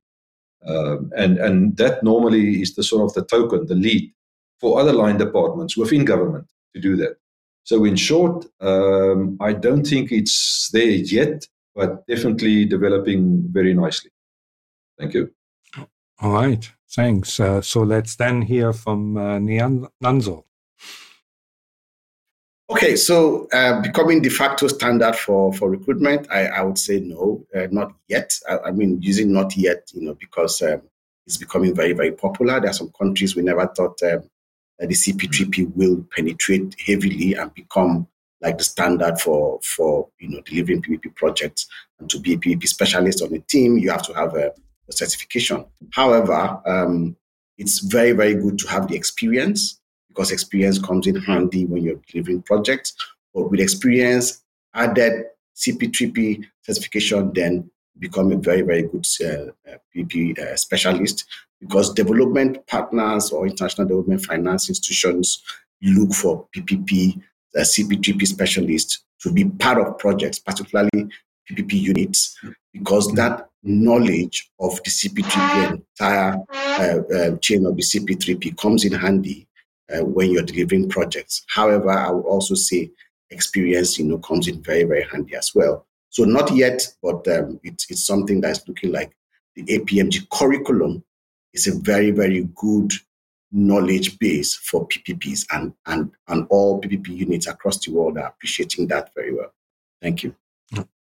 Um, 0.67 1.13
and, 1.17 1.39
and 1.39 1.77
that 1.79 2.03
normally 2.03 2.61
is 2.61 2.75
the 2.75 2.83
sort 2.83 3.05
of 3.05 3.15
the 3.15 3.25
token, 3.25 3.67
the 3.67 3.75
lead 3.75 4.13
for 4.61 4.81
other 4.81 4.93
line 4.93 5.17
departments 5.17 5.77
within 5.79 6.05
government 6.05 6.47
to 6.75 6.81
do 6.81 6.97
that. 6.97 7.17
So, 7.67 7.85
in 7.85 7.97
short, 7.97 8.47
um, 8.61 9.39
I 9.41 9.53
don't 9.53 9.85
think 9.85 10.13
it's 10.13 10.71
there 10.73 10.87
yet, 10.87 11.49
but 11.75 12.07
definitely 12.07 12.65
developing 12.65 13.43
very 13.51 13.75
nicely. 13.75 14.13
Thank 14.97 15.15
you. 15.15 15.33
All 16.21 16.33
right, 16.33 16.71
thanks. 16.89 17.41
Uh, 17.41 17.61
so 17.61 17.83
let's 17.83 18.15
then 18.15 18.43
hear 18.43 18.73
from 18.73 19.17
uh, 19.17 19.41
Nanzo. 19.41 20.45
Okay, 22.71 22.95
so 22.95 23.49
uh, 23.53 23.83
becoming 23.83 24.23
de 24.23 24.31
facto 24.31 24.69
standard 24.69 25.17
for, 25.17 25.53
for 25.53 25.69
recruitment, 25.69 26.29
I, 26.31 26.47
I 26.47 26.63
would 26.63 26.79
say 26.79 27.01
no, 27.01 27.45
uh, 27.53 27.67
not 27.73 27.95
yet. 28.07 28.33
I, 28.49 28.59
I, 28.69 28.71
mean, 28.71 29.03
using 29.03 29.33
not 29.33 29.57
yet, 29.57 29.91
you 29.93 30.03
know, 30.03 30.15
because 30.15 30.63
um, 30.63 30.83
it's 31.27 31.37
becoming 31.37 31.75
very, 31.75 31.95
very 31.95 32.13
popular. 32.13 32.61
There 32.61 32.71
are 32.71 32.75
some 32.75 32.93
countries 32.97 33.35
we 33.35 33.43
never 33.43 33.67
thought 33.67 34.01
um, 34.05 34.31
the 34.79 34.87
CP3P 34.89 35.75
will 35.75 36.07
penetrate 36.15 36.77
heavily 36.87 37.35
and 37.35 37.53
become 37.55 38.07
like 38.43 38.59
the 38.59 38.65
standard 38.65 39.19
for 39.19 39.59
for 39.63 40.09
you 40.19 40.29
know 40.29 40.41
delivering 40.43 40.83
PPP 40.83 41.15
projects. 41.15 41.67
And 41.99 42.11
to 42.11 42.21
be 42.21 42.35
a 42.35 42.39
PPP 42.39 42.67
specialist 42.69 43.23
on 43.23 43.33
a 43.35 43.39
team, 43.41 43.79
you 43.79 43.91
have 43.91 44.03
to 44.03 44.13
have 44.13 44.35
a, 44.35 44.53
a 44.89 44.93
certification. 44.93 45.65
However, 45.93 46.61
um, 46.67 47.17
it's 47.59 47.79
very 47.81 48.13
very 48.13 48.35
good 48.35 48.59
to 48.59 48.69
have 48.69 48.89
the 48.89 48.97
experience 48.97 49.81
because 50.09 50.31
experience 50.31 50.79
comes 50.79 51.07
in 51.07 51.17
handy 51.17 51.65
when 51.67 51.83
you're 51.83 52.01
delivering 52.11 52.43
projects. 52.43 52.95
But 53.35 53.51
with 53.51 53.61
experience 53.61 54.43
added 54.75 55.27
CP3P 55.57 56.45
certification, 56.63 57.33
then 57.35 57.71
become 57.99 58.31
a 58.31 58.37
very 58.37 58.61
very 58.61 58.83
good 58.83 59.07
uh, 59.25 59.77
PPP 59.95 60.39
uh, 60.39 60.57
specialist 60.57 61.25
because 61.61 61.93
development 61.95 62.67
partners 62.67 63.31
or 63.31 63.47
international 63.47 63.87
development 63.87 64.25
finance 64.25 64.69
institutions 64.69 65.43
look 65.83 66.13
for 66.13 66.47
PPP, 66.55 67.21
uh, 67.57 67.61
CP3P 67.61 68.27
specialists 68.27 69.05
to 69.21 69.33
be 69.33 69.45
part 69.45 69.79
of 69.79 69.99
projects, 69.99 70.39
particularly 70.39 71.09
PPP 71.51 71.73
units, 71.73 72.39
because 72.73 73.13
that 73.13 73.49
knowledge 73.63 74.51
of 74.61 74.77
the 74.85 74.91
CP3P 74.91 75.71
entire 75.73 76.37
uh, 76.53 77.15
uh, 77.15 77.37
chain 77.39 77.67
of 77.67 77.77
the 77.77 77.83
CP3P 77.83 78.57
comes 78.59 78.85
in 78.85 78.93
handy 78.93 79.49
uh, 79.93 80.05
when 80.05 80.31
you're 80.31 80.43
delivering 80.43 80.89
projects. 80.89 81.45
However, 81.49 81.91
I 81.91 82.11
would 82.11 82.27
also 82.27 82.55
say 82.55 82.91
experience, 83.31 83.99
you 83.99 84.05
know, 84.05 84.19
comes 84.19 84.49
in 84.49 84.63
very, 84.63 84.85
very 84.85 85.05
handy 85.11 85.35
as 85.35 85.53
well. 85.55 85.87
So 86.11 86.25
not 86.25 86.55
yet, 86.55 86.87
but 87.03 87.27
um, 87.29 87.61
it's, 87.63 87.91
it's 87.91 88.07
something 88.07 88.41
that's 88.41 88.67
looking 88.69 88.93
like 88.93 89.17
the 89.55 89.65
APMG 89.65 90.29
curriculum 90.31 91.03
is 91.57 91.67
a 91.67 91.79
very, 91.81 92.11
very 92.11 92.49
good 92.55 92.93
knowledge 93.53 94.19
base 94.19 94.55
for 94.55 94.87
PPPs, 94.87 95.47
and, 95.53 95.73
and, 95.87 96.11
and 96.29 96.47
all 96.51 96.81
PPP 96.81 97.09
units 97.09 97.47
across 97.47 97.85
the 97.85 97.93
world 97.93 98.19
are 98.19 98.29
appreciating 98.29 98.87
that 98.89 99.11
very 99.15 99.35
well. 99.35 99.53
Thank 100.03 100.23
you. 100.23 100.35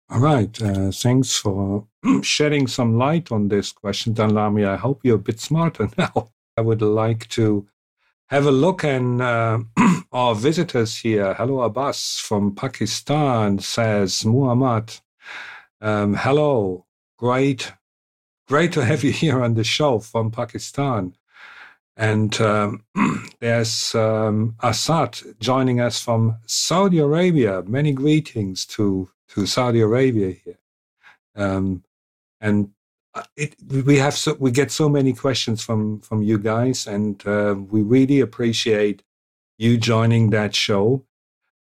All 0.09 0.21
right. 0.21 0.63
Uh, 0.63 0.93
thanks 0.93 1.37
for 1.37 1.85
shedding 2.23 2.69
some 2.69 2.97
light 2.97 3.33
on 3.33 3.49
this 3.49 3.73
question, 3.73 4.15
Danlami. 4.15 4.65
I 4.67 4.77
hope 4.77 5.01
you're 5.03 5.17
a 5.17 5.19
bit 5.19 5.41
smarter 5.41 5.89
now. 5.99 6.31
I 6.57 6.61
would 6.61 6.81
like 6.81 7.29
to 7.31 7.67
have 8.29 8.47
a 8.47 8.53
look 8.53 8.85
and 8.85 9.21
uh, 9.21 9.59
our 10.13 10.37
visitors 10.37 10.97
here. 10.99 11.35
Hello, 11.35 11.63
Abbas 11.63 12.19
from 12.21 12.55
Pakistan 12.55 13.59
says, 13.59 14.25
Muhammad, 14.25 14.95
um, 15.81 16.15
hello, 16.15 16.87
great 17.19 17.73
great 18.47 18.73
to 18.73 18.85
have 18.85 19.03
you 19.03 19.13
here 19.13 19.43
on 19.43 19.55
the 19.55 19.65
show 19.65 19.99
from 19.99 20.31
Pakistan. 20.31 21.15
And 21.97 22.39
um, 22.41 22.85
there's 23.41 23.95
um, 23.95 24.57
Assad 24.63 25.19
joining 25.41 25.81
us 25.81 26.01
from 26.01 26.37
Saudi 26.47 26.99
Arabia. 26.99 27.63
Many 27.63 27.93
greetings 27.93 28.67
to, 28.67 29.09
to 29.29 29.47
Saudi 29.47 29.81
Arabia 29.81 30.31
here. 30.45 30.59
Um, 31.35 31.83
and 32.41 32.71
uh, 33.15 33.23
it, 33.37 33.57
we 33.85 33.97
have 33.97 34.15
so, 34.15 34.37
we 34.39 34.51
get 34.51 34.71
so 34.71 34.89
many 34.89 35.13
questions 35.13 35.63
from 35.65 36.01
from 36.01 36.23
you 36.23 36.39
guys, 36.39 36.87
and 36.87 37.27
uh, 37.27 37.55
we 37.71 37.83
really 37.83 38.21
appreciate 38.21 39.03
you 39.59 39.79
joining 39.79 40.31
that 40.31 40.55
show. 40.55 41.05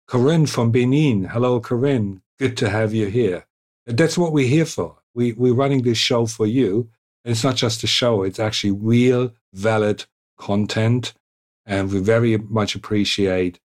Corinne 0.07 0.47
from 0.47 0.70
Benin, 0.70 1.24
hello, 1.24 1.61
Corinne. 1.61 2.20
Good 2.39 2.59
to 2.59 2.68
have 2.68 2.93
you 2.93 3.07
here. 3.07 3.47
That's 3.87 4.18
what 4.18 4.32
we're 4.32 4.49
here 4.49 4.66
for 4.66 4.99
we, 5.17 5.33
we're 5.33 5.55
running 5.55 5.83
this 5.83 5.99
show 5.99 6.27
for 6.27 6.47
you. 6.47 6.91
And 7.25 7.33
it's 7.33 7.43
not 7.43 7.57
just 7.57 7.83
a 7.83 7.89
show, 7.89 8.23
it's 8.23 8.39
actually 8.39 8.71
real, 8.71 9.33
valid 9.53 10.05
content. 10.39 11.14
And 11.64 11.91
we 11.91 11.99
very 11.99 12.37
much 12.37 12.77
appreciate 12.77 13.59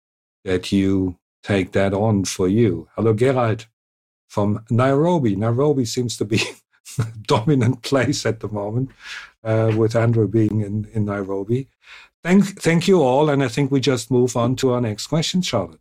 that 0.44 0.70
you 0.70 1.18
take 1.42 1.72
that 1.72 1.92
on 1.92 2.24
for 2.24 2.46
you. 2.46 2.88
Hello, 2.94 3.12
Gerald 3.14 3.66
from 4.28 4.62
Nairobi. 4.70 5.34
Nairobi 5.34 5.84
seems 5.84 6.16
to 6.18 6.24
be 6.24 6.40
dominant 7.22 7.82
place 7.82 8.24
at 8.26 8.40
the 8.40 8.48
moment, 8.48 8.90
uh, 9.42 9.72
with 9.76 9.96
Andrew 9.96 10.28
being 10.28 10.60
in, 10.60 10.88
in 10.92 11.06
Nairobi. 11.06 11.66
Thank, 12.22 12.60
thank 12.60 12.86
you 12.86 13.02
all. 13.02 13.30
And 13.30 13.42
I 13.42 13.48
think 13.48 13.72
we 13.72 13.80
just 13.80 14.10
move 14.10 14.36
on 14.36 14.54
to 14.56 14.74
our 14.74 14.80
next 14.80 15.06
question, 15.06 15.42
Charlotte. 15.42 15.80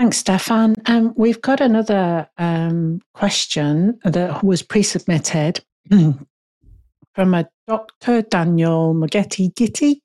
Thanks, 0.00 0.16
Stephan. 0.16 0.76
Um, 0.86 1.12
we've 1.14 1.42
got 1.42 1.60
another 1.60 2.26
um, 2.38 3.02
question 3.12 3.98
that 4.02 4.42
was 4.42 4.62
pre 4.62 4.82
submitted 4.82 5.62
from 5.90 7.34
a 7.34 7.46
Dr. 7.68 8.22
Daniel 8.22 8.94
Mogeti 8.94 9.52
Gitti. 9.52 9.96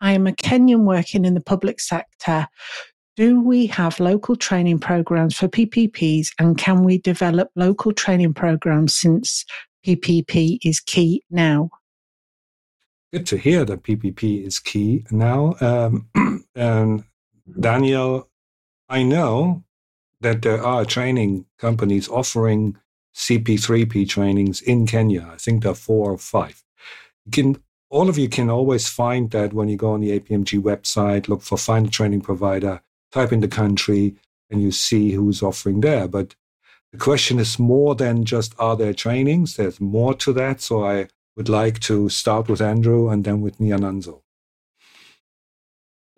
I 0.00 0.12
am 0.12 0.26
a 0.26 0.32
Kenyan 0.32 0.84
working 0.84 1.26
in 1.26 1.34
the 1.34 1.42
public 1.42 1.78
sector. 1.78 2.48
Do 3.16 3.38
we 3.42 3.66
have 3.66 4.00
local 4.00 4.34
training 4.34 4.78
programs 4.78 5.36
for 5.36 5.46
PPPs 5.46 6.28
and 6.38 6.56
can 6.56 6.82
we 6.82 6.96
develop 6.96 7.50
local 7.54 7.92
training 7.92 8.32
programs 8.32 8.94
since 8.94 9.44
PPP 9.86 10.56
is 10.64 10.80
key 10.80 11.22
now? 11.30 11.68
Good 13.12 13.26
to 13.26 13.36
hear 13.36 13.66
that 13.66 13.82
PPP 13.82 14.46
is 14.46 14.58
key 14.58 15.04
now. 15.10 15.54
Um, 15.60 16.08
and 16.54 17.04
Daniel, 17.60 18.26
I 18.88 19.02
know 19.02 19.64
that 20.20 20.42
there 20.42 20.62
are 20.64 20.84
training 20.84 21.46
companies 21.58 22.08
offering 22.08 22.76
CP3P 23.14 24.08
trainings 24.08 24.60
in 24.62 24.86
Kenya. 24.86 25.28
I 25.32 25.36
think 25.36 25.62
there 25.62 25.72
are 25.72 25.74
four 25.74 26.12
or 26.12 26.18
five. 26.18 26.64
You 27.26 27.32
can 27.32 27.62
all 27.90 28.08
of 28.08 28.18
you 28.18 28.28
can 28.28 28.50
always 28.50 28.88
find 28.88 29.30
that 29.30 29.54
when 29.54 29.68
you 29.68 29.76
go 29.76 29.92
on 29.92 30.00
the 30.00 30.18
APMG 30.18 30.60
website, 30.60 31.28
look 31.28 31.40
for 31.42 31.56
find 31.56 31.86
a 31.86 31.90
training 31.90 32.20
provider, 32.20 32.82
type 33.12 33.32
in 33.32 33.40
the 33.40 33.48
country, 33.48 34.14
and 34.50 34.60
you 34.62 34.70
see 34.72 35.12
who's 35.12 35.42
offering 35.42 35.80
there. 35.80 36.06
But 36.06 36.34
the 36.92 36.98
question 36.98 37.38
is 37.38 37.58
more 37.58 37.94
than 37.94 38.24
just 38.24 38.54
are 38.58 38.76
there 38.76 38.92
trainings? 38.92 39.56
There's 39.56 39.80
more 39.80 40.14
to 40.14 40.32
that. 40.34 40.60
So 40.60 40.84
I 40.84 41.08
would 41.36 41.48
like 41.48 41.80
to 41.80 42.08
start 42.08 42.48
with 42.48 42.60
Andrew 42.60 43.08
and 43.08 43.24
then 43.24 43.40
with 43.40 43.58
Niananzo. 43.58 44.20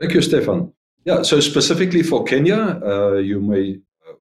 Thank 0.00 0.14
you, 0.14 0.22
Stephan. 0.22 0.72
Yeah, 1.04 1.22
so 1.22 1.40
specifically 1.40 2.02
for 2.02 2.24
Kenya, 2.24 2.80
uh, 2.84 3.14
you 3.14 3.40
may 3.40 3.80
uh, 4.06 4.12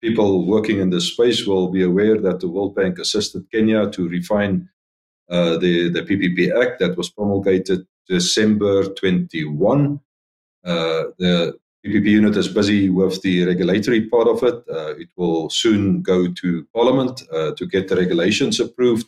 people 0.00 0.46
working 0.46 0.80
in 0.80 0.90
this 0.90 1.12
space 1.12 1.46
will 1.46 1.68
be 1.68 1.84
aware 1.84 2.18
that 2.20 2.40
the 2.40 2.48
World 2.48 2.74
Bank 2.74 2.98
assisted 2.98 3.50
Kenya 3.52 3.88
to 3.90 4.08
refine 4.08 4.68
uh, 5.30 5.58
the 5.58 5.88
the 5.90 6.02
PPP 6.02 6.50
Act 6.60 6.80
that 6.80 6.96
was 6.96 7.10
promulgated 7.10 7.86
December 8.08 8.84
21. 8.94 10.00
Uh, 10.64 11.04
the 11.18 11.56
PPP 11.84 12.06
unit 12.06 12.36
is 12.36 12.48
busy 12.48 12.90
with 12.90 13.22
the 13.22 13.44
regulatory 13.44 14.08
part 14.08 14.28
of 14.28 14.42
it. 14.42 14.62
Uh, 14.68 14.94
it 14.96 15.08
will 15.16 15.50
soon 15.50 16.02
go 16.02 16.32
to 16.32 16.66
Parliament 16.74 17.22
uh, 17.32 17.52
to 17.52 17.66
get 17.66 17.88
the 17.88 17.96
regulations 17.96 18.60
approved. 18.60 19.06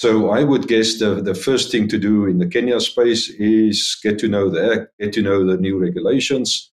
So 0.00 0.30
I 0.30 0.44
would 0.44 0.66
guess 0.66 0.98
the, 0.98 1.20
the 1.20 1.34
first 1.34 1.70
thing 1.70 1.86
to 1.88 1.98
do 1.98 2.24
in 2.24 2.38
the 2.38 2.46
Kenya 2.46 2.80
space 2.80 3.28
is 3.28 3.98
get 4.02 4.18
to 4.20 4.28
know 4.28 4.48
the 4.48 4.72
act, 4.72 4.98
get 4.98 5.12
to 5.12 5.20
know 5.20 5.44
the 5.44 5.58
new 5.58 5.78
regulations 5.78 6.72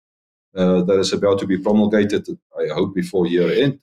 uh, 0.55 0.83
that 0.83 1.01
is 1.01 1.13
about 1.13 1.41
to 1.41 1.47
be 1.47 1.59
promulgated, 1.59 2.25
I 2.57 2.73
hope 2.73 2.95
before 2.95 3.27
year 3.27 3.51
end. 3.51 3.81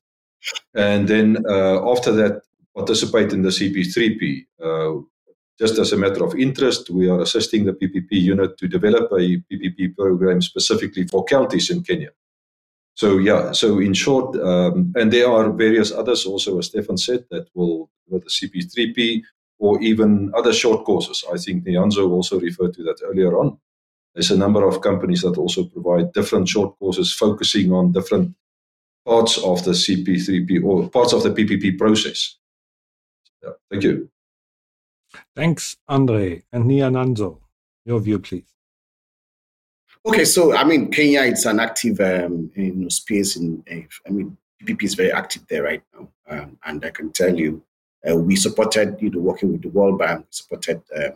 And 0.74 1.10
then 1.10 1.44
uh, 1.46 1.92
after 1.92 2.14
that, 2.14 2.44
participate 2.74 3.34
in 3.34 3.42
the 3.42 3.50
CP3P. 3.50 4.46
Uh, 4.64 5.02
just 5.60 5.78
as 5.78 5.92
a 5.92 5.98
matter 5.98 6.24
of 6.24 6.36
interest, 6.36 6.90
we 6.90 7.10
are 7.10 7.20
assisting 7.20 7.66
the 7.66 7.74
PPP 7.74 8.12
unit 8.12 8.58
to 8.60 8.70
develop 8.70 9.12
a 9.12 9.44
PPP 9.52 9.94
program 9.98 10.42
specifically 10.42 11.06
for 11.06 11.26
counties 11.26 11.70
in 11.70 11.84
Kenya. 11.84 12.12
So 12.96 13.18
yeah, 13.18 13.52
so 13.54 13.80
in 13.80 13.94
short, 13.94 14.36
um, 14.36 14.94
and 14.96 15.12
there 15.12 15.30
are 15.30 15.52
various 15.52 15.92
others 15.92 16.26
also, 16.26 16.60
as 16.60 16.68
Stephan 16.68 16.98
said, 16.98 17.26
that 17.32 17.48
will 17.56 17.90
with 18.08 18.24
the 18.24 18.30
CP3P 18.30 19.24
or 19.60 19.82
even 19.82 20.32
other 20.36 20.54
short 20.54 20.86
courses. 20.86 21.24
I 21.32 21.38
think 21.38 21.64
Nianzo 21.64 22.10
also 22.10 22.40
referred 22.40 22.74
to 22.76 22.84
that 22.84 23.02
earlier 23.04 23.38
on. 23.38 23.58
There's 24.14 24.32
a 24.32 24.38
number 24.38 24.68
of 24.68 24.82
companies 24.82 25.22
that 25.22 25.38
also 25.38 25.64
provide 25.64 26.14
different 26.14 26.48
short 26.48 26.78
courses 26.78 27.12
focusing 27.14 27.72
on 27.72 27.92
different 27.92 28.36
parts 29.06 29.38
of 29.40 29.64
the 29.64 29.72
CP3P 29.72 30.64
or 30.64 30.90
parts 30.90 31.14
of 31.14 31.24
the 31.24 31.32
PPP 31.32 31.78
process. 31.78 32.38
Yeah, 33.42 33.54
thank 33.72 33.84
you. 33.84 34.10
Thanks, 35.36 35.78
Andre. 35.88 36.44
And 36.52 36.66
Niananzo, 36.66 37.40
your 37.86 38.00
view, 38.00 38.20
please. 38.20 38.53
Okay, 40.06 40.26
so 40.26 40.54
I 40.56 40.64
mean, 40.66 40.92
Kenya, 40.92 41.22
it's 41.24 41.46
an 41.46 41.60
active 41.60 42.00
um, 42.02 42.52
you 42.56 42.74
know, 42.74 42.90
space. 42.90 43.38
In 43.38 43.64
I 43.70 44.10
mean, 44.10 44.38
PPP 44.62 44.84
is 44.84 44.96
very 44.96 45.12
active 45.12 45.48
there 45.48 45.64
right 45.64 45.84
now, 45.94 46.10
um, 46.30 46.58
and 46.66 46.84
I 46.84 46.90
can 46.90 47.12
tell 47.12 47.34
you, 47.34 47.64
uh, 48.10 48.16
we 48.16 48.36
supported, 48.36 48.98
you 49.02 49.10
know, 49.10 49.20
working 49.20 49.52
with 49.52 49.62
the 49.62 49.70
World 49.70 50.00
Bank, 50.00 50.26
supported 50.30 50.82
um, 50.96 51.14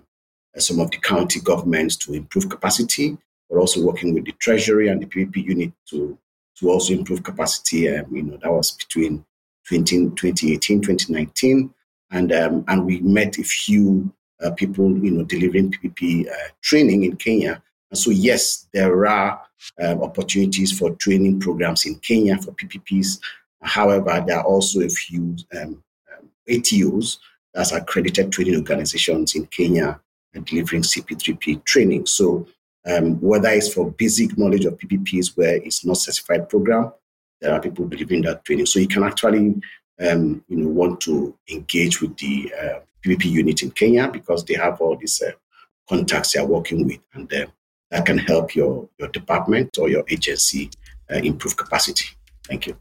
some 0.58 0.80
of 0.80 0.90
the 0.92 0.98
county 0.98 1.42
governments 1.42 1.98
to 1.98 2.14
improve 2.14 2.50
capacity, 2.50 3.18
but 3.50 3.58
also 3.58 3.84
working 3.84 4.14
with 4.14 4.24
the 4.26 4.32
Treasury 4.34 4.88
and 4.88 5.02
the 5.02 5.06
PPP 5.06 5.44
unit 5.44 5.74
to 5.90 6.18
to 6.60 6.70
also 6.70 6.94
improve 6.94 7.24
capacity. 7.24 7.94
Um, 7.94 8.16
you 8.16 8.24
know, 8.24 8.38
that 8.42 8.52
was 8.52 8.72
between 8.72 9.26
20, 9.68 10.12
2018, 10.16 10.82
2019 10.82 11.74
and 12.12 12.32
um, 12.32 12.64
and 12.68 12.86
we 12.86 13.00
met 13.02 13.38
a 13.38 13.44
few 13.44 14.12
uh, 14.44 14.52
people, 14.52 14.98
you 14.98 15.12
know, 15.12 15.24
delivering 15.24 15.72
PPP 15.72 16.28
uh, 16.28 16.50
training 16.62 17.04
in 17.04 17.16
Kenya. 17.18 17.62
So, 17.94 18.12
yes, 18.12 18.68
there 18.74 19.06
are 19.08 19.42
um, 19.82 20.02
opportunities 20.02 20.78
for 20.78 20.96
training 20.96 21.40
programs 21.40 21.86
in 21.86 21.96
Kenya 22.00 22.38
for 22.38 22.52
PPPs. 22.52 23.20
However, 23.62 24.24
there 24.26 24.38
are 24.38 24.44
also 24.46 24.82
a 24.82 24.90
few 24.90 25.36
um, 25.60 25.84
um 26.18 26.30
ATOs, 26.50 27.18
that's 27.54 27.72
accredited 27.72 28.32
training 28.32 28.56
organizations 28.56 29.36
in 29.36 29.46
Kenya, 29.48 30.00
delivering 30.44 30.84
CP3P 30.84 31.66
training. 31.66 32.06
So, 32.06 32.48
um, 32.86 33.20
whether 33.20 33.50
it's 33.50 33.74
for 33.74 33.92
basic 33.92 34.38
knowledge 34.38 34.66
of 34.66 34.78
PPPs 34.78 35.36
where 35.36 35.56
it's 35.56 35.86
not 35.86 35.98
certified 35.98 36.50
program, 36.50 36.94
there 37.42 37.54
are 37.54 37.60
people 37.60 37.88
delivering 37.88 38.22
that 38.24 38.46
training. 38.46 38.66
So 38.66 38.80
you 38.80 38.88
can 38.88 39.04
actually 39.04 39.56
um, 40.00 40.44
you 40.48 40.58
know, 40.58 40.70
want 40.70 41.02
to 41.02 41.36
engage 41.50 42.02
with 42.02 42.18
the 42.18 42.54
uh, 42.60 42.80
PPP 43.06 43.26
unit 43.26 43.64
in 43.64 43.72
Kenya 43.72 44.08
because 44.08 44.46
they 44.46 44.54
have 44.56 44.80
all 44.80 44.96
these 44.96 45.22
uh, 45.22 45.32
contacts 45.90 46.34
they 46.34 46.40
are 46.40 46.46
working 46.46 46.86
with, 46.86 47.00
and 47.14 47.32
uh, 47.34 47.48
that 47.92 48.06
can 48.06 48.18
help 48.18 48.56
your, 48.56 48.90
your 49.00 49.10
department 49.10 49.78
or 49.78 49.90
your 49.90 50.04
agency 50.10 50.70
uh, 51.12 51.16
improve 51.16 51.56
capacity. 51.56 52.06
Thank 52.46 52.68
you. 52.68 52.78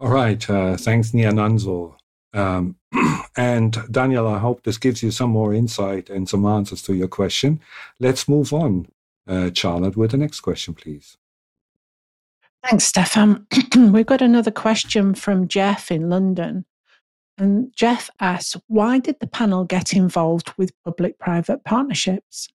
All 0.00 0.10
right. 0.10 0.48
Uh, 0.48 0.76
thanks, 0.76 1.10
Niananzo. 1.10 1.94
Um, 2.34 2.76
and 3.36 3.76
Daniel, 3.90 4.28
I 4.28 4.38
hope 4.38 4.62
this 4.62 4.78
gives 4.78 5.02
you 5.02 5.10
some 5.10 5.30
more 5.30 5.54
insight 5.54 6.10
and 6.10 6.28
some 6.28 6.44
answers 6.46 6.82
to 6.82 6.94
your 6.94 7.08
question. 7.08 7.60
Let's 7.98 8.28
move 8.28 8.52
on, 8.52 8.86
uh, 9.26 9.50
Charlotte, 9.54 9.96
with 9.96 10.12
the 10.12 10.16
next 10.18 10.40
question, 10.40 10.74
please. 10.74 11.16
Thanks, 12.64 12.84
Stephan. 12.84 13.46
We've 13.76 14.06
got 14.06 14.22
another 14.22 14.50
question 14.50 15.14
from 15.14 15.48
Jeff 15.48 15.90
in 15.90 16.08
London. 16.10 16.64
And 17.38 17.72
Jeff 17.74 18.10
asks, 18.18 18.56
why 18.66 18.98
did 18.98 19.20
the 19.20 19.28
panel 19.28 19.64
get 19.64 19.92
involved 19.92 20.52
with 20.58 20.72
public 20.84 21.18
private 21.18 21.64
partnerships? 21.64 22.48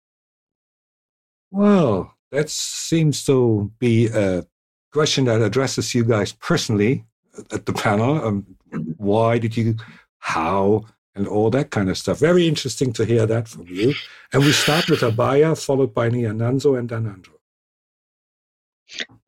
Well, 1.51 2.15
that 2.31 2.49
seems 2.51 3.25
to 3.25 3.73
be 3.79 4.07
a 4.07 4.47
question 4.93 5.25
that 5.25 5.43
addresses 5.43 5.95
you 5.95 6.05
guys 6.05 6.33
personally 6.33 7.05
at 7.53 7.67
the 7.67 7.73
panel. 7.73 8.25
Um, 8.25 8.57
why 8.97 9.39
did 9.39 9.57
you, 9.57 9.77
how, 10.19 10.85
and 11.15 11.27
all 11.27 11.51
that 11.51 11.71
kind 11.71 11.91
of 11.91 11.99
stuff. 11.99 12.19
Very 12.19 12.47
interesting 12.47 12.93
to 12.95 13.05
hear 13.05 13.27
that 13.27 13.49
from 13.49 13.67
you. 13.67 13.95
And 14.33 14.43
we 14.43 14.53
start 14.53 14.89
with 14.89 15.01
Abhaya, 15.01 15.61
followed 15.61 15.93
by 15.93 16.09
Niananzo 16.09 16.79
and 16.79 16.89
Danandro. 16.89 17.35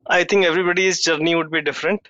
I 0.07 0.23
think 0.23 0.45
everybody's 0.45 1.01
journey 1.01 1.35
would 1.35 1.51
be 1.51 1.61
different. 1.61 2.09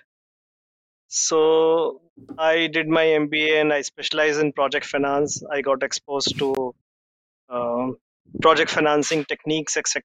So 1.08 2.00
I 2.38 2.68
did 2.68 2.88
my 2.88 3.04
MBA 3.04 3.60
and 3.60 3.72
I 3.72 3.82
specialize 3.82 4.38
in 4.38 4.52
project 4.52 4.86
finance. 4.86 5.42
I 5.50 5.60
got 5.60 5.82
exposed 5.82 6.38
to 6.38 6.74
uh, 7.48 7.88
project 8.42 8.70
financing 8.70 9.24
techniques, 9.24 9.76
etc. 9.76 10.02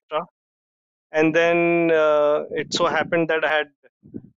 And 1.12 1.36
then 1.36 1.92
uh, 1.92 2.44
it 2.52 2.74
so 2.74 2.86
happened 2.86 3.30
that 3.30 3.44
I 3.44 3.50
had 3.50 3.68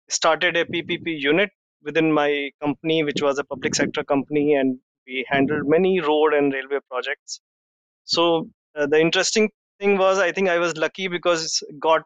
started 0.08 0.56
a 0.56 0.64
PPP 0.64 1.20
unit 1.20 1.50
within 1.82 2.12
my 2.12 2.50
company, 2.60 3.02
which 3.02 3.22
was 3.22 3.38
a 3.38 3.44
public 3.44 3.74
sector 3.74 4.04
company, 4.04 4.54
and 4.54 4.78
we 5.06 5.24
handled 5.28 5.68
many 5.68 6.00
road 6.00 6.32
and 6.34 6.52
railway 6.52 6.78
projects. 6.90 7.40
So 8.04 8.48
uh, 8.76 8.86
the 8.86 9.00
interesting 9.00 9.50
thing 9.78 9.98
was, 9.98 10.18
I 10.18 10.32
think 10.32 10.48
I 10.48 10.58
was 10.58 10.76
lucky 10.76 11.08
because 11.08 11.62
got 11.78 12.02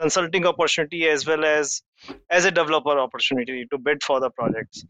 consulting 0.00 0.46
opportunity 0.46 1.08
as 1.08 1.26
well 1.26 1.44
as 1.44 1.82
as 2.30 2.44
a 2.44 2.50
developer 2.50 2.98
opportunity 2.98 3.66
to 3.70 3.78
bid 3.78 4.02
for 4.02 4.20
the 4.20 4.30
projects 4.30 4.84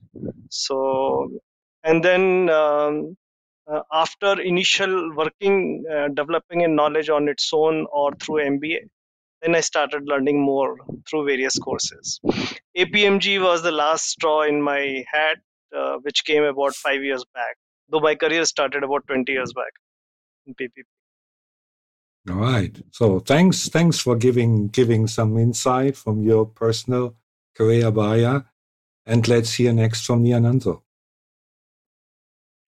so 0.51 1.31
and 1.85 2.05
then 2.05 2.51
um, 2.51 3.17
uh, 3.73 3.83
after 3.93 4.41
initial 4.41 5.15
working 5.15 5.85
uh, 5.95 6.09
developing 6.09 6.65
a 6.65 6.69
knowledge 6.69 7.09
on 7.09 7.29
its 7.29 7.51
own 7.53 7.87
or 7.93 8.13
through 8.15 8.41
mba 8.57 8.79
then 9.43 9.55
i 9.55 9.61
started 9.61 10.03
learning 10.07 10.41
more 10.41 10.77
through 11.09 11.25
various 11.25 11.59
courses 11.59 12.21
apmg 12.77 13.41
was 13.49 13.63
the 13.63 13.77
last 13.85 14.07
straw 14.07 14.43
in 14.43 14.61
my 14.61 15.05
hat 15.13 15.39
uh, 15.79 15.97
which 16.03 16.25
came 16.25 16.45
about 16.45 16.75
5 16.75 17.03
years 17.03 17.25
back 17.35 17.57
though 17.89 18.01
my 18.01 18.15
career 18.15 18.45
started 18.45 18.83
about 18.83 19.07
20 19.07 19.33
years 19.33 19.53
back 19.53 19.83
in 20.47 20.55
ppp 20.55 20.89
all 22.31 22.37
right. 22.37 22.77
So 22.91 23.21
thanks, 23.21 23.69
thanks 23.69 23.99
for 23.99 24.15
giving 24.17 24.69
giving 24.69 25.07
some 25.07 25.39
insight 25.39 25.97
from 25.97 26.23
your 26.23 26.45
personal 26.45 27.17
career, 27.55 27.91
Baya. 27.91 28.43
And 29.07 29.27
let's 29.27 29.55
hear 29.55 29.73
next 29.73 30.05
from 30.05 30.25
Niananzo. 30.25 30.83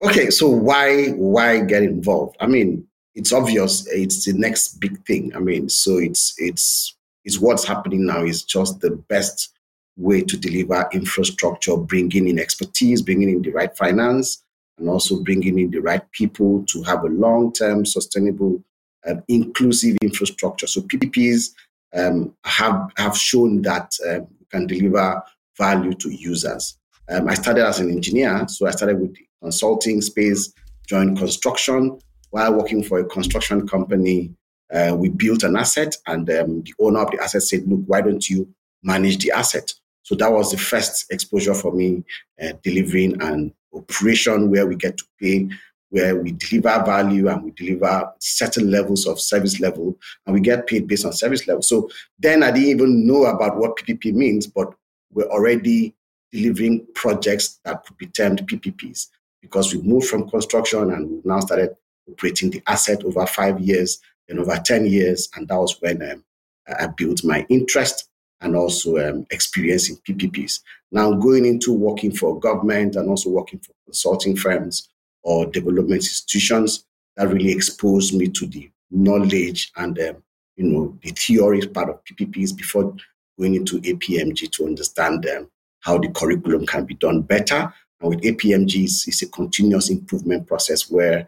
Okay, 0.02 0.30
so 0.30 0.48
why 0.48 1.10
why 1.10 1.60
get 1.60 1.84
involved? 1.84 2.38
I 2.40 2.48
mean, 2.48 2.88
it's 3.16 3.34
obvious. 3.34 3.86
It's 3.88 4.26
the 4.26 4.34
next 4.34 4.80
big 4.80 5.06
thing. 5.06 5.36
I 5.36 5.40
mean, 5.40 5.68
so 5.68 5.98
it's 5.98 6.34
it's 6.38 6.96
it's 7.26 7.40
what's 7.40 7.66
happening 7.66 8.06
now 8.06 8.24
is 8.24 8.44
just 8.44 8.80
the 8.80 8.92
best 8.92 9.54
way 9.98 10.22
to 10.22 10.38
deliver 10.38 10.88
infrastructure, 10.94 11.76
bringing 11.76 12.30
in 12.30 12.40
expertise, 12.40 13.02
bringing 13.02 13.30
in 13.30 13.42
the 13.42 13.52
right 13.52 13.76
finance, 13.76 14.42
and 14.78 14.88
also 14.88 15.22
bringing 15.22 15.60
in 15.60 15.70
the 15.70 15.80
right 15.80 16.10
people 16.12 16.64
to 16.70 16.82
have 16.84 17.04
a 17.04 17.10
long 17.10 17.52
term 17.52 17.86
sustainable 17.86 18.64
um, 19.06 19.22
inclusive 19.28 19.98
infrastructure. 20.02 20.68
So 20.68 20.82
PPPs 20.82 21.50
um, 21.94 22.34
have 22.46 22.90
have 22.96 23.18
shown 23.18 23.64
that 23.64 23.92
um, 24.10 24.28
can 24.50 24.66
deliver 24.66 25.22
value 25.58 25.94
to 25.94 26.10
users. 26.10 26.79
Um, 27.10 27.28
I 27.28 27.34
started 27.34 27.66
as 27.66 27.80
an 27.80 27.90
engineer, 27.90 28.48
so 28.48 28.68
I 28.68 28.72
started 28.72 29.00
with 29.00 29.16
consulting 29.42 30.02
space, 30.02 30.54
joined 30.88 31.18
construction. 31.18 32.00
While 32.30 32.54
working 32.54 32.84
for 32.84 33.00
a 33.00 33.06
construction 33.06 33.68
company, 33.68 34.32
uh, 34.72 34.96
we 34.96 35.10
built 35.10 35.44
an 35.44 35.56
asset, 35.56 35.96
and 36.06 36.30
um, 36.30 36.62
the 36.64 36.74
owner 36.80 37.00
of 37.00 37.12
the 37.12 37.22
asset 37.22 37.42
said, 37.42 37.68
"Look, 37.68 37.82
why 37.88 38.02
don't 38.02 38.30
you 38.30 38.48
manage 38.84 39.18
the 39.24 39.32
asset?" 39.32 39.74
So 40.04 40.16
that 40.16 40.32
was 40.32 40.52
the 40.52 40.58
first 40.58 41.12
exposure 41.12 41.56
for 41.56 41.72
me, 41.72 42.04
uh, 42.42 42.54
delivering 42.64 43.22
an 43.22 43.54
operation 43.74 44.52
where 44.52 44.68
we 44.68 44.76
get 44.76 44.98
to 44.98 45.06
pay 45.20 45.50
where 45.90 46.16
we 46.16 46.32
deliver 46.34 46.84
value 46.86 47.28
and 47.30 47.44
we 47.44 47.52
deliver 47.52 48.12
certain 48.20 48.70
levels 48.70 49.08
of 49.08 49.20
service 49.20 49.60
level 49.60 49.98
and 50.26 50.34
we 50.34 50.40
get 50.40 50.68
paid 50.68 50.88
based 50.88 51.06
on 51.06 51.14
service 51.14 51.48
level. 51.48 51.62
So 51.62 51.90
then 52.20 52.44
I 52.44 52.52
didn't 52.52 52.70
even 52.70 53.08
know 53.08 53.26
about 53.26 53.58
what 53.58 53.78
PPP 53.78 54.14
means, 54.14 54.48
but 54.48 54.74
we're 55.12 55.30
already 55.30 55.96
delivering 56.32 56.86
projects 56.94 57.60
that 57.66 57.84
could 57.86 57.98
be 57.98 58.08
termed 58.08 58.48
PPPs 58.48 59.08
because 59.42 59.74
we 59.74 59.82
moved 59.82 60.08
from 60.08 60.30
construction 60.30 60.92
and 60.92 61.10
we've 61.10 61.26
now 61.26 61.40
started 61.40 61.76
operating 62.10 62.50
the 62.50 62.62
asset 62.68 63.04
over 63.04 63.26
five 63.26 63.60
years 63.60 64.00
and 64.28 64.40
over 64.40 64.58
10 64.58 64.86
years. 64.86 65.30
And 65.36 65.48
that 65.48 65.58
was 65.58 65.78
when 65.82 66.02
um, 66.12 66.24
I 66.68 66.88
built 66.88 67.24
my 67.24 67.46
interest 67.50 68.10
and 68.42 68.56
also 68.56 68.98
um, 68.98 69.26
experience 69.32 69.90
in 69.90 69.98
PPPs. 69.98 70.62
Now, 70.92 71.14
going 71.14 71.46
into 71.46 71.74
working 71.74 72.12
for 72.12 72.40
government 72.40 72.96
and 72.96 73.10
also 73.10 73.30
working 73.30 73.60
for 73.60 73.74
consulting 73.86 74.36
firms 74.36 74.90
or 75.24 75.46
development 75.46 76.04
institutions, 76.04 76.86
that 77.18 77.28
really 77.28 77.52
exposed 77.52 78.16
me 78.16 78.28
to 78.30 78.48
the 78.48 78.70
knowledge 78.92 79.72
and 79.76 80.00
um, 80.00 80.24
you 80.56 80.66
know 80.66 80.98
the 81.04 81.12
theory 81.12 81.62
part 81.68 81.90
of 81.90 82.04
PPPs 82.06 82.56
before 82.56 82.96
going 83.38 83.56
into 83.56 83.80
APMG 83.82 84.52
to 84.52 84.66
understand 84.66 85.26
um, 85.28 85.50
how 85.82 85.98
the 85.98 86.10
curriculum 86.10 86.66
can 86.66 86.86
be 86.86 86.96
done 86.96 87.22
better. 87.22 87.74
And 88.02 88.10
with 88.10 88.22
APMG, 88.22 88.84
it's, 88.84 89.08
it's 89.08 89.22
a 89.22 89.30
continuous 89.30 89.90
improvement 89.90 90.48
process 90.48 90.90
where 90.90 91.28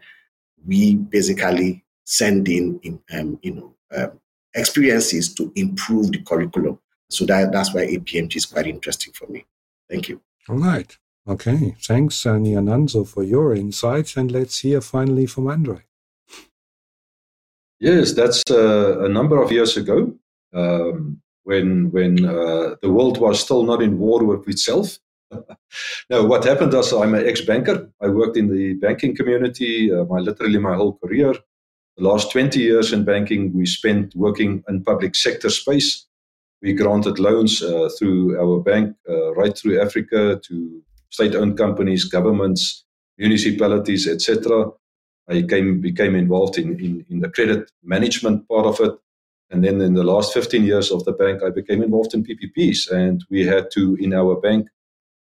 we 0.66 0.96
basically 0.96 1.84
send 2.04 2.48
in, 2.48 2.80
in 2.82 3.00
um, 3.12 3.38
you 3.42 3.54
know 3.54 3.74
um, 3.96 4.20
experiences 4.54 5.34
to 5.34 5.52
improve 5.56 6.12
the 6.12 6.22
curriculum. 6.22 6.78
So 7.10 7.26
that, 7.26 7.52
that's 7.52 7.74
why 7.74 7.86
APMG 7.86 8.36
is 8.36 8.46
quite 8.46 8.66
interesting 8.66 9.12
for 9.12 9.26
me. 9.26 9.44
Thank 9.90 10.08
you. 10.08 10.20
All 10.48 10.56
right. 10.56 10.96
Okay. 11.28 11.76
Thanks, 11.80 12.26
uh, 12.26 12.34
Niananzo, 12.34 13.06
for 13.06 13.22
your 13.22 13.54
insights. 13.54 14.16
And 14.16 14.30
let's 14.32 14.60
hear 14.60 14.80
finally 14.80 15.26
from 15.26 15.48
Andre. 15.48 15.82
Yes, 17.78 18.12
that's 18.12 18.42
uh, 18.50 19.04
a 19.04 19.08
number 19.08 19.42
of 19.42 19.50
years 19.52 19.76
ago 19.76 20.14
um, 20.54 21.20
when 21.44 21.90
when 21.90 22.24
uh, 22.24 22.76
the 22.82 22.90
world 22.90 23.18
was 23.18 23.40
still 23.40 23.64
not 23.64 23.82
in 23.82 23.98
war 23.98 24.24
with 24.24 24.48
itself. 24.48 24.98
now, 26.10 26.26
what 26.26 26.44
happened 26.44 26.72
was 26.72 26.92
I'm 26.92 27.14
an 27.14 27.26
ex-banker. 27.26 27.90
I 28.00 28.08
worked 28.08 28.36
in 28.36 28.48
the 28.48 28.74
banking 28.74 29.16
community 29.16 29.92
uh, 29.92 30.04
my 30.04 30.18
literally 30.18 30.58
my 30.58 30.74
whole 30.74 30.98
career. 30.98 31.34
The 31.96 32.04
last 32.08 32.32
20 32.32 32.58
years 32.58 32.92
in 32.92 33.04
banking, 33.04 33.52
we 33.54 33.66
spent 33.66 34.14
working 34.14 34.64
in 34.68 34.82
public 34.82 35.14
sector 35.14 35.50
space. 35.50 36.06
We 36.62 36.72
granted 36.72 37.18
loans 37.18 37.62
uh, 37.62 37.90
through 37.98 38.40
our 38.40 38.60
bank 38.60 38.96
uh, 39.08 39.34
right 39.34 39.56
through 39.56 39.80
Africa 39.80 40.40
to 40.48 40.82
state-owned 41.10 41.58
companies, 41.58 42.04
governments, 42.04 42.84
municipalities, 43.18 44.08
etc. 44.08 44.70
I 45.28 45.42
came, 45.42 45.80
became 45.80 46.14
involved 46.14 46.58
in, 46.58 46.78
in, 46.80 47.04
in 47.10 47.20
the 47.20 47.28
credit 47.28 47.70
management 47.82 48.48
part 48.48 48.66
of 48.66 48.80
it. 48.80 48.98
And 49.52 49.62
then 49.62 49.80
in 49.82 49.94
the 49.94 50.02
last 50.02 50.32
15 50.32 50.64
years 50.64 50.90
of 50.90 51.04
the 51.04 51.12
bank, 51.12 51.42
I 51.42 51.50
became 51.50 51.82
involved 51.82 52.14
in 52.14 52.24
PPPs. 52.24 52.90
And 52.90 53.22
we 53.30 53.46
had 53.46 53.70
to, 53.72 53.96
in 54.00 54.14
our 54.14 54.40
bank, 54.40 54.68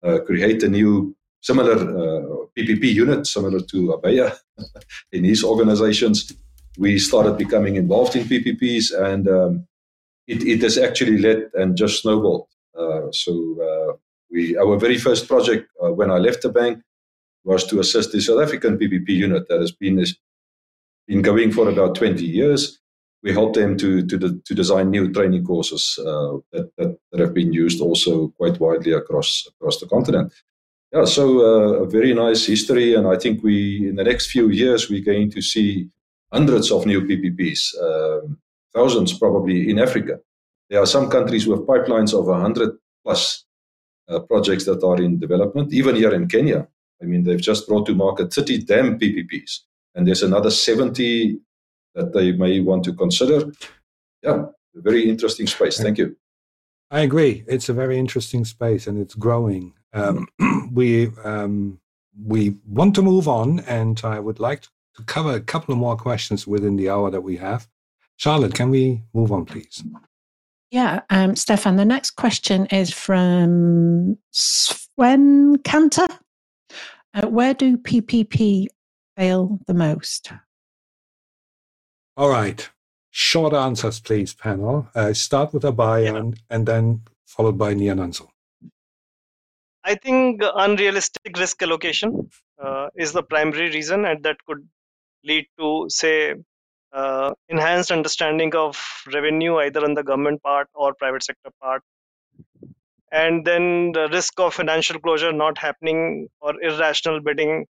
uh, 0.03 0.21
create 0.21 0.63
a 0.63 0.69
new 0.69 1.17
similar 1.41 1.75
uh, 1.75 2.47
PPP 2.57 2.95
unit, 2.95 3.27
similar 3.27 3.61
to 3.61 3.99
Abhaya 3.99 4.37
in 5.13 5.25
his 5.25 5.43
organizations. 5.43 6.33
We 6.79 6.99
started 6.99 7.37
becoming 7.37 7.77
involved 7.77 8.15
in 8.17 8.25
PPPs, 8.25 8.97
and 8.97 9.29
um, 9.29 9.67
it, 10.27 10.43
it 10.45 10.63
has 10.63 10.79
actually 10.79 11.19
led 11.19 11.51
and 11.55 11.77
just 11.77 12.01
snowballed. 12.01 12.47
Uh, 12.79 13.11
so 13.11 13.33
uh, 13.61 13.97
we, 14.31 14.57
our 14.57 14.79
very 14.79 14.99
first 14.99 15.29
project 15.29 15.69
uh, 15.85 15.93
when 15.93 16.11
I 16.11 16.19
left 16.19 16.43
the 16.43 16.49
bank 16.49 16.83
was 17.45 17.67
to 17.67 17.81
assist 17.81 18.13
the 18.13 18.21
South 18.21 18.41
African 18.41 18.79
PPP 18.79 19.09
unit 19.09 19.49
that 19.49 19.61
has 19.61 19.73
been, 19.73 20.03
been 21.09 21.23
going 21.23 21.51
for 21.51 21.69
about 21.69 21.97
20 21.97 22.25
years. 22.25 22.79
We 23.23 23.33
helped 23.33 23.55
them 23.55 23.77
to, 23.79 24.05
to, 24.07 24.41
to 24.45 24.55
design 24.55 24.91
new 24.91 25.13
training 25.13 25.45
courses 25.45 25.99
uh, 26.01 26.39
that, 26.53 26.71
that, 26.77 26.99
that, 27.11 27.21
have 27.21 27.35
been 27.35 27.53
used 27.53 27.81
also 27.81 28.29
quite 28.37 28.59
widely 28.59 28.93
across, 28.93 29.47
across 29.49 29.79
the 29.79 29.87
continent. 29.87 30.33
Yeah, 30.93 31.05
so 31.05 31.41
uh, 31.41 31.85
a 31.85 31.87
very 31.87 32.13
nice 32.15 32.45
history. 32.45 32.95
And 32.95 33.07
I 33.07 33.17
think 33.17 33.43
we, 33.43 33.89
in 33.89 33.97
the 33.97 34.05
next 34.05 34.31
few 34.31 34.51
years, 34.51 34.91
we're 34.91 35.05
going 35.05 35.31
to 35.31 35.41
see 35.41 35.89
hundreds 36.33 36.71
of 36.73 36.85
new 36.85 37.03
PPPs, 37.03 37.61
um, 37.81 38.39
thousands 38.75 39.17
probably 39.17 39.71
in 39.71 39.79
Africa. 39.79 40.19
There 40.69 40.81
are 40.81 40.87
some 40.87 41.09
countries 41.11 41.47
with 41.47 41.67
pipelines 41.67 42.19
of 42.19 42.27
100 42.27 42.77
plus 43.05 43.45
uh, 44.09 44.21
projects 44.21 44.65
that 44.65 44.83
are 44.83 45.01
in 45.01 45.19
development, 45.19 45.73
even 45.73 45.95
here 45.95 46.13
in 46.13 46.29
Kenya. 46.29 46.67
I 47.03 47.05
mean, 47.05 47.25
they've 47.25 47.41
just 47.41 47.69
brought 47.69 47.87
to 47.87 47.95
market 47.95 48.33
30 48.33 48.65
dam 48.65 48.99
PPPs, 48.99 49.61
and 49.95 50.07
there's 50.07 50.23
another 50.23 50.51
70 50.51 51.39
that 51.95 52.13
they 52.13 52.33
may 52.33 52.61
want 52.61 52.85
to 52.85 52.93
consider. 52.93 53.53
Yeah, 54.23 54.47
very 54.75 55.09
interesting 55.09 55.47
space. 55.47 55.81
Thank 55.81 55.99
you. 55.99 56.17
I 56.91 57.01
agree. 57.01 57.45
It's 57.49 57.69
a 57.69 57.73
very 57.73 57.99
interesting 57.99 58.45
space, 58.45 58.87
and 58.87 58.99
it's 58.99 59.15
growing. 59.15 59.75
Um, 59.93 60.27
we 60.73 61.09
um, 61.25 61.81
we 62.27 62.57
want 62.67 62.95
to 62.97 63.03
move 63.03 63.29
on, 63.29 63.61
and 63.61 64.01
I 64.05 64.19
would 64.19 64.41
like 64.41 64.63
to 64.97 65.03
cover 65.07 65.35
a 65.35 65.41
couple 65.41 65.73
of 65.73 65.79
more 65.79 65.97
questions 65.97 66.47
within 66.47 66.77
the 66.77 66.91
hour 66.91 67.11
that 67.11 67.23
we 67.23 67.37
have. 67.39 67.67
Charlotte, 68.17 68.55
can 68.55 68.71
we 68.71 69.03
move 69.15 69.33
on, 69.33 69.47
please? 69.47 69.83
Yeah, 70.71 71.01
um, 71.11 71.37
Stephan, 71.37 71.77
the 71.77 71.85
next 71.85 72.13
question 72.13 72.67
is 72.67 72.93
from 72.93 74.17
Sven 74.31 75.59
Cantor. 75.65 76.07
Uh, 77.15 77.29
where 77.29 77.53
do 77.53 77.77
PPP 77.77 78.69
fail 79.17 79.59
the 79.67 79.75
most? 79.75 80.33
All 82.17 82.29
right. 82.29 82.69
Short 83.11 83.53
answers, 83.53 84.01
please, 84.01 84.35
panel. 84.35 84.89
Uh, 84.95 85.13
start 85.13 85.53
with 85.53 85.63
Abhaya 85.63 86.05
yeah. 86.05 86.17
and, 86.17 86.41
and 86.51 86.67
then 86.67 87.03
followed 87.27 87.59
by 87.59 87.75
Niananzo. 87.75 88.29
I 89.85 89.97
think 89.97 90.41
unrealistic 90.43 91.37
risk 91.37 91.63
allocation 91.63 92.31
uh, 92.63 92.89
is 92.97 93.13
the 93.13 93.23
primary 93.23 93.71
reason, 93.71 94.05
and 94.05 94.23
that 94.23 94.37
could 94.47 94.67
lead 95.25 95.47
to, 95.59 95.87
say, 95.89 96.35
uh, 96.93 97.33
enhanced 97.49 97.91
understanding 97.91 98.55
of 98.55 98.79
revenue 99.13 99.57
either 99.59 99.83
on 99.85 99.95
the 99.95 100.03
government 100.03 100.43
part 100.43 100.69
or 100.75 100.95
private 100.95 101.23
sector 101.23 101.51
part 101.61 101.83
and 103.13 103.45
then 103.45 103.93
the 103.93 104.09
risk 104.11 104.41
of 104.41 104.55
financial 104.55 104.99
closure 104.99 105.33
not 105.33 105.59
happening 105.59 106.29
or 106.41 106.61
irrational 106.63 107.21
bidding 107.21 107.67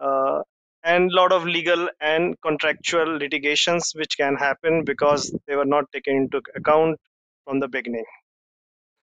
uh, 0.00 0.40
and 0.86 1.10
a 1.10 1.16
lot 1.16 1.32
of 1.32 1.44
legal 1.44 1.88
and 2.00 2.40
contractual 2.42 3.18
litigations 3.18 3.92
which 3.96 4.16
can 4.16 4.36
happen 4.36 4.84
because 4.84 5.36
they 5.46 5.56
were 5.56 5.64
not 5.64 5.90
taken 5.92 6.16
into 6.16 6.40
account 6.54 6.98
from 7.44 7.60
the 7.60 7.68
beginning. 7.68 8.04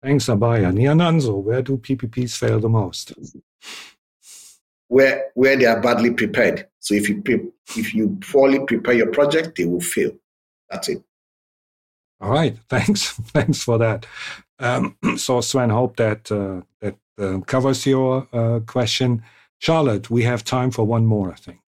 Thanks, 0.01 0.28
Abhaya. 0.28 0.72
Niananzo, 0.72 1.43
where 1.43 1.61
do 1.61 1.78
PPPs 1.78 2.38
fail 2.38 2.59
the 2.59 2.70
most? 2.70 3.13
Where, 4.88 5.26
where 5.34 5.57
they 5.57 5.65
are 5.65 5.82
badly 5.82 6.11
prepared. 6.11 6.68
So 6.80 6.93
if 6.93 7.09
you, 7.09 7.22
pre- 7.22 7.51
if 7.76 7.93
you 7.93 8.18
poorly 8.22 8.59
prepare 8.65 8.93
your 8.93 9.11
project, 9.11 9.57
they 9.57 9.65
will 9.65 9.82
fail. 9.82 10.11
That's 10.70 10.88
it. 10.88 11.03
All 12.22 12.32
right. 12.32 12.57
Thanks. 12.70 13.11
Thanks 13.34 13.61
for 13.63 13.78
that. 13.78 14.05
Um, 14.59 14.95
so, 15.18 15.41
Sven, 15.41 15.70
hope 15.70 15.97
that 15.97 16.32
uh, 16.32 16.61
that 16.82 16.95
uh, 17.20 17.39
covers 17.41 17.86
your 17.86 18.28
uh, 18.32 18.59
question. 18.61 19.24
Charlotte, 19.60 20.10
we 20.10 20.24
have 20.24 20.43
time 20.43 20.72
for 20.72 20.86
one 20.86 21.05
more, 21.05 21.32
I 21.32 21.36
think. 21.36 21.60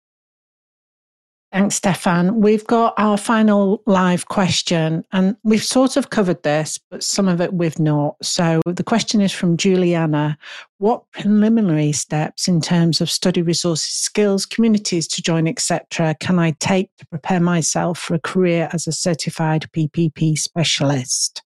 Thanks, 1.52 1.76
Stephan. 1.76 2.42
We've 2.42 2.66
got 2.68 2.94
our 2.98 3.18
final 3.18 3.82
live 3.88 4.28
question, 4.28 5.04
and 5.12 5.36
we've 5.44 5.64
sort 5.64 5.98
of 5.98 6.12
covered 6.12 6.44
this, 6.44 6.80
but 6.92 7.02
some 7.02 7.28
of 7.28 7.42
it 7.42 7.54
we've 7.54 7.80
not. 7.80 8.18
So 8.22 8.62
the 8.68 8.84
question 8.84 9.20
is 9.20 9.32
from 9.32 9.58
Juliana 9.58 10.38
What 10.78 11.10
preliminary 11.12 11.92
steps 11.92 12.48
in 12.48 12.62
terms 12.62 13.02
of 13.02 13.10
study 13.10 13.42
resources, 13.42 13.88
skills, 13.88 14.46
communities 14.46 15.08
to 15.08 15.24
join, 15.24 15.48
etc., 15.48 16.16
can 16.20 16.38
I 16.38 16.52
take 16.60 16.96
to 16.98 17.08
prepare 17.08 17.40
myself 17.40 17.98
for 17.98 18.14
a 18.14 18.20
career 18.20 18.70
as 18.72 18.86
a 18.86 18.92
certified 18.92 19.66
PPP 19.76 20.38
specialist? 20.38 21.42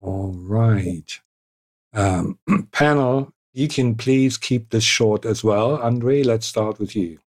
All 0.00 0.34
right. 0.36 1.20
Um, 1.94 2.40
panel, 2.72 3.32
you 3.58 3.66
can 3.66 3.96
please 3.96 4.38
keep 4.38 4.70
this 4.70 4.84
short 4.84 5.24
as 5.24 5.42
well. 5.42 5.76
Andre, 5.78 6.22
let's 6.22 6.46
start 6.46 6.78
with 6.78 6.94
you. 6.94 7.18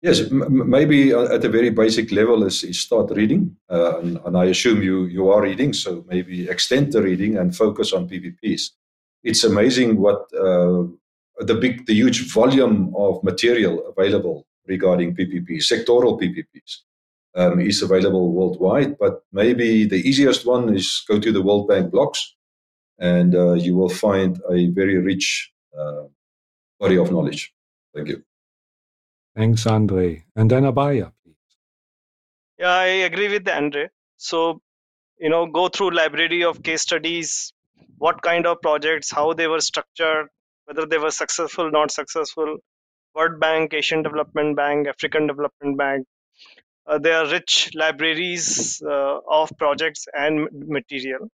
Yes, 0.00 0.20
m- 0.30 0.70
maybe 0.70 1.10
at 1.10 1.44
a 1.44 1.48
very 1.48 1.70
basic 1.70 2.12
level 2.12 2.44
is, 2.44 2.62
is 2.62 2.80
start 2.80 3.10
reading, 3.10 3.56
uh, 3.68 3.98
and, 3.98 4.18
and, 4.24 4.36
I 4.36 4.44
assume 4.46 4.80
you 4.80 5.04
you 5.16 5.28
are 5.30 5.42
reading, 5.42 5.72
so 5.74 6.04
maybe 6.08 6.48
extend 6.48 6.92
the 6.92 7.02
reading 7.02 7.36
and 7.36 7.54
focus 7.54 7.92
on 7.92 8.08
PPPs. 8.08 8.62
It's 9.24 9.44
amazing 9.44 10.00
what 10.00 10.20
uh, 10.32 10.84
the 11.50 11.56
big, 11.60 11.84
the 11.86 11.94
huge 11.94 12.32
volume 12.32 12.94
of 12.96 13.22
material 13.24 13.74
available 13.92 14.46
regarding 14.66 15.16
PPPs, 15.16 15.64
sectoral 15.72 16.18
PPPs, 16.20 16.72
um, 17.34 17.60
is 17.60 17.82
available 17.82 18.32
worldwide. 18.32 18.96
But 18.98 19.22
maybe 19.32 19.84
the 19.84 20.00
easiest 20.08 20.46
one 20.46 20.74
is 20.74 21.02
go 21.08 21.18
to 21.18 21.32
the 21.32 21.42
World 21.42 21.68
Bank 21.68 21.92
blogs, 21.92 22.20
and 23.00 23.34
uh, 23.34 23.52
you 23.52 23.74
will 23.74 23.88
find 23.88 24.40
a 24.50 24.68
very 24.68 24.98
rich 24.98 25.50
uh, 25.76 26.02
body 26.78 26.96
of 26.96 27.10
knowledge. 27.10 27.52
Thank 27.94 28.08
you. 28.08 28.22
Thanks, 29.34 29.66
Andre. 29.66 30.24
And 30.36 30.50
then 30.50 30.64
Abhaya, 30.64 31.12
please. 31.24 31.34
Yeah, 32.58 32.72
I 32.72 32.86
agree 33.08 33.28
with 33.28 33.48
Andre. 33.48 33.88
So, 34.18 34.60
you 35.18 35.30
know, 35.30 35.46
go 35.46 35.68
through 35.68 35.90
library 35.92 36.44
of 36.44 36.62
case 36.62 36.82
studies, 36.82 37.52
what 37.96 38.20
kind 38.22 38.46
of 38.46 38.60
projects, 38.60 39.10
how 39.10 39.32
they 39.32 39.46
were 39.46 39.60
structured, 39.60 40.28
whether 40.66 40.86
they 40.86 40.98
were 40.98 41.10
successful, 41.10 41.70
not 41.70 41.90
successful. 41.90 42.58
World 43.14 43.40
Bank, 43.40 43.74
Asian 43.74 44.02
Development 44.02 44.56
Bank, 44.56 44.86
African 44.86 45.26
Development 45.26 45.76
Bank. 45.76 46.06
uh, 46.86 46.98
there 46.98 47.16
are 47.22 47.30
rich 47.30 47.70
libraries 47.74 48.82
uh, 48.84 49.18
of 49.28 49.50
projects 49.58 50.06
and 50.12 50.48
material 50.52 51.28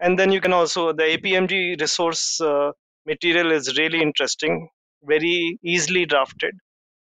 and 0.00 0.18
then 0.18 0.30
you 0.32 0.40
can 0.40 0.52
also 0.52 0.92
the 0.92 1.02
apmg 1.02 1.80
resource 1.80 2.40
uh, 2.40 2.70
material 3.06 3.52
is 3.52 3.76
really 3.78 4.00
interesting 4.00 4.68
very 5.04 5.58
easily 5.62 6.04
drafted 6.06 6.54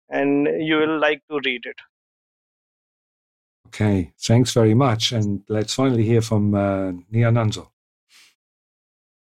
and 0.09 0.47
you 0.59 0.77
will 0.77 0.99
like 0.99 1.21
to 1.29 1.39
read 1.45 1.61
it 1.65 1.75
okay 3.67 4.11
thanks 4.19 4.53
very 4.53 4.73
much 4.73 5.11
and 5.11 5.43
let's 5.49 5.73
finally 5.73 6.03
hear 6.03 6.21
from 6.21 6.53
uh, 6.55 6.91
Niananzo. 7.13 7.69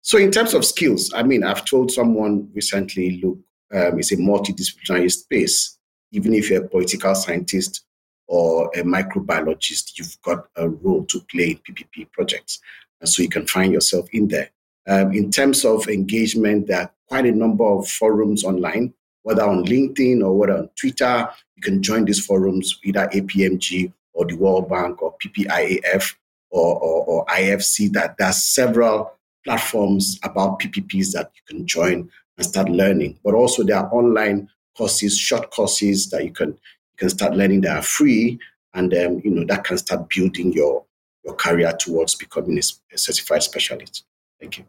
so 0.01 0.17
in 0.17 0.31
terms 0.31 0.53
of 0.53 0.65
skills 0.65 1.11
i 1.15 1.23
mean 1.23 1.43
i've 1.43 1.65
told 1.65 1.91
someone 1.91 2.49
recently 2.53 3.21
look 3.23 3.37
um, 3.73 3.97
it's 3.97 4.11
a 4.11 4.17
multidisciplinary 4.17 5.11
space 5.11 5.77
even 6.11 6.33
if 6.33 6.49
you're 6.49 6.63
a 6.63 6.69
political 6.69 7.15
scientist 7.15 7.85
or 8.27 8.69
a 8.75 8.83
microbiologist, 8.83 9.97
you've 9.97 10.17
got 10.21 10.45
a 10.55 10.69
role 10.69 11.05
to 11.05 11.19
play 11.31 11.51
in 11.51 11.57
PPP 11.57 12.11
projects. 12.11 12.59
And 13.03 13.09
so 13.09 13.21
you 13.21 13.27
can 13.27 13.45
find 13.45 13.73
yourself 13.73 14.07
in 14.13 14.29
there. 14.29 14.49
Um, 14.87 15.11
in 15.11 15.29
terms 15.29 15.65
of 15.65 15.89
engagement, 15.89 16.67
there 16.67 16.83
are 16.83 16.91
quite 17.09 17.25
a 17.25 17.33
number 17.33 17.65
of 17.65 17.85
forums 17.85 18.45
online, 18.45 18.93
whether 19.23 19.43
on 19.43 19.65
LinkedIn 19.65 20.23
or 20.23 20.37
whether 20.37 20.57
on 20.57 20.69
Twitter. 20.79 21.29
You 21.57 21.61
can 21.61 21.83
join 21.83 22.05
these 22.05 22.25
forums, 22.25 22.79
either 22.85 23.09
APMG 23.13 23.91
or 24.13 24.25
the 24.25 24.35
World 24.35 24.69
Bank 24.69 25.01
or 25.01 25.15
PPIAF 25.17 26.15
or, 26.49 26.79
or, 26.79 27.05
or 27.05 27.25
IFC. 27.25 27.91
That 27.91 28.17
there 28.17 28.27
are 28.27 28.33
several 28.33 29.11
platforms 29.43 30.17
about 30.23 30.61
PPPs 30.61 31.11
that 31.11 31.29
you 31.35 31.41
can 31.45 31.67
join 31.67 32.09
and 32.37 32.47
start 32.47 32.69
learning. 32.69 33.19
But 33.21 33.33
also 33.33 33.63
there 33.63 33.79
are 33.79 33.93
online 33.93 34.47
courses, 34.77 35.17
short 35.17 35.51
courses 35.51 36.09
that 36.11 36.23
you 36.23 36.31
can 36.31 36.51
you 36.51 36.97
can 36.97 37.09
start 37.09 37.35
learning 37.35 37.61
that 37.61 37.77
are 37.77 37.83
free, 37.83 38.39
and 38.73 38.93
um, 38.93 39.21
you 39.25 39.31
know 39.31 39.43
that 39.43 39.65
can 39.65 39.77
start 39.77 40.07
building 40.07 40.53
your 40.53 40.85
your 41.23 41.35
career 41.35 41.73
towards 41.79 42.15
becoming 42.15 42.57
a, 42.57 42.97
certified 42.97 43.43
specialist. 43.43 44.05
Thank 44.39 44.57
you. 44.57 44.65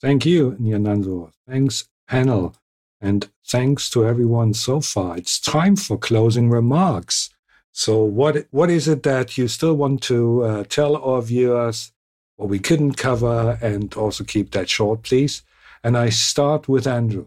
Thank 0.00 0.26
you, 0.26 0.52
Nyanando. 0.60 1.32
Thanks, 1.48 1.88
panel. 2.08 2.54
And 3.00 3.28
thanks 3.46 3.88
to 3.90 4.06
everyone 4.06 4.54
so 4.54 4.80
far. 4.80 5.16
It's 5.16 5.40
time 5.40 5.76
for 5.76 5.96
closing 5.96 6.50
remarks. 6.50 7.30
So, 7.72 8.02
what 8.02 8.46
what 8.50 8.68
is 8.68 8.88
it 8.88 9.02
that 9.04 9.38
you 9.38 9.48
still 9.48 9.74
want 9.74 10.02
to 10.02 10.42
uh, 10.42 10.64
tell 10.64 10.96
our 10.96 11.22
viewers? 11.22 11.92
What 12.36 12.48
we 12.48 12.58
couldn't 12.58 12.94
cover, 12.94 13.58
and 13.62 13.94
also 13.94 14.24
keep 14.24 14.50
that 14.50 14.68
short, 14.68 15.02
please. 15.02 15.42
And 15.84 15.96
I 15.96 16.10
start 16.10 16.68
with 16.68 16.86
Andrew. 16.86 17.26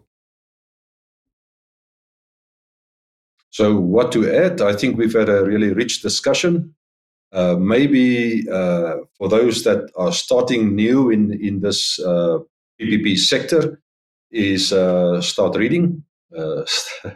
So, 3.49 3.77
what 3.77 4.11
to 4.13 4.31
add? 4.31 4.61
I 4.61 4.75
think 4.75 4.97
we've 4.97 5.13
had 5.13 5.29
a 5.29 5.45
really 5.45 5.71
rich 5.71 6.01
discussion. 6.01 6.75
Uh, 7.33 7.55
maybe 7.59 8.47
uh, 8.47 8.97
for 9.17 9.27
those 9.27 9.63
that 9.63 9.89
are 9.97 10.11
starting 10.11 10.75
new 10.75 11.09
in 11.09 11.33
in 11.41 11.61
this 11.61 11.99
uh, 11.99 12.37
PPP 12.79 13.17
sector, 13.17 13.81
is 14.31 14.71
uh, 14.71 15.19
start 15.19 15.55
reading, 15.55 16.03
uh, 16.37 16.63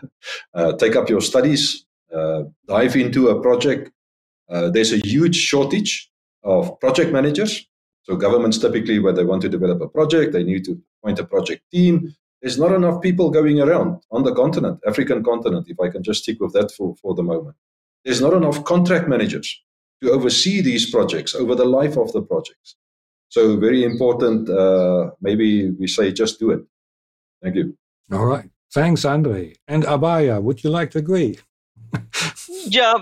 take 0.80 0.96
up 0.96 1.10
your 1.10 1.22
studies, 1.22 1.86
dive 2.68 2.96
into 2.96 3.30
a 3.30 3.42
project. 3.42 3.92
there's 4.50 4.94
a 4.94 5.06
huge 5.06 5.36
shortage 5.36 6.10
of 6.44 6.80
project 6.80 7.12
managers. 7.12 7.68
So 8.04 8.16
governments 8.16 8.58
typically, 8.58 9.00
when 9.00 9.16
they 9.16 9.26
want 9.26 9.42
to 9.42 9.50
develop 9.50 9.82
a 9.82 9.90
project, 9.90 10.32
they 10.32 10.44
need 10.44 10.64
to 10.66 10.82
appoint 11.04 11.20
a 11.20 11.26
project 11.26 11.62
team. 11.72 12.16
There's 12.42 12.58
not 12.58 12.72
enough 12.72 13.02
people 13.02 13.30
going 13.30 13.60
around 13.60 14.02
on 14.12 14.24
the 14.24 14.34
continent, 14.34 14.80
African 14.88 15.24
continent, 15.24 15.68
if 15.70 15.80
I 15.80 15.90
can 15.90 16.04
just 16.04 16.24
stick 16.24 16.40
with 16.40 16.54
that 16.54 16.72
for, 16.72 16.96
for 17.02 17.14
the 17.14 17.24
moment. 17.24 17.58
There's 18.06 18.22
not 18.22 18.34
enough 18.34 18.64
contract 18.64 19.10
managers 19.10 19.50
to 20.02 20.12
oversee 20.12 20.62
these 20.62 20.90
projects 20.90 21.36
over 21.36 21.56
the 21.56 21.66
life 21.66 21.98
of 21.98 22.12
the 22.14 22.22
projects. 22.22 22.76
So, 23.30 23.58
very 23.58 23.84
important. 23.84 24.50
Uh, 24.50 25.12
maybe 25.22 25.72
we 25.72 25.88
say 25.88 26.12
just 26.12 26.40
do 26.40 26.52
it. 26.52 26.62
Thank 27.42 27.56
you. 27.56 27.78
All 28.12 28.26
right. 28.26 28.50
Thanks, 28.74 29.06
Andre. 29.06 29.54
And 29.68 29.84
Abhaya, 29.84 30.42
would 30.42 30.64
you 30.64 30.70
like 30.70 30.92
to 30.92 31.00
agree? 31.00 31.40
yeah, 32.66 32.96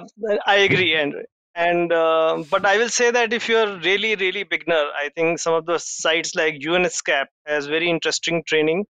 I 0.45 0.55
agree, 0.55 0.97
Andre. 0.97 1.25
And 1.53 1.91
uh, 1.91 2.43
but 2.49 2.65
I 2.65 2.77
will 2.77 2.89
say 2.89 3.11
that 3.11 3.31
if 3.31 3.47
you're 3.47 3.77
really, 3.79 4.15
really 4.15 4.43
beginner, 4.43 4.89
I 4.95 5.09
think 5.15 5.39
some 5.39 5.53
of 5.53 5.65
the 5.65 5.77
sites 5.77 6.35
like 6.35 6.55
UNESCAP 6.55 7.27
has 7.45 7.67
very 7.67 7.89
interesting 7.89 8.43
training 8.45 8.85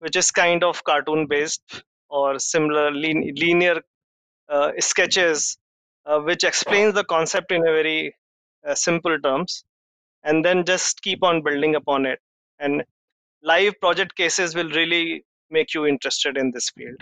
which 0.00 0.16
is 0.16 0.30
kind 0.30 0.64
of 0.64 0.82
cartoon 0.84 1.26
based 1.26 1.84
or 2.08 2.38
similar 2.38 2.90
linear 2.90 3.80
uh, 4.48 4.72
sketches 4.80 5.56
uh, 6.06 6.20
which 6.20 6.44
explains 6.44 6.94
the 6.94 7.04
concept 7.04 7.52
in 7.52 7.62
a 7.62 7.72
very 7.72 8.14
uh, 8.66 8.74
simple 8.74 9.18
terms 9.20 9.64
and 10.22 10.44
then 10.44 10.64
just 10.64 11.02
keep 11.02 11.22
on 11.22 11.42
building 11.42 11.74
upon 11.74 12.06
it. 12.06 12.18
And 12.58 12.84
live 13.42 13.80
project 13.80 14.16
cases 14.16 14.54
will 14.54 14.70
really 14.70 15.24
make 15.50 15.74
you 15.74 15.86
interested 15.86 16.36
in 16.36 16.50
this 16.52 16.70
field. 16.70 17.00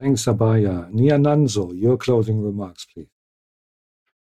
Thanks 0.00 0.26
abhaya 0.26 0.90
niananzo 0.92 1.72
your 1.80 1.96
closing 1.96 2.42
remarks 2.42 2.84
please. 2.84 3.08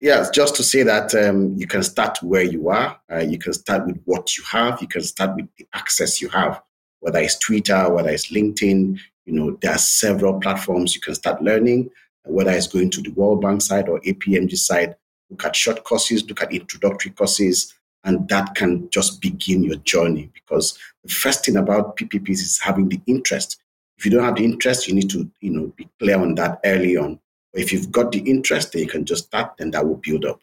Yes, 0.01 0.29
just 0.29 0.55
to 0.55 0.63
say 0.63 0.83
that 0.83 1.13
um, 1.13 1.55
you 1.57 1.67
can 1.67 1.83
start 1.83 2.23
where 2.23 2.43
you 2.43 2.69
are. 2.69 2.97
Uh, 3.11 3.19
you 3.19 3.37
can 3.37 3.51
start 3.51 3.85
with 3.85 4.01
what 4.05 4.37
you 4.37 4.45
have. 4.49 4.81
You 4.81 4.87
can 4.87 5.01
start 5.01 5.35
with 5.35 5.49
the 5.57 5.67
access 5.73 6.21
you 6.21 6.29
have 6.29 6.61
whether 6.99 7.19
it's 7.19 7.37
Twitter, 7.37 7.89
whether 7.89 8.09
it's 8.09 8.31
LinkedIn, 8.31 8.99
you 9.25 9.33
know, 9.33 9.57
there 9.61 9.71
are 9.71 9.77
several 9.77 10.39
platforms 10.39 10.95
you 10.95 11.01
can 11.01 11.15
start 11.15 11.41
learning, 11.41 11.89
whether 12.25 12.51
it's 12.51 12.67
going 12.67 12.89
to 12.91 13.01
the 13.01 13.11
World 13.11 13.41
Bank 13.41 13.61
side 13.61 13.89
or 13.89 13.99
APMG 14.01 14.57
side, 14.57 14.95
look 15.29 15.45
at 15.45 15.55
short 15.55 15.83
courses, 15.83 16.27
look 16.27 16.41
at 16.41 16.53
introductory 16.53 17.11
courses, 17.11 17.73
and 18.03 18.27
that 18.29 18.55
can 18.55 18.89
just 18.89 19.21
begin 19.21 19.63
your 19.63 19.75
journey 19.77 20.29
because 20.33 20.77
the 21.03 21.11
first 21.11 21.45
thing 21.45 21.57
about 21.57 21.97
PPPs 21.97 22.39
is 22.39 22.59
having 22.59 22.89
the 22.89 23.01
interest. 23.07 23.61
If 23.97 24.05
you 24.05 24.11
don't 24.11 24.23
have 24.23 24.35
the 24.35 24.45
interest, 24.45 24.87
you 24.87 24.95
need 24.95 25.09
to, 25.09 25.29
you 25.41 25.51
know, 25.51 25.73
be 25.75 25.89
clear 25.99 26.17
on 26.17 26.35
that 26.35 26.59
early 26.63 26.95
on. 26.95 27.19
But 27.51 27.61
if 27.61 27.73
you've 27.73 27.91
got 27.91 28.11
the 28.11 28.19
interest, 28.19 28.71
then 28.71 28.83
you 28.83 28.87
can 28.87 29.05
just 29.05 29.25
start, 29.25 29.57
then 29.57 29.71
that 29.71 29.85
will 29.85 29.97
build 30.01 30.25
up. 30.25 30.39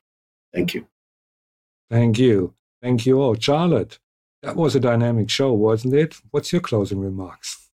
Thank 0.53 0.75
you. 0.75 0.87
Thank 1.91 2.19
you. 2.19 2.55
Thank 2.83 3.07
you 3.07 3.21
all. 3.21 3.35
Charlotte, 3.37 3.99
that 4.43 4.57
was 4.57 4.75
a 4.75 4.81
dynamic 4.81 5.31
show, 5.31 5.53
wasn't 5.53 5.95
it? 5.95 6.21
What's 6.31 6.53
your 6.53 6.61
closing 6.61 7.01
remarks? 7.01 7.66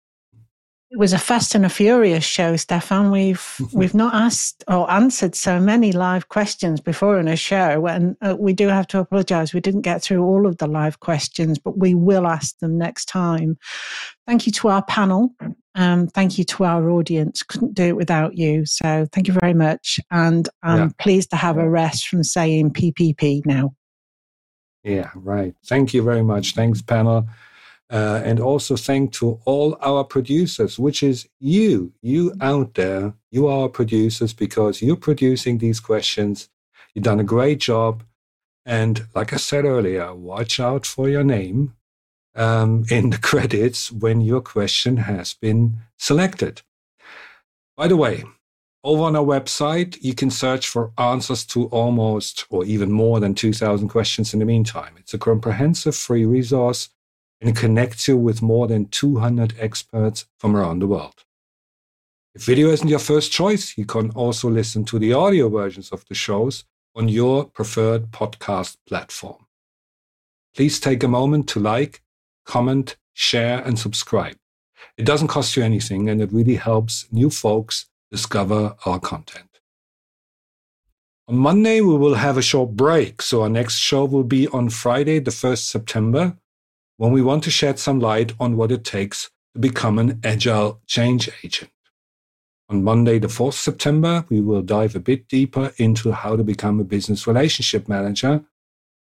It 0.91 0.99
was 0.99 1.13
a 1.13 1.17
fast 1.17 1.55
and 1.55 1.65
a 1.65 1.69
furious 1.69 2.25
show, 2.25 2.57
Stephan. 2.57 3.11
We've 3.11 3.55
we've 3.73 3.93
not 3.93 4.13
asked 4.13 4.65
or 4.67 4.91
answered 4.91 5.35
so 5.35 5.57
many 5.57 5.93
live 5.93 6.27
questions 6.27 6.81
before 6.81 7.17
in 7.17 7.29
a 7.29 7.37
show, 7.37 7.87
and 7.87 8.17
uh, 8.21 8.35
we 8.37 8.51
do 8.51 8.67
have 8.67 8.87
to 8.87 8.99
apologise. 8.99 9.53
We 9.53 9.61
didn't 9.61 9.81
get 9.81 10.01
through 10.01 10.21
all 10.21 10.45
of 10.45 10.57
the 10.57 10.67
live 10.67 10.99
questions, 10.99 11.57
but 11.57 11.77
we 11.77 11.95
will 11.95 12.27
ask 12.27 12.59
them 12.59 12.77
next 12.77 13.05
time. 13.05 13.57
Thank 14.27 14.45
you 14.45 14.51
to 14.51 14.67
our 14.67 14.83
panel. 14.83 15.33
Um, 15.75 16.07
thank 16.07 16.37
you 16.37 16.43
to 16.43 16.65
our 16.65 16.89
audience. 16.89 17.41
Couldn't 17.41 17.73
do 17.73 17.85
it 17.85 17.95
without 17.95 18.37
you. 18.37 18.65
So 18.65 19.07
thank 19.13 19.29
you 19.29 19.33
very 19.33 19.53
much, 19.53 19.97
and 20.11 20.49
I'm 20.61 20.77
yeah. 20.77 20.89
pleased 20.99 21.29
to 21.29 21.37
have 21.37 21.57
a 21.57 21.69
rest 21.69 22.09
from 22.09 22.25
saying 22.25 22.71
PPP 22.71 23.45
now. 23.45 23.73
Yeah, 24.83 25.09
right. 25.15 25.55
Thank 25.67 25.93
you 25.93 26.03
very 26.03 26.23
much. 26.23 26.53
Thanks, 26.53 26.81
panel. 26.81 27.29
Uh, 27.91 28.21
and 28.23 28.39
also 28.39 28.77
thank 28.77 29.11
to 29.11 29.37
all 29.43 29.77
our 29.81 30.05
producers, 30.05 30.79
which 30.79 31.03
is 31.03 31.27
you, 31.41 31.91
you 32.01 32.33
out 32.39 32.75
there. 32.75 33.13
You 33.31 33.47
are 33.47 33.67
producers 33.67 34.31
because 34.31 34.81
you're 34.81 34.95
producing 34.95 35.57
these 35.57 35.81
questions. 35.81 36.47
You've 36.93 37.03
done 37.03 37.19
a 37.19 37.25
great 37.25 37.59
job. 37.59 38.03
And 38.65 39.07
like 39.13 39.33
I 39.33 39.37
said 39.37 39.65
earlier, 39.65 40.15
watch 40.15 40.57
out 40.57 40.85
for 40.85 41.09
your 41.09 41.25
name 41.25 41.73
um, 42.33 42.85
in 42.89 43.09
the 43.09 43.17
credits 43.21 43.91
when 43.91 44.21
your 44.21 44.41
question 44.41 44.95
has 44.97 45.33
been 45.33 45.77
selected. 45.97 46.61
By 47.75 47.89
the 47.89 47.97
way, 47.97 48.23
over 48.85 49.03
on 49.03 49.17
our 49.17 49.23
website, 49.23 49.97
you 50.01 50.13
can 50.13 50.31
search 50.31 50.69
for 50.69 50.93
answers 50.97 51.45
to 51.47 51.65
almost 51.65 52.45
or 52.49 52.63
even 52.63 52.89
more 52.89 53.19
than 53.19 53.35
2,000 53.35 53.89
questions 53.89 54.33
in 54.33 54.39
the 54.39 54.45
meantime. 54.45 54.93
It's 54.97 55.13
a 55.13 55.19
comprehensive 55.19 55.95
free 55.95 56.25
resource 56.25 56.87
and 57.41 57.55
connects 57.55 58.07
you 58.07 58.17
with 58.17 58.41
more 58.41 58.67
than 58.67 58.85
200 58.85 59.55
experts 59.59 60.25
from 60.37 60.55
around 60.55 60.79
the 60.79 60.87
world. 60.87 61.25
If 62.33 62.43
video 62.43 62.69
isn't 62.69 62.87
your 62.87 62.99
first 62.99 63.31
choice, 63.31 63.77
you 63.77 63.85
can 63.85 64.11
also 64.11 64.49
listen 64.49 64.85
to 64.85 64.99
the 64.99 65.13
audio 65.13 65.49
versions 65.49 65.91
of 65.91 66.05
the 66.07 66.15
shows 66.15 66.63
on 66.95 67.09
your 67.09 67.45
preferred 67.45 68.11
podcast 68.11 68.77
platform. 68.87 69.47
Please 70.55 70.79
take 70.79 71.03
a 71.03 71.07
moment 71.07 71.49
to 71.49 71.59
like, 71.59 72.01
comment, 72.45 72.97
share, 73.13 73.59
and 73.59 73.77
subscribe. 73.77 74.37
It 74.97 75.05
doesn't 75.05 75.29
cost 75.29 75.55
you 75.55 75.63
anything 75.63 76.09
and 76.09 76.21
it 76.21 76.31
really 76.31 76.55
helps 76.55 77.07
new 77.11 77.29
folks 77.29 77.87
discover 78.11 78.75
our 78.85 78.99
content. 78.99 79.59
On 81.27 81.37
Monday, 81.37 81.79
we 81.81 81.95
will 81.95 82.15
have 82.15 82.37
a 82.37 82.41
short 82.41 82.75
break. 82.75 83.21
So 83.21 83.43
our 83.43 83.49
next 83.49 83.77
show 83.77 84.05
will 84.05 84.23
be 84.25 84.47
on 84.49 84.69
Friday, 84.69 85.19
the 85.19 85.31
1st 85.31 85.63
September, 85.63 86.37
when 87.01 87.11
we 87.11 87.23
want 87.23 87.43
to 87.43 87.49
shed 87.49 87.79
some 87.79 87.99
light 87.99 88.31
on 88.39 88.55
what 88.55 88.71
it 88.71 88.83
takes 88.83 89.31
to 89.55 89.59
become 89.59 89.97
an 89.97 90.19
agile 90.23 90.79
change 90.85 91.27
agent. 91.43 91.71
On 92.69 92.83
Monday, 92.83 93.17
the 93.17 93.27
4th 93.27 93.55
September, 93.55 94.23
we 94.29 94.39
will 94.39 94.61
dive 94.61 94.95
a 94.95 94.99
bit 94.99 95.27
deeper 95.27 95.73
into 95.77 96.11
how 96.11 96.35
to 96.35 96.43
become 96.43 96.79
a 96.79 96.83
business 96.83 97.25
relationship 97.25 97.89
manager. 97.89 98.43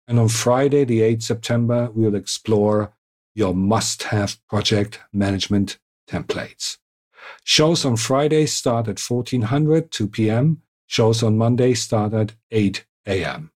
And 0.08 0.20
on 0.20 0.30
Friday, 0.30 0.84
the 0.84 1.02
8th 1.02 1.22
September, 1.22 1.92
we 1.94 2.06
will 2.06 2.16
explore 2.16 2.92
your 3.36 3.54
must 3.54 4.02
have 4.02 4.40
project 4.48 5.00
management 5.14 5.78
templates. 6.10 6.80
Shows 7.44 7.86
on 7.86 7.98
Friday 7.98 8.48
start 8.48 8.88
at 8.88 9.00
1400, 9.00 9.92
2 9.92 10.08
p.m. 10.08 10.64
Shows 10.88 11.22
on 11.22 11.38
Monday 11.38 11.76
start 11.76 12.14
at 12.16 12.34
8 12.50 12.84
a.m. 13.06 13.52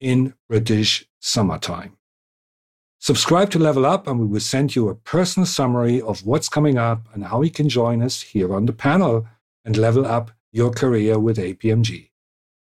in 0.00 0.34
British 0.48 1.08
summertime. 1.18 1.97
Subscribe 3.00 3.50
to 3.50 3.58
Level 3.58 3.86
Up 3.86 4.08
and 4.08 4.18
we 4.18 4.26
will 4.26 4.40
send 4.40 4.74
you 4.74 4.88
a 4.88 4.94
personal 4.94 5.46
summary 5.46 6.00
of 6.02 6.26
what's 6.26 6.48
coming 6.48 6.78
up 6.78 7.06
and 7.14 7.24
how 7.24 7.42
you 7.42 7.50
can 7.50 7.68
join 7.68 8.02
us 8.02 8.22
here 8.22 8.52
on 8.54 8.66
the 8.66 8.72
panel 8.72 9.26
and 9.64 9.76
level 9.76 10.04
up 10.04 10.32
your 10.52 10.70
career 10.70 11.18
with 11.18 11.38
APMG. 11.38 12.10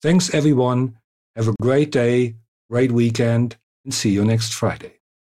Thanks 0.02 0.34
everyone. 0.34 0.98
Have 1.36 1.48
a 1.48 1.56
great 1.62 1.92
day, 1.92 2.36
great 2.70 2.92
weekend, 2.92 3.58
and 3.84 3.94
see 3.94 4.12
you 4.12 4.24
next 4.24 4.54
Friday. 4.54 5.01